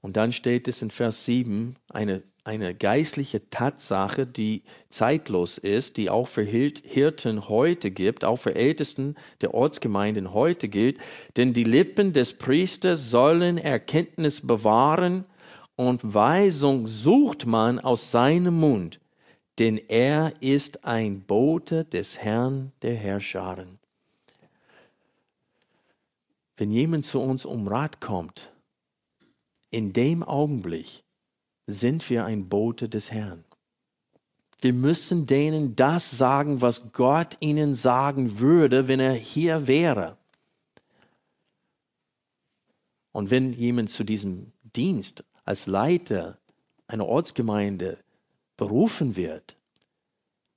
Und 0.00 0.16
dann 0.16 0.32
steht 0.32 0.66
es 0.66 0.82
in 0.82 0.90
Vers 0.90 1.24
7 1.26 1.76
eine, 1.88 2.24
eine 2.44 2.74
geistliche 2.74 3.48
Tatsache, 3.50 4.26
die 4.26 4.62
zeitlos 4.88 5.58
ist, 5.58 5.96
die 5.96 6.10
auch 6.10 6.26
für 6.26 6.42
Hirten 6.42 7.48
heute 7.48 7.90
gibt, 7.90 8.24
auch 8.24 8.36
für 8.36 8.54
Ältesten 8.54 9.14
der 9.40 9.54
Ortsgemeinden 9.54 10.34
heute 10.34 10.68
gilt. 10.68 10.98
Denn 11.36 11.52
die 11.52 11.64
Lippen 11.64 12.12
des 12.12 12.34
Priesters 12.34 13.10
sollen 13.10 13.58
Erkenntnis 13.58 14.44
bewahren 14.44 15.24
und 15.76 16.14
Weisung 16.14 16.86
sucht 16.86 17.46
man 17.46 17.78
aus 17.78 18.10
seinem 18.10 18.58
Mund, 18.58 19.00
denn 19.58 19.78
er 19.88 20.34
ist 20.40 20.84
ein 20.84 21.22
Bote 21.22 21.84
des 21.84 22.18
Herrn 22.18 22.72
der 22.82 22.96
Herrscharen. 22.96 23.78
Wenn 26.56 26.70
jemand 26.70 27.04
zu 27.04 27.20
uns 27.20 27.44
um 27.44 27.68
Rat 27.68 28.00
kommt, 28.00 28.52
in 29.70 29.92
dem 29.92 30.22
Augenblick 30.22 31.04
sind 31.66 32.08
wir 32.10 32.24
ein 32.24 32.48
Bote 32.48 32.88
des 32.88 33.10
Herrn. 33.10 33.44
Wir 34.60 34.72
müssen 34.72 35.26
denen 35.26 35.74
das 35.74 36.10
sagen, 36.10 36.60
was 36.60 36.92
Gott 36.92 37.36
ihnen 37.40 37.74
sagen 37.74 38.38
würde, 38.38 38.86
wenn 38.86 39.00
er 39.00 39.14
hier 39.14 39.66
wäre. 39.66 40.16
Und 43.10 43.30
wenn 43.30 43.52
jemand 43.52 43.90
zu 43.90 44.04
diesem 44.04 44.52
Dienst 44.62 45.24
als 45.44 45.66
Leiter 45.66 46.38
einer 46.86 47.06
Ortsgemeinde 47.06 47.98
berufen 48.56 49.16
wird, 49.16 49.56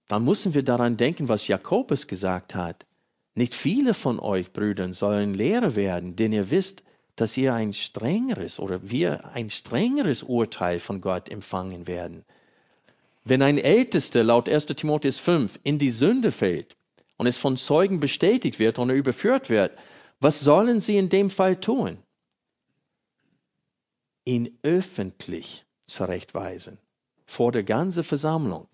dann 0.08 0.24
müssen 0.24 0.54
wir 0.54 0.64
daran 0.64 0.98
denken, 0.98 1.28
was 1.28 1.48
Jakobus 1.48 2.08
gesagt 2.08 2.54
hat. 2.54 2.86
Nicht 3.34 3.56
viele 3.56 3.94
von 3.94 4.20
euch 4.20 4.54
Brüdern 4.54 4.94
sollen 4.94 5.34
Lehrer 5.34 5.76
werden, 5.76 6.16
denn 6.16 6.32
ihr 6.32 6.52
wisst, 6.52 6.84
dass 7.16 7.38
ihr 7.38 7.54
ein 7.54 7.74
strengeres 7.74 8.60
oder 8.60 8.90
wir 8.90 9.34
ein 9.34 9.50
strengeres 9.50 10.24
Urteil 10.24 10.80
von 10.80 11.02
Gott 11.02 11.30
empfangen 11.30 11.88
werden. 11.88 12.26
Wenn 13.24 13.42
ein 13.42 13.58
Ältester 13.58 14.24
laut 14.24 14.50
1 14.50 14.68
Timotheus 14.68 15.18
5 15.20 15.60
in 15.64 15.80
die 15.80 15.90
Sünde 15.90 16.32
fällt 16.32 16.76
und 17.18 17.28
es 17.28 17.38
von 17.38 17.58
Zeugen 17.58 18.00
bestätigt 18.00 18.60
wird 18.60 18.78
und 18.78 18.90
er 18.90 18.96
überführt 18.96 19.50
wird, 19.50 19.72
was 20.20 20.40
sollen 20.42 20.82
sie 20.82 20.98
in 20.98 21.10
dem 21.10 21.30
Fall 21.30 21.60
tun? 21.60 21.98
Ihn 24.26 24.58
öffentlich 24.64 25.66
zurechtweisen, 25.88 26.80
vor 27.26 27.52
der 27.52 27.64
ganzen 27.64 28.04
Versammlung. 28.04 28.68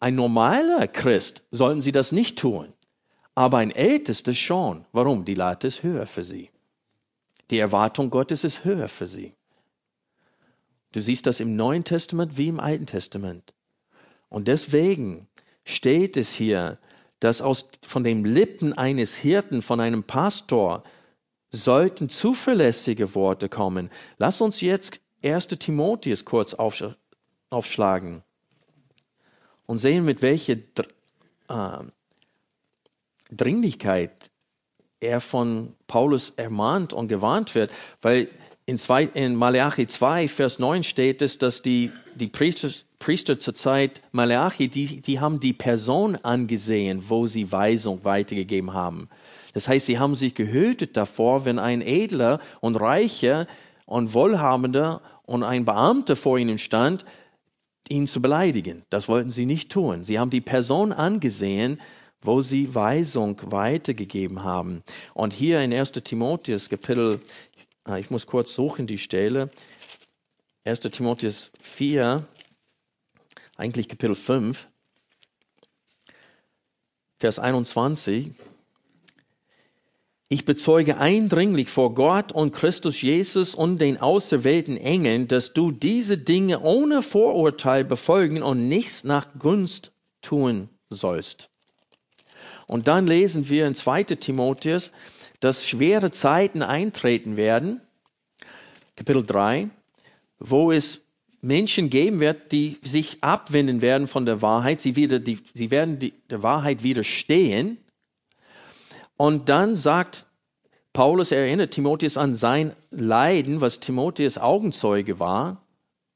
Ein 0.00 0.14
normaler 0.14 0.86
Christ 0.86 1.46
sollten 1.50 1.80
sie 1.80 1.92
das 1.92 2.12
nicht 2.12 2.38
tun. 2.38 2.72
Aber 3.34 3.58
ein 3.58 3.70
Ältester 3.70 4.34
schon. 4.34 4.86
Warum? 4.92 5.24
Die 5.24 5.34
Latte 5.34 5.68
ist 5.68 5.82
höher 5.82 6.06
für 6.06 6.24
sie. 6.24 6.50
Die 7.50 7.58
Erwartung 7.58 8.10
Gottes 8.10 8.44
ist 8.44 8.64
höher 8.64 8.88
für 8.88 9.06
sie. 9.06 9.34
Du 10.92 11.00
siehst 11.00 11.26
das 11.26 11.40
im 11.40 11.56
Neuen 11.56 11.84
Testament 11.84 12.36
wie 12.36 12.48
im 12.48 12.60
Alten 12.60 12.86
Testament. 12.86 13.54
Und 14.28 14.48
deswegen 14.48 15.28
steht 15.64 16.16
es 16.16 16.32
hier, 16.32 16.78
dass 17.20 17.40
aus, 17.40 17.68
von 17.86 18.04
den 18.04 18.24
Lippen 18.24 18.72
eines 18.72 19.14
Hirten, 19.14 19.62
von 19.62 19.80
einem 19.80 20.04
Pastor, 20.04 20.82
sollten 21.50 22.08
zuverlässige 22.08 23.14
Worte 23.14 23.48
kommen. 23.48 23.90
Lass 24.18 24.40
uns 24.40 24.60
jetzt 24.60 25.00
1. 25.22 25.48
Timotheus 25.48 26.24
kurz 26.24 26.54
aufschlagen 26.54 28.22
und 29.66 29.78
sehen, 29.78 30.04
mit 30.04 30.22
welcher 30.22 30.56
äh, 31.48 31.84
Dringlichkeit 33.30 34.30
er 35.00 35.20
von 35.20 35.74
Paulus 35.86 36.32
ermahnt 36.36 36.92
und 36.92 37.08
gewarnt 37.08 37.54
wird, 37.54 37.70
weil 38.02 38.28
in, 38.64 38.78
zwei, 38.78 39.04
in 39.04 39.36
Malachi 39.36 39.86
2, 39.86 40.26
Vers 40.28 40.58
9 40.58 40.82
steht 40.82 41.22
es, 41.22 41.38
dass 41.38 41.62
die, 41.62 41.92
die 42.16 42.26
Priester, 42.26 42.68
Priester 42.98 43.38
zur 43.38 43.54
Zeit 43.54 44.02
Malachi, 44.10 44.68
die, 44.68 45.00
die 45.00 45.20
haben 45.20 45.38
die 45.38 45.52
Person 45.52 46.16
angesehen, 46.16 47.04
wo 47.08 47.26
sie 47.26 47.52
Weisung 47.52 48.04
weitergegeben 48.04 48.72
haben. 48.72 49.08
Das 49.54 49.68
heißt, 49.68 49.86
sie 49.86 49.98
haben 49.98 50.14
sich 50.14 50.34
gehütet 50.34 50.96
davor, 50.96 51.44
wenn 51.44 51.58
ein 51.58 51.80
Edler 51.80 52.40
und 52.60 52.76
Reicher 52.76 53.46
und 53.86 54.14
Wohlhabender 54.14 55.00
und 55.24 55.44
ein 55.44 55.64
Beamter 55.64 56.16
vor 56.16 56.36
ihnen 56.38 56.58
stand, 56.58 57.04
ihn 57.88 58.06
zu 58.06 58.20
beleidigen. 58.20 58.82
Das 58.90 59.08
wollten 59.08 59.30
sie 59.30 59.46
nicht 59.46 59.70
tun. 59.70 60.04
Sie 60.04 60.18
haben 60.18 60.30
die 60.30 60.40
Person 60.40 60.92
angesehen, 60.92 61.80
wo 62.22 62.40
sie 62.40 62.74
Weisung 62.74 63.40
weitergegeben 63.50 64.42
haben. 64.42 64.82
Und 65.14 65.32
hier 65.32 65.60
in 65.60 65.72
1 65.72 65.92
Timotheus 65.92 66.68
Kapitel, 66.68 67.20
ah, 67.84 67.98
ich 67.98 68.10
muss 68.10 68.26
kurz 68.26 68.54
suchen 68.54 68.86
die 68.86 68.98
Stelle, 68.98 69.50
1 70.64 70.80
Timotheus 70.80 71.52
4, 71.60 72.26
eigentlich 73.56 73.88
Kapitel 73.88 74.14
5, 74.14 74.66
Vers 77.18 77.38
21. 77.38 78.32
Ich 80.28 80.44
bezeuge 80.44 80.98
eindringlich 80.98 81.70
vor 81.70 81.94
Gott 81.94 82.32
und 82.32 82.52
Christus 82.52 83.00
Jesus 83.00 83.54
und 83.54 83.80
den 83.80 84.00
auserwählten 84.00 84.76
Engeln, 84.76 85.28
dass 85.28 85.52
du 85.52 85.70
diese 85.70 86.18
Dinge 86.18 86.60
ohne 86.60 87.00
Vorurteil 87.00 87.84
befolgen 87.84 88.42
und 88.42 88.68
nichts 88.68 89.04
nach 89.04 89.38
Gunst 89.38 89.92
tun 90.20 90.68
sollst. 90.90 91.48
Und 92.66 92.88
dann 92.88 93.06
lesen 93.06 93.48
wir 93.48 93.66
in 93.66 93.74
2 93.74 94.04
Timotheus, 94.04 94.92
dass 95.40 95.66
schwere 95.66 96.10
Zeiten 96.10 96.62
eintreten 96.62 97.36
werden, 97.36 97.80
Kapitel 98.96 99.24
3, 99.24 99.68
wo 100.38 100.72
es 100.72 101.02
Menschen 101.42 101.90
geben 101.90 102.18
wird, 102.20 102.50
die 102.50 102.78
sich 102.82 103.22
abwenden 103.22 103.82
werden 103.82 104.08
von 104.08 104.26
der 104.26 104.42
Wahrheit. 104.42 104.80
Sie, 104.80 104.96
wieder 104.96 105.18
die, 105.18 105.38
sie 105.54 105.70
werden 105.70 105.98
die, 105.98 106.12
der 106.30 106.42
Wahrheit 106.42 106.82
widerstehen. 106.82 107.78
Und 109.16 109.48
dann 109.48 109.76
sagt 109.76 110.26
Paulus, 110.92 111.30
er 111.30 111.40
erinnert 111.40 111.72
Timotheus 111.72 112.16
an 112.16 112.34
sein 112.34 112.72
Leiden, 112.90 113.60
was 113.60 113.80
Timotheus 113.80 114.38
Augenzeuge 114.38 115.20
war. 115.20 115.62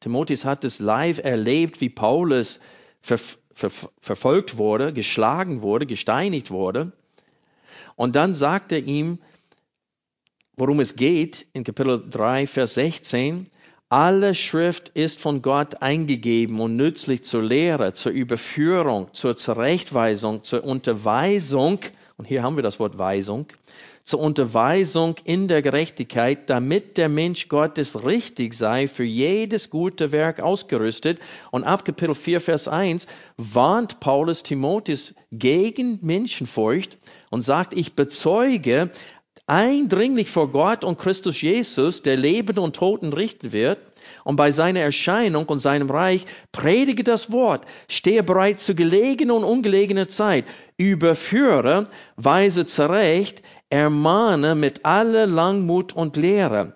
Timotheus 0.00 0.46
hat 0.46 0.64
es 0.64 0.80
live 0.80 1.18
erlebt, 1.18 1.82
wie 1.82 1.90
Paulus 1.90 2.60
ver 3.00 3.18
verfolgt 4.00 4.56
wurde, 4.56 4.92
geschlagen 4.92 5.62
wurde, 5.62 5.86
gesteinigt 5.86 6.50
wurde. 6.50 6.92
Und 7.96 8.16
dann 8.16 8.34
sagt 8.34 8.72
er 8.72 8.80
ihm, 8.80 9.18
worum 10.56 10.80
es 10.80 10.96
geht, 10.96 11.46
in 11.52 11.64
Kapitel 11.64 12.02
3, 12.08 12.46
Vers 12.46 12.74
16, 12.74 13.48
alle 13.88 14.34
Schrift 14.34 14.90
ist 14.90 15.20
von 15.20 15.42
Gott 15.42 15.82
eingegeben 15.82 16.60
und 16.60 16.76
nützlich 16.76 17.24
zur 17.24 17.42
Lehre, 17.42 17.92
zur 17.92 18.12
Überführung, 18.12 19.12
zur 19.12 19.36
Zurechtweisung, 19.36 20.44
zur 20.44 20.62
Unterweisung, 20.62 21.80
und 22.16 22.26
hier 22.26 22.42
haben 22.42 22.56
wir 22.56 22.62
das 22.62 22.78
Wort 22.78 22.98
Weisung, 22.98 23.46
zur 24.02 24.20
Unterweisung 24.20 25.16
in 25.24 25.46
der 25.48 25.62
Gerechtigkeit, 25.62 26.50
damit 26.50 26.96
der 26.96 27.08
Mensch 27.08 27.48
Gottes 27.48 28.04
richtig 28.04 28.54
sei, 28.54 28.88
für 28.88 29.04
jedes 29.04 29.70
gute 29.70 30.12
Werk 30.12 30.40
ausgerüstet. 30.40 31.18
Und 31.50 31.64
ab 31.64 31.84
Kapitel 31.84 32.14
4, 32.14 32.40
Vers 32.40 32.68
1 32.68 33.06
warnt 33.36 34.00
Paulus 34.00 34.42
Timotheus 34.42 35.14
gegen 35.30 35.98
Menschenfurcht 36.02 36.98
und 37.30 37.42
sagt, 37.42 37.72
ich 37.72 37.94
bezeuge, 37.94 38.90
eindringlich 39.46 40.30
vor 40.30 40.50
Gott 40.50 40.84
und 40.84 40.98
Christus 40.98 41.40
Jesus, 41.42 42.02
der 42.02 42.16
Lebenden 42.16 42.62
und 42.62 42.76
Toten 42.76 43.12
richten 43.12 43.52
wird, 43.52 43.78
und 44.24 44.36
bei 44.36 44.52
seiner 44.52 44.80
Erscheinung 44.80 45.46
und 45.46 45.58
seinem 45.58 45.90
Reich 45.90 46.26
predige 46.52 47.04
das 47.04 47.32
Wort, 47.32 47.64
stehe 47.88 48.22
bereit 48.22 48.60
zu 48.60 48.74
gelegener 48.74 49.34
und 49.34 49.44
ungelegener 49.44 50.08
Zeit, 50.08 50.44
überführe, 50.76 51.84
weise 52.16 52.66
zurecht, 52.66 53.42
ermahne 53.68 54.54
mit 54.54 54.84
aller 54.84 55.26
Langmut 55.26 55.92
und 55.94 56.16
Lehre. 56.16 56.74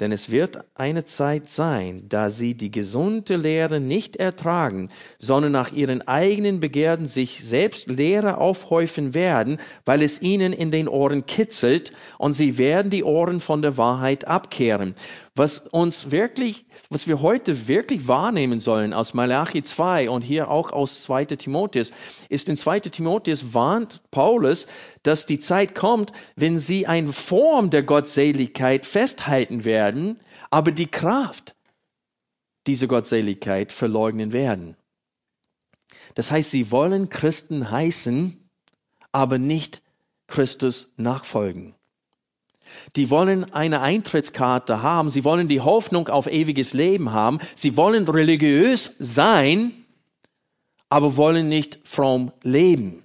Denn 0.00 0.10
es 0.10 0.32
wird 0.32 0.58
eine 0.74 1.04
Zeit 1.04 1.48
sein, 1.48 2.06
da 2.08 2.28
sie 2.30 2.54
die 2.54 2.72
gesunde 2.72 3.36
Lehre 3.36 3.78
nicht 3.78 4.16
ertragen, 4.16 4.88
sondern 5.18 5.52
nach 5.52 5.70
ihren 5.70 6.02
eigenen 6.08 6.58
Begierden 6.60 7.06
sich 7.06 7.44
selbst 7.44 7.88
Lehre 7.88 8.38
aufhäufen 8.38 9.14
werden, 9.14 9.58
weil 9.84 10.02
es 10.02 10.20
ihnen 10.20 10.52
in 10.54 10.72
den 10.72 10.88
Ohren 10.88 11.26
kitzelt 11.26 11.92
und 12.18 12.32
sie 12.32 12.58
werden 12.58 12.90
die 12.90 13.04
Ohren 13.04 13.38
von 13.38 13.62
der 13.62 13.76
Wahrheit 13.76 14.26
abkehren. 14.26 14.94
Was 15.34 15.60
uns 15.60 16.10
wirklich, 16.10 16.66
was 16.90 17.08
wir 17.08 17.22
heute 17.22 17.66
wirklich 17.66 18.06
wahrnehmen 18.06 18.60
sollen 18.60 18.92
aus 18.92 19.14
Malachi 19.14 19.62
2 19.62 20.10
und 20.10 20.20
hier 20.20 20.50
auch 20.50 20.72
aus 20.72 21.02
2. 21.04 21.24
Timotheus, 21.24 21.90
ist 22.28 22.50
in 22.50 22.56
2. 22.56 22.80
Timotheus 22.80 23.54
warnt 23.54 24.02
Paulus, 24.10 24.66
dass 25.02 25.24
die 25.24 25.38
Zeit 25.38 25.74
kommt, 25.74 26.12
wenn 26.36 26.58
sie 26.58 26.86
eine 26.86 27.14
Form 27.14 27.70
der 27.70 27.82
Gottseligkeit 27.82 28.84
festhalten 28.84 29.64
werden, 29.64 30.20
aber 30.50 30.70
die 30.70 30.90
Kraft 30.90 31.54
dieser 32.66 32.86
Gottseligkeit 32.86 33.72
verleugnen 33.72 34.32
werden. 34.32 34.76
Das 36.14 36.30
heißt, 36.30 36.50
sie 36.50 36.70
wollen 36.70 37.08
Christen 37.08 37.70
heißen, 37.70 38.50
aber 39.12 39.38
nicht 39.38 39.82
Christus 40.26 40.88
nachfolgen. 40.96 41.74
Die 42.96 43.10
wollen 43.10 43.52
eine 43.52 43.80
Eintrittskarte 43.80 44.82
haben. 44.82 45.10
Sie 45.10 45.24
wollen 45.24 45.48
die 45.48 45.60
Hoffnung 45.60 46.08
auf 46.08 46.26
ewiges 46.26 46.74
Leben 46.74 47.12
haben. 47.12 47.38
Sie 47.54 47.76
wollen 47.76 48.08
religiös 48.08 48.94
sein, 48.98 49.72
aber 50.88 51.16
wollen 51.16 51.48
nicht 51.48 51.78
fromm 51.84 52.32
leben. 52.42 53.02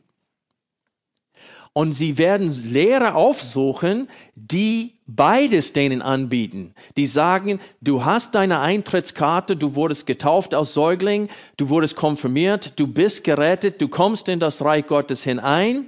Und 1.77 1.93
sie 1.93 2.17
werden 2.17 2.51
Lehrer 2.63 3.15
aufsuchen, 3.15 4.09
die 4.33 4.95
beides 5.05 5.73
denen 5.73 6.01
anbieten. 6.01 6.73
Die 6.97 7.05
sagen, 7.05 7.59
du 7.81 8.03
hast 8.03 8.33
deine 8.33 8.61
Eintrittskarte, 8.61 9.55
du 9.55 9.75
wurdest 9.75 10.07
getauft 10.07 10.55
als 10.55 10.73
Säugling, 10.73 11.29
du 11.55 11.69
wurdest 11.69 11.95
konfirmiert, 11.95 12.79
du 12.79 12.87
bist 12.87 13.23
gerettet, 13.23 13.79
du 13.79 13.89
kommst 13.89 14.27
in 14.27 14.39
das 14.39 14.63
Reich 14.65 14.87
Gottes 14.87 15.23
hinein. 15.23 15.85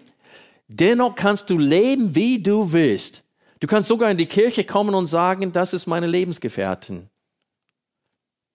Dennoch 0.68 1.16
kannst 1.16 1.50
du 1.50 1.58
leben, 1.58 2.14
wie 2.14 2.42
du 2.42 2.72
willst. 2.72 3.24
Du 3.60 3.68
kannst 3.68 3.90
sogar 3.90 4.10
in 4.10 4.18
die 4.18 4.26
Kirche 4.26 4.64
kommen 4.64 4.96
und 4.96 5.06
sagen, 5.06 5.52
das 5.52 5.74
ist 5.74 5.86
meine 5.86 6.08
Lebensgefährtin. 6.08 7.10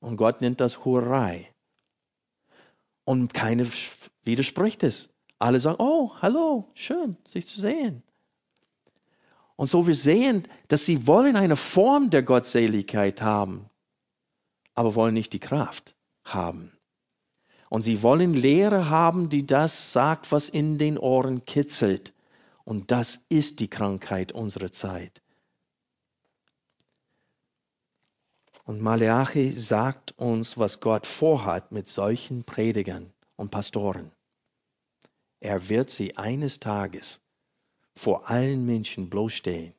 Und 0.01 0.17
Gott 0.17 0.41
nennt 0.41 0.61
das 0.61 0.85
Hurrei. 0.85 1.51
Und 3.05 3.35
keiner 3.35 3.67
widerspricht 4.25 4.83
es. 4.83 5.11
Alle 5.39 5.61
sagen, 5.61 5.77
oh, 5.79 6.13
hallo, 6.23 6.71
schön, 6.75 7.17
sich 7.27 7.47
zu 7.47 7.61
sehen. 7.61 8.03
Und 9.57 9.69
so 9.69 9.87
wir 9.87 9.95
sehen, 9.95 10.49
dass 10.69 10.87
sie 10.87 11.07
wollen 11.07 11.37
eine 11.37 11.57
Form 11.57 12.11
der 12.11 12.23
Gottseligkeit 12.23 13.21
haben, 13.21 13.69
aber 14.75 14.95
wollen 14.95 15.15
nicht 15.15 15.33
die 15.33 15.39
Kraft 15.39 15.95
haben. 16.25 16.73
Und 17.69 17.83
sie 17.83 18.03
wollen 18.03 18.35
Lehre 18.35 18.89
haben, 18.89 19.29
die 19.29 19.47
das 19.47 19.93
sagt, 19.93 20.33
was 20.33 20.49
in 20.49 20.79
den 20.79 20.97
Ohren 20.99 21.45
kitzelt. 21.45 22.14
Und 22.65 22.91
das 22.91 23.21
ist 23.29 23.61
die 23.61 23.69
Krankheit 23.69 24.33
unserer 24.33 24.73
Zeit. 24.73 25.23
Und 28.65 28.81
Maleachi 28.81 29.53
sagt 29.53 30.13
uns, 30.13 30.57
was 30.57 30.81
Gott 30.81 31.07
vorhat 31.07 31.71
mit 31.71 31.87
solchen 31.89 32.45
Predigern 32.45 33.13
und 33.37 33.51
Pastoren. 33.51 34.11
Er 35.41 35.69
wird 35.69 35.91
sie 35.91 36.17
eines 36.17 36.61
Tages 36.61 37.21
vor 37.95 38.31
allen 38.31 38.65
Menschen 38.65 39.11
bloßstellen, 39.11 39.75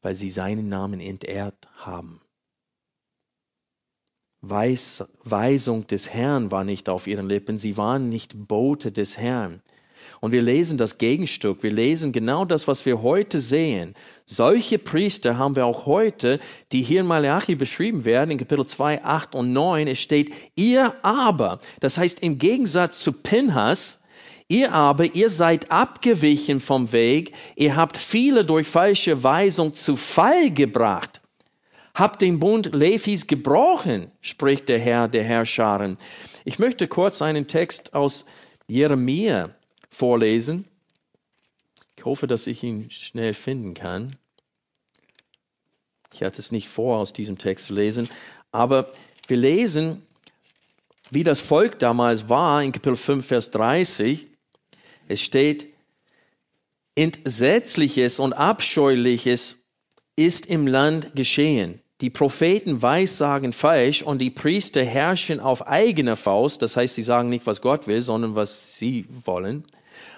weil 0.00 0.14
sie 0.14 0.30
seinen 0.30 0.70
Namen 0.70 1.00
entehrt 1.00 1.68
haben. 1.76 2.22
Weis, 4.40 5.04
Weisung 5.24 5.86
des 5.86 6.08
Herrn 6.08 6.50
war 6.50 6.64
nicht 6.64 6.88
auf 6.88 7.06
ihren 7.06 7.28
Lippen, 7.28 7.58
sie 7.58 7.76
waren 7.76 8.08
nicht 8.08 8.48
Bote 8.48 8.92
des 8.92 9.18
Herrn. 9.18 9.62
Und 10.20 10.32
wir 10.32 10.42
lesen 10.42 10.78
das 10.78 10.98
Gegenstück, 10.98 11.62
wir 11.62 11.72
lesen 11.72 12.12
genau 12.12 12.44
das, 12.44 12.66
was 12.68 12.86
wir 12.86 13.02
heute 13.02 13.40
sehen. 13.40 13.94
Solche 14.24 14.78
Priester 14.78 15.38
haben 15.38 15.56
wir 15.56 15.66
auch 15.66 15.86
heute, 15.86 16.40
die 16.72 16.82
hier 16.82 17.00
in 17.00 17.06
Malachi 17.06 17.54
beschrieben 17.54 18.04
werden, 18.04 18.30
in 18.30 18.38
Kapitel 18.38 18.66
2, 18.66 19.04
8 19.04 19.34
und 19.34 19.52
9. 19.52 19.88
Es 19.88 19.98
steht, 19.98 20.32
ihr 20.54 20.94
aber, 21.02 21.58
das 21.80 21.98
heißt 21.98 22.20
im 22.20 22.38
Gegensatz 22.38 23.00
zu 23.00 23.12
Pinhas, 23.12 24.02
Ihr 24.48 24.72
aber, 24.72 25.12
ihr 25.16 25.28
seid 25.28 25.72
abgewichen 25.72 26.60
vom 26.60 26.92
Weg, 26.92 27.32
ihr 27.56 27.74
habt 27.74 27.96
viele 27.96 28.44
durch 28.44 28.68
falsche 28.68 29.24
Weisung 29.24 29.74
zu 29.74 29.96
Fall 29.96 30.52
gebracht 30.52 31.20
habt 31.96 32.20
den 32.20 32.38
Bund 32.38 32.74
Levis 32.74 33.26
gebrochen, 33.26 34.12
spricht 34.20 34.68
der 34.68 34.78
Herr 34.78 35.08
der 35.08 35.24
Herrscharen. 35.24 35.96
Ich 36.44 36.58
möchte 36.58 36.86
kurz 36.86 37.22
einen 37.22 37.46
Text 37.46 37.94
aus 37.94 38.26
Jeremia 38.68 39.50
vorlesen. 39.96 40.66
Ich 41.96 42.04
hoffe, 42.04 42.26
dass 42.26 42.46
ich 42.46 42.62
ihn 42.62 42.90
schnell 42.90 43.34
finden 43.34 43.74
kann. 43.74 44.16
Ich 46.12 46.22
hatte 46.22 46.40
es 46.40 46.52
nicht 46.52 46.68
vor, 46.68 46.98
aus 46.98 47.12
diesem 47.12 47.38
Text 47.38 47.66
zu 47.66 47.74
lesen, 47.74 48.08
aber 48.52 48.86
wir 49.26 49.36
lesen, 49.36 50.02
wie 51.10 51.24
das 51.24 51.40
Volk 51.40 51.78
damals 51.78 52.28
war, 52.28 52.62
in 52.62 52.72
Kapitel 52.72 52.96
5, 52.96 53.26
Vers 53.26 53.50
30. 53.50 54.26
Es 55.08 55.20
steht, 55.20 55.68
Entsetzliches 56.94 58.18
und 58.18 58.32
Abscheuliches 58.32 59.58
ist 60.16 60.46
im 60.46 60.66
Land 60.66 61.14
geschehen. 61.14 61.80
Die 62.00 62.10
Propheten 62.10 62.82
weissagen 62.82 63.52
falsch 63.52 64.02
und 64.02 64.18
die 64.18 64.30
Priester 64.30 64.84
herrschen 64.84 65.40
auf 65.40 65.66
eigene 65.66 66.16
Faust. 66.16 66.60
Das 66.60 66.76
heißt, 66.76 66.94
sie 66.94 67.02
sagen 67.02 67.28
nicht, 67.30 67.46
was 67.46 67.62
Gott 67.62 67.86
will, 67.86 68.02
sondern 68.02 68.34
was 68.34 68.76
sie 68.76 69.06
wollen. 69.24 69.64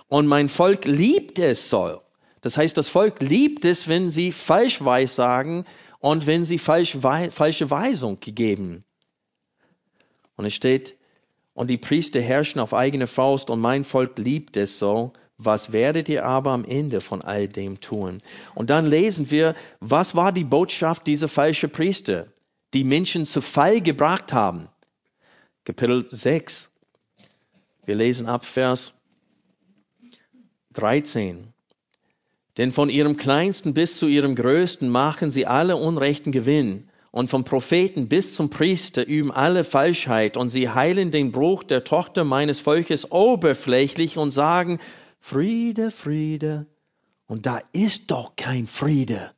Und 0.08 0.26
mein 0.26 0.48
Volk 0.48 0.84
liebt 0.84 1.38
es 1.38 1.68
so. 1.68 2.00
Das 2.40 2.56
heißt, 2.56 2.76
das 2.76 2.88
Volk 2.88 3.22
liebt 3.22 3.64
es, 3.64 3.88
wenn 3.88 4.10
sie 4.10 4.32
falsch 4.32 4.82
weissagen 4.82 5.64
und 6.00 6.26
wenn 6.26 6.44
sie 6.44 6.58
falsch, 6.58 6.96
falsche 7.00 7.70
Weisung 7.70 8.18
gegeben. 8.20 8.80
Und 10.36 10.46
es 10.46 10.54
steht, 10.54 10.96
und 11.52 11.68
die 11.68 11.76
Priester 11.76 12.20
herrschen 12.20 12.60
auf 12.60 12.72
eigene 12.72 13.08
Faust 13.08 13.50
und 13.50 13.58
mein 13.60 13.82
Volk 13.82 14.16
liebt 14.18 14.56
es 14.56 14.78
so. 14.78 15.12
Was 15.38 15.72
werdet 15.72 16.08
ihr 16.08 16.24
aber 16.24 16.52
am 16.52 16.64
Ende 16.64 17.00
von 17.00 17.20
all 17.22 17.48
dem 17.48 17.80
tun? 17.80 18.18
Und 18.54 18.70
dann 18.70 18.86
lesen 18.86 19.30
wir, 19.30 19.54
was 19.80 20.14
war 20.14 20.32
die 20.32 20.44
Botschaft 20.44 21.06
dieser 21.06 21.28
falschen 21.28 21.70
Priester, 21.70 22.28
die 22.74 22.84
Menschen 22.84 23.26
zu 23.26 23.40
Fall 23.40 23.80
gebracht 23.80 24.32
haben? 24.32 24.68
Kapitel 25.64 26.06
6. 26.08 26.70
Wir 27.84 27.94
lesen 27.96 28.28
ab 28.28 28.44
Vers 28.44 28.92
13. 30.78 31.52
Denn 32.56 32.72
von 32.72 32.90
ihrem 32.90 33.16
kleinsten 33.16 33.74
bis 33.74 33.96
zu 33.96 34.06
ihrem 34.06 34.34
größten 34.34 34.88
machen 34.88 35.30
sie 35.30 35.46
alle 35.46 35.76
unrechten 35.76 36.32
Gewinn. 36.32 36.88
Und 37.10 37.30
vom 37.30 37.44
Propheten 37.44 38.08
bis 38.08 38.34
zum 38.34 38.50
Priester 38.50 39.06
üben 39.06 39.30
alle 39.30 39.64
Falschheit 39.64 40.36
und 40.36 40.50
sie 40.50 40.68
heilen 40.68 41.10
den 41.10 41.32
Bruch 41.32 41.64
der 41.64 41.84
Tochter 41.84 42.24
meines 42.24 42.60
Volkes 42.60 43.10
oberflächlich 43.10 44.18
und 44.18 44.30
sagen, 44.30 44.78
Friede, 45.20 45.90
Friede. 45.90 46.66
Und 47.26 47.46
da 47.46 47.60
ist 47.72 48.10
doch 48.10 48.36
kein 48.36 48.66
Friede. 48.66 49.32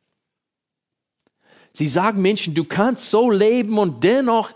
Sie 1.72 1.88
sagen 1.88 2.22
Menschen, 2.22 2.55
du 2.55 2.64
kannst 2.64 3.11
so 3.11 3.30
leben 3.30 3.78
und 3.78 4.03
dennoch 4.03 4.53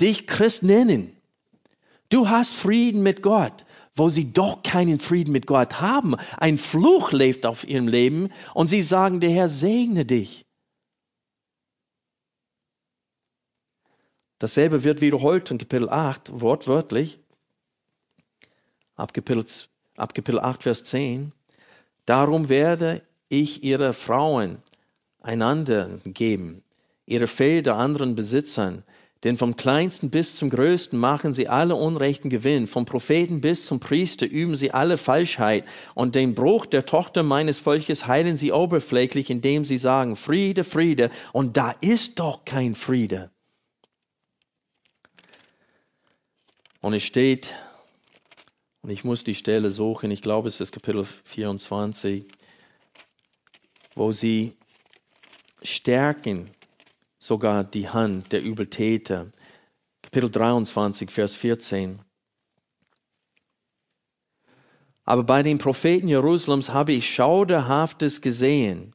dich 0.00 0.26
Christ 0.26 0.62
nennen. 0.62 1.16
Du 2.08 2.28
hast 2.28 2.54
Frieden 2.54 3.02
mit 3.02 3.22
Gott, 3.22 3.64
wo 3.98 4.08
sie 4.08 4.32
doch 4.32 4.62
keinen 4.62 4.98
Frieden 4.98 5.32
mit 5.32 5.46
Gott 5.46 5.80
haben. 5.80 6.14
Ein 6.36 6.56
Fluch 6.58 7.12
lebt 7.12 7.44
auf 7.44 7.66
ihrem 7.66 7.88
Leben 7.88 8.30
und 8.54 8.68
sie 8.68 8.82
sagen, 8.82 9.20
der 9.20 9.30
Herr 9.30 9.48
segne 9.48 10.04
dich. 10.04 10.46
Dasselbe 14.38 14.84
wird 14.84 15.00
wiederholt 15.00 15.50
in 15.50 15.58
Kapitel 15.58 15.88
8, 15.88 16.40
wortwörtlich. 16.40 17.18
Ab 18.94 19.12
Kapitel, 19.12 19.44
ab 19.96 20.14
Kapitel 20.14 20.38
8, 20.38 20.62
Vers 20.62 20.84
10. 20.84 21.32
Darum 22.06 22.48
werde 22.48 23.02
ich 23.28 23.64
ihre 23.64 23.92
Frauen 23.92 24.62
einander 25.20 25.98
geben, 26.04 26.62
ihre 27.04 27.26
Felder 27.26 27.76
anderen 27.76 28.14
Besitzern, 28.14 28.84
denn 29.24 29.36
vom 29.36 29.56
kleinsten 29.56 30.10
bis 30.10 30.36
zum 30.36 30.48
größten 30.48 30.98
machen 30.98 31.32
sie 31.32 31.48
alle 31.48 31.74
unrechten 31.74 32.30
Gewinn. 32.30 32.68
Vom 32.68 32.84
Propheten 32.84 33.40
bis 33.40 33.66
zum 33.66 33.80
Priester 33.80 34.26
üben 34.26 34.54
sie 34.54 34.70
alle 34.70 34.96
Falschheit. 34.96 35.64
Und 35.94 36.14
den 36.14 36.34
Bruch 36.36 36.66
der 36.66 36.86
Tochter 36.86 37.24
meines 37.24 37.58
Volkes 37.58 38.06
heilen 38.06 38.36
sie 38.36 38.52
oberflächlich, 38.52 39.28
indem 39.28 39.64
sie 39.64 39.78
sagen, 39.78 40.14
Friede, 40.14 40.62
Friede. 40.62 41.10
Und 41.32 41.56
da 41.56 41.74
ist 41.80 42.20
doch 42.20 42.44
kein 42.44 42.76
Friede. 42.76 43.30
Und 46.80 46.94
es 46.94 47.02
steht, 47.02 47.56
und 48.82 48.90
ich 48.90 49.02
muss 49.02 49.24
die 49.24 49.34
Stelle 49.34 49.72
suchen, 49.72 50.12
ich 50.12 50.22
glaube 50.22 50.46
es 50.46 50.60
ist 50.60 50.70
Kapitel 50.70 51.04
24, 51.24 52.24
wo 53.96 54.12
sie 54.12 54.52
stärken 55.60 56.50
sogar 57.28 57.62
die 57.62 57.88
Hand 57.88 58.32
der 58.32 58.42
Übeltäter. 58.42 59.30
Kapitel 60.02 60.30
23, 60.30 61.10
Vers 61.10 61.36
14. 61.36 62.00
Aber 65.04 65.24
bei 65.24 65.42
den 65.42 65.58
Propheten 65.58 66.08
Jerusalems 66.08 66.70
habe 66.70 66.92
ich 66.92 67.08
Schauderhaftes 67.08 68.20
gesehen, 68.20 68.94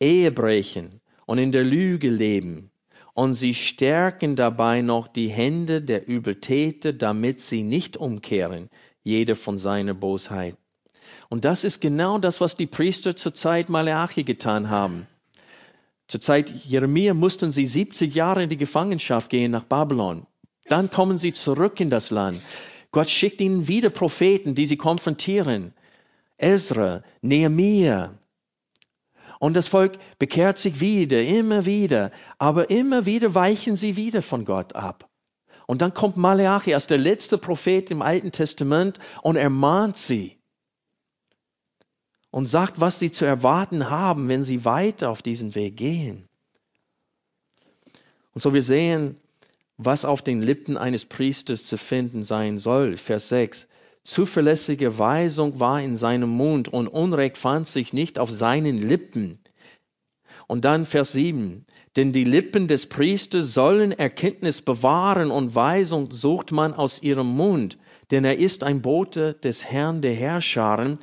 Ehebrechen 0.00 1.00
und 1.26 1.38
in 1.38 1.52
der 1.52 1.64
Lüge 1.64 2.10
leben. 2.10 2.70
Und 3.12 3.34
sie 3.34 3.54
stärken 3.54 4.34
dabei 4.34 4.80
noch 4.80 5.06
die 5.08 5.28
Hände 5.28 5.82
der 5.82 6.08
Übeltäter, 6.08 6.92
damit 6.92 7.40
sie 7.40 7.62
nicht 7.62 7.96
umkehren, 7.96 8.70
jeder 9.02 9.36
von 9.36 9.58
seiner 9.58 9.94
Bosheit. 9.94 10.56
Und 11.28 11.44
das 11.44 11.64
ist 11.64 11.80
genau 11.80 12.18
das, 12.18 12.40
was 12.40 12.56
die 12.56 12.66
Priester 12.66 13.14
zur 13.16 13.34
Zeit 13.34 13.68
Malachi 13.68 14.24
getan 14.24 14.70
haben. 14.70 15.06
Zur 16.06 16.20
Zeit 16.20 16.50
Jeremia 16.64 17.14
mussten 17.14 17.50
sie 17.50 17.66
70 17.66 18.14
Jahre 18.14 18.42
in 18.42 18.50
die 18.50 18.56
Gefangenschaft 18.56 19.30
gehen 19.30 19.52
nach 19.52 19.64
Babylon. 19.64 20.26
Dann 20.66 20.90
kommen 20.90 21.18
sie 21.18 21.32
zurück 21.32 21.80
in 21.80 21.90
das 21.90 22.10
Land. 22.10 22.40
Gott 22.90 23.10
schickt 23.10 23.40
ihnen 23.40 23.66
wieder 23.68 23.90
Propheten, 23.90 24.54
die 24.54 24.66
sie 24.66 24.76
konfrontieren. 24.76 25.74
Ezra, 26.38 27.02
Nehemiah. 27.22 28.14
Und 29.40 29.54
das 29.54 29.68
Volk 29.68 29.98
bekehrt 30.18 30.58
sich 30.58 30.80
wieder, 30.80 31.22
immer 31.22 31.66
wieder. 31.66 32.10
Aber 32.38 32.70
immer 32.70 33.04
wieder 33.04 33.34
weichen 33.34 33.76
sie 33.76 33.96
wieder 33.96 34.22
von 34.22 34.44
Gott 34.44 34.74
ab. 34.74 35.10
Und 35.66 35.82
dann 35.82 35.94
kommt 35.94 36.16
Malachi 36.16 36.74
als 36.74 36.86
der 36.86 36.98
letzte 36.98 37.38
Prophet 37.38 37.90
im 37.90 38.02
Alten 38.02 38.32
Testament 38.32 38.98
und 39.22 39.36
ermahnt 39.36 39.96
sie 39.96 40.38
und 42.34 42.46
sagt, 42.46 42.80
was 42.80 42.98
sie 42.98 43.12
zu 43.12 43.24
erwarten 43.24 43.90
haben, 43.90 44.28
wenn 44.28 44.42
sie 44.42 44.64
weiter 44.64 45.08
auf 45.08 45.22
diesen 45.22 45.54
Weg 45.54 45.76
gehen. 45.76 46.24
Und 48.32 48.40
so 48.40 48.52
wir 48.52 48.64
sehen, 48.64 49.18
was 49.76 50.04
auf 50.04 50.20
den 50.20 50.42
Lippen 50.42 50.76
eines 50.76 51.04
Priesters 51.04 51.62
zu 51.62 51.78
finden 51.78 52.24
sein 52.24 52.58
soll. 52.58 52.96
Vers 52.96 53.28
6. 53.28 53.68
Zuverlässige 54.02 54.98
Weisung 54.98 55.60
war 55.60 55.80
in 55.80 55.94
seinem 55.94 56.30
Mund 56.30 56.66
und 56.66 56.88
Unrecht 56.88 57.38
fand 57.38 57.68
sich 57.68 57.92
nicht 57.92 58.18
auf 58.18 58.30
seinen 58.30 58.78
Lippen. 58.78 59.38
Und 60.48 60.64
dann 60.64 60.86
Vers 60.86 61.12
7. 61.12 61.64
Denn 61.94 62.10
die 62.10 62.24
Lippen 62.24 62.66
des 62.66 62.86
Priesters 62.86 63.54
sollen 63.54 63.92
Erkenntnis 63.92 64.60
bewahren 64.60 65.30
und 65.30 65.54
Weisung 65.54 66.10
sucht 66.10 66.50
man 66.50 66.74
aus 66.74 67.00
ihrem 67.00 67.28
Mund. 67.28 67.78
Denn 68.10 68.24
er 68.24 68.38
ist 68.38 68.64
ein 68.64 68.82
Bote 68.82 69.34
des 69.34 69.64
Herrn 69.64 70.02
der 70.02 70.14
Herrscharen, 70.14 70.98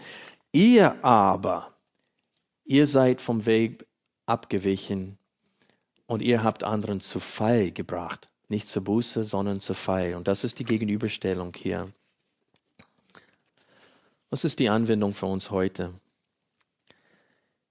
Ihr 0.51 1.03
aber, 1.03 1.73
ihr 2.65 2.85
seid 2.85 3.21
vom 3.21 3.45
Weg 3.45 3.85
abgewichen 4.25 5.17
und 6.07 6.21
ihr 6.21 6.43
habt 6.43 6.63
anderen 6.63 6.99
zu 6.99 7.19
Fall 7.19 7.71
gebracht. 7.71 8.29
Nicht 8.49 8.67
zur 8.67 8.83
Buße, 8.83 9.23
sondern 9.23 9.61
zu 9.61 9.73
Fall. 9.73 10.15
Und 10.15 10.27
das 10.27 10.43
ist 10.43 10.59
die 10.59 10.65
Gegenüberstellung 10.65 11.53
hier. 11.55 11.89
Was 14.29 14.43
ist 14.43 14.59
die 14.59 14.69
Anwendung 14.69 15.13
für 15.13 15.27
uns 15.27 15.51
heute? 15.51 15.93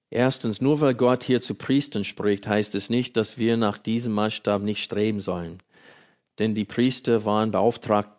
Erstens, 0.09 0.61
nur 0.61 0.81
weil 0.81 0.95
Gott 0.95 1.23
hier 1.23 1.41
zu 1.41 1.55
Priestern 1.55 2.05
spricht, 2.05 2.47
heißt 2.47 2.75
es 2.75 2.91
nicht, 2.91 3.17
dass 3.17 3.39
wir 3.39 3.57
nach 3.57 3.79
diesem 3.79 4.13
Maßstab 4.15 4.63
nicht 4.63 4.83
streben 4.83 5.21
sollen. 5.21 5.63
Denn 6.39 6.55
die 6.55 6.65
Priester 6.65 7.25
waren 7.25 7.51
beauftragt, 7.51 8.11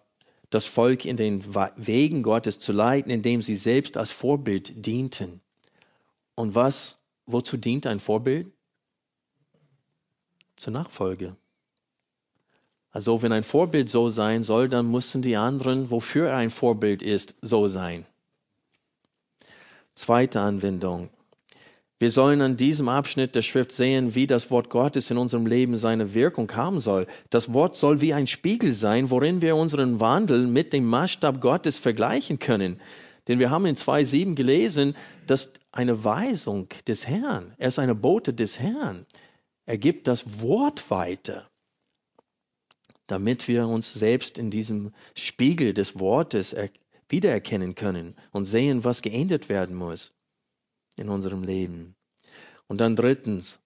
das 0.52 0.66
Volk 0.66 1.06
in 1.06 1.18
den 1.18 1.43
Wegen 1.78 2.22
Gottes 2.22 2.60
zu 2.60 2.72
leiten, 2.74 3.10
indem 3.10 3.41
sie 3.41 3.56
selbst 3.56 3.97
als 3.97 4.12
Vorbild 4.12 4.86
dienten. 4.86 5.41
Und 6.36 6.54
was, 6.54 6.99
wozu 7.26 7.58
dient 7.58 7.88
ein 7.88 7.99
Vorbild? 7.99 8.52
Zur 10.58 10.74
Nachfolge. 10.74 11.36
Also 12.91 13.22
wenn 13.22 13.32
ein 13.32 13.43
Vorbild 13.43 13.89
so 13.89 14.10
sein 14.10 14.43
soll, 14.43 14.68
dann 14.68 14.91
müssen 14.91 15.22
die 15.22 15.38
anderen, 15.38 15.89
wofür 15.89 16.28
er 16.28 16.38
ein 16.38 16.52
Vorbild 16.52 17.02
ist, 17.02 17.36
so 17.41 17.70
sein. 17.70 18.06
Zweite 19.95 20.41
Anwendung. 20.41 21.10
Wir 22.02 22.10
sollen 22.10 22.41
an 22.41 22.58
diesem 22.58 22.89
Abschnitt 22.89 23.36
der 23.36 23.43
Schrift 23.43 23.72
sehen, 23.72 24.16
wie 24.16 24.26
das 24.26 24.49
Wort 24.49 24.72
Gottes 24.72 25.12
in 25.12 25.20
unserem 25.20 25.45
Leben 25.45 25.78
seine 25.78 26.16
Wirkung 26.16 26.52
haben 26.56 26.80
soll. 26.80 27.06
Das 27.30 27.54
Wort 27.54 27.78
soll 27.78 28.02
wie 28.02 28.12
ein 28.12 28.26
Spiegel 28.26 28.74
sein, 28.74 29.12
worin 29.12 29.39
wir 29.43 29.56
unseren 29.56 29.99
Wandel 29.99 30.47
mit 30.47 30.74
dem 30.74 30.84
Maßstab 30.86 31.39
Gottes 31.39 31.78
vergleichen 31.78 32.39
können. 32.39 32.82
Denn 33.28 33.38
wir 33.38 33.52
haben 33.52 33.68
in 33.68 33.76
2.7 33.76 34.34
gelesen, 34.34 34.95
dass 35.28 35.54
eine 35.72 36.04
Weisung 36.04 36.70
des 36.88 37.06
Herrn, 37.06 37.54
er 37.60 37.68
ist 37.68 37.78
eine 37.78 37.93
Bote 37.93 38.34
des 38.34 38.58
Herrn. 38.58 39.06
Er 39.68 39.78
gibt 39.78 40.08
das 40.08 40.41
Wort 40.41 40.89
weiter, 40.89 41.52
damit 43.06 43.47
wir 43.47 43.68
uns 43.68 43.93
selbst 43.93 44.39
in 44.39 44.49
diesem 44.49 44.91
Spiegel 45.16 45.76
des 45.76 45.99
Wortes 45.99 46.56
wiedererkennen 47.10 47.76
können 47.76 48.16
und 48.32 48.45
sehen, 48.45 48.84
was 48.84 49.04
geändert 49.04 49.49
werden 49.49 49.76
muss 49.76 50.16
in 50.96 51.10
unserem 51.10 51.44
Leben. 51.44 51.96
Und 52.68 52.80
dann 52.80 52.96
drittens, 52.96 53.60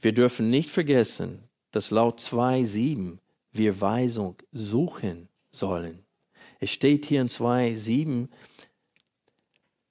wir 0.00 0.12
dürfen 0.12 0.50
nicht 0.50 0.70
vergessen, 0.70 1.44
dass 1.70 1.90
laut 1.90 2.20
2.7 2.20 3.18
wir 3.52 3.80
Weisung 3.80 4.36
suchen 4.52 5.28
sollen. 5.50 6.04
Es 6.60 6.70
steht 6.70 7.06
hier 7.06 7.20
in 7.20 7.28
2.7, 7.28 8.28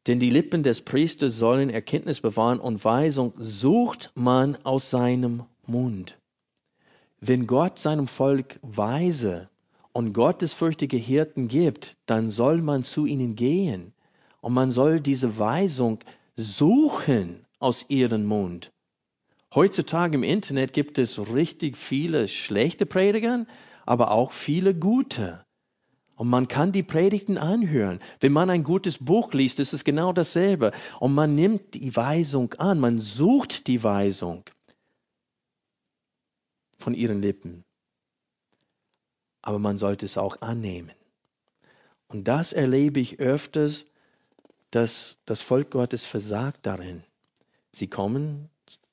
denn 0.08 0.20
die 0.20 0.30
Lippen 0.30 0.64
des 0.64 0.82
Priesters 0.82 1.38
sollen 1.38 1.70
Erkenntnis 1.70 2.22
bewahren 2.22 2.60
und 2.60 2.84
Weisung 2.86 3.34
sucht 3.38 4.12
man 4.14 4.56
aus 4.64 4.90
seinem 4.90 5.44
Mund. 5.66 6.18
Wenn 7.20 7.48
Gott 7.48 7.80
seinem 7.80 8.08
Volk 8.08 8.60
Weise 8.62 9.50
und 9.94 10.14
gottesfürchtige 10.14 10.98
Hirten 10.98 11.48
gibt, 11.48 11.98
dann 12.06 12.30
soll 12.30 12.62
man 12.62 12.84
zu 12.84 13.06
ihnen 13.06 13.36
gehen 13.36 13.94
und 14.42 14.54
man 14.54 14.70
soll 14.70 15.00
diese 15.00 15.40
Weisung 15.40 16.00
suchen 16.36 17.46
aus 17.60 17.86
ihrem 17.90 18.26
Mund. 18.26 18.72
Heutzutage 19.54 20.16
im 20.16 20.24
Internet 20.24 20.74
gibt 20.74 20.98
es 20.98 21.18
richtig 21.18 21.78
viele 21.78 22.28
schlechte 22.28 22.86
Prediger, 22.86 23.46
aber 23.86 24.12
auch 24.12 24.34
viele 24.34 24.76
gute. 24.76 25.46
Und 26.16 26.30
man 26.30 26.48
kann 26.48 26.72
die 26.72 26.84
Predigten 26.84 27.38
anhören. 27.38 28.00
Wenn 28.20 28.32
man 28.32 28.50
ein 28.50 28.64
gutes 28.64 28.98
Buch 29.00 29.34
liest, 29.34 29.60
ist 29.60 29.74
es 29.74 29.84
genau 29.84 30.14
dasselbe. 30.14 30.72
Und 31.00 31.14
man 31.14 31.36
nimmt 31.36 31.74
die 31.74 31.96
Weisung 31.96 32.54
an, 32.54 32.80
man 32.80 33.00
sucht 33.00 33.68
die 33.68 33.84
Weisung 33.84 34.44
von 36.78 36.94
ihren 36.94 37.22
Lippen. 37.22 37.64
Aber 39.42 39.60
man 39.60 39.78
sollte 39.78 40.06
es 40.06 40.18
auch 40.18 40.42
annehmen. 40.42 40.92
Und 42.08 42.28
das 42.28 42.54
erlebe 42.54 43.00
ich 43.00 43.20
öfters 43.20 43.86
dass 44.76 45.20
das 45.26 45.42
Volk 45.42 45.72
Gottes 45.72 46.06
versagt 46.06 46.66
darin. 46.66 47.04
Sie 47.72 47.88
kommen 47.88 48.50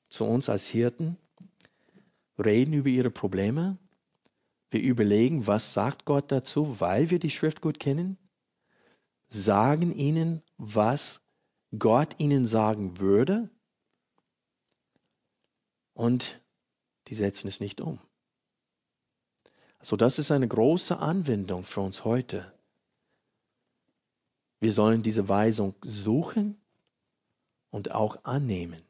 zu 0.07 0.23
uns 0.23 0.47
als 0.47 0.65
Hirten, 0.65 1.17
reden 2.37 2.73
über 2.73 2.87
ihre 2.87 3.11
Probleme, 3.11 3.77
wir 4.69 4.81
überlegen, 4.81 5.45
was 5.45 5.73
sagt 5.73 6.05
Gott 6.05 6.31
dazu, 6.31 6.79
weil 6.79 7.09
wir 7.09 7.19
die 7.19 7.29
Schrift 7.29 7.61
gut 7.61 7.79
kennen, 7.79 8.17
sagen 9.27 9.93
ihnen, 9.93 10.41
was 10.57 11.21
Gott 11.77 12.15
ihnen 12.17 12.45
sagen 12.45 12.99
würde 12.99 13.49
und 15.93 16.41
die 17.09 17.13
setzen 17.13 17.49
es 17.49 17.59
nicht 17.59 17.81
um. 17.81 17.99
So, 19.81 19.97
das 19.97 20.17
ist 20.17 20.31
eine 20.31 20.47
große 20.47 20.97
Anwendung 20.97 21.65
für 21.65 21.81
uns 21.81 22.05
heute. 22.05 22.52
Wir 24.63 24.71
sollen 24.71 25.03
diese 25.03 25.27
Weisung 25.27 25.75
suchen 25.81 26.55
und 27.69 27.91
auch 27.91 28.23
annehmen. 28.23 28.81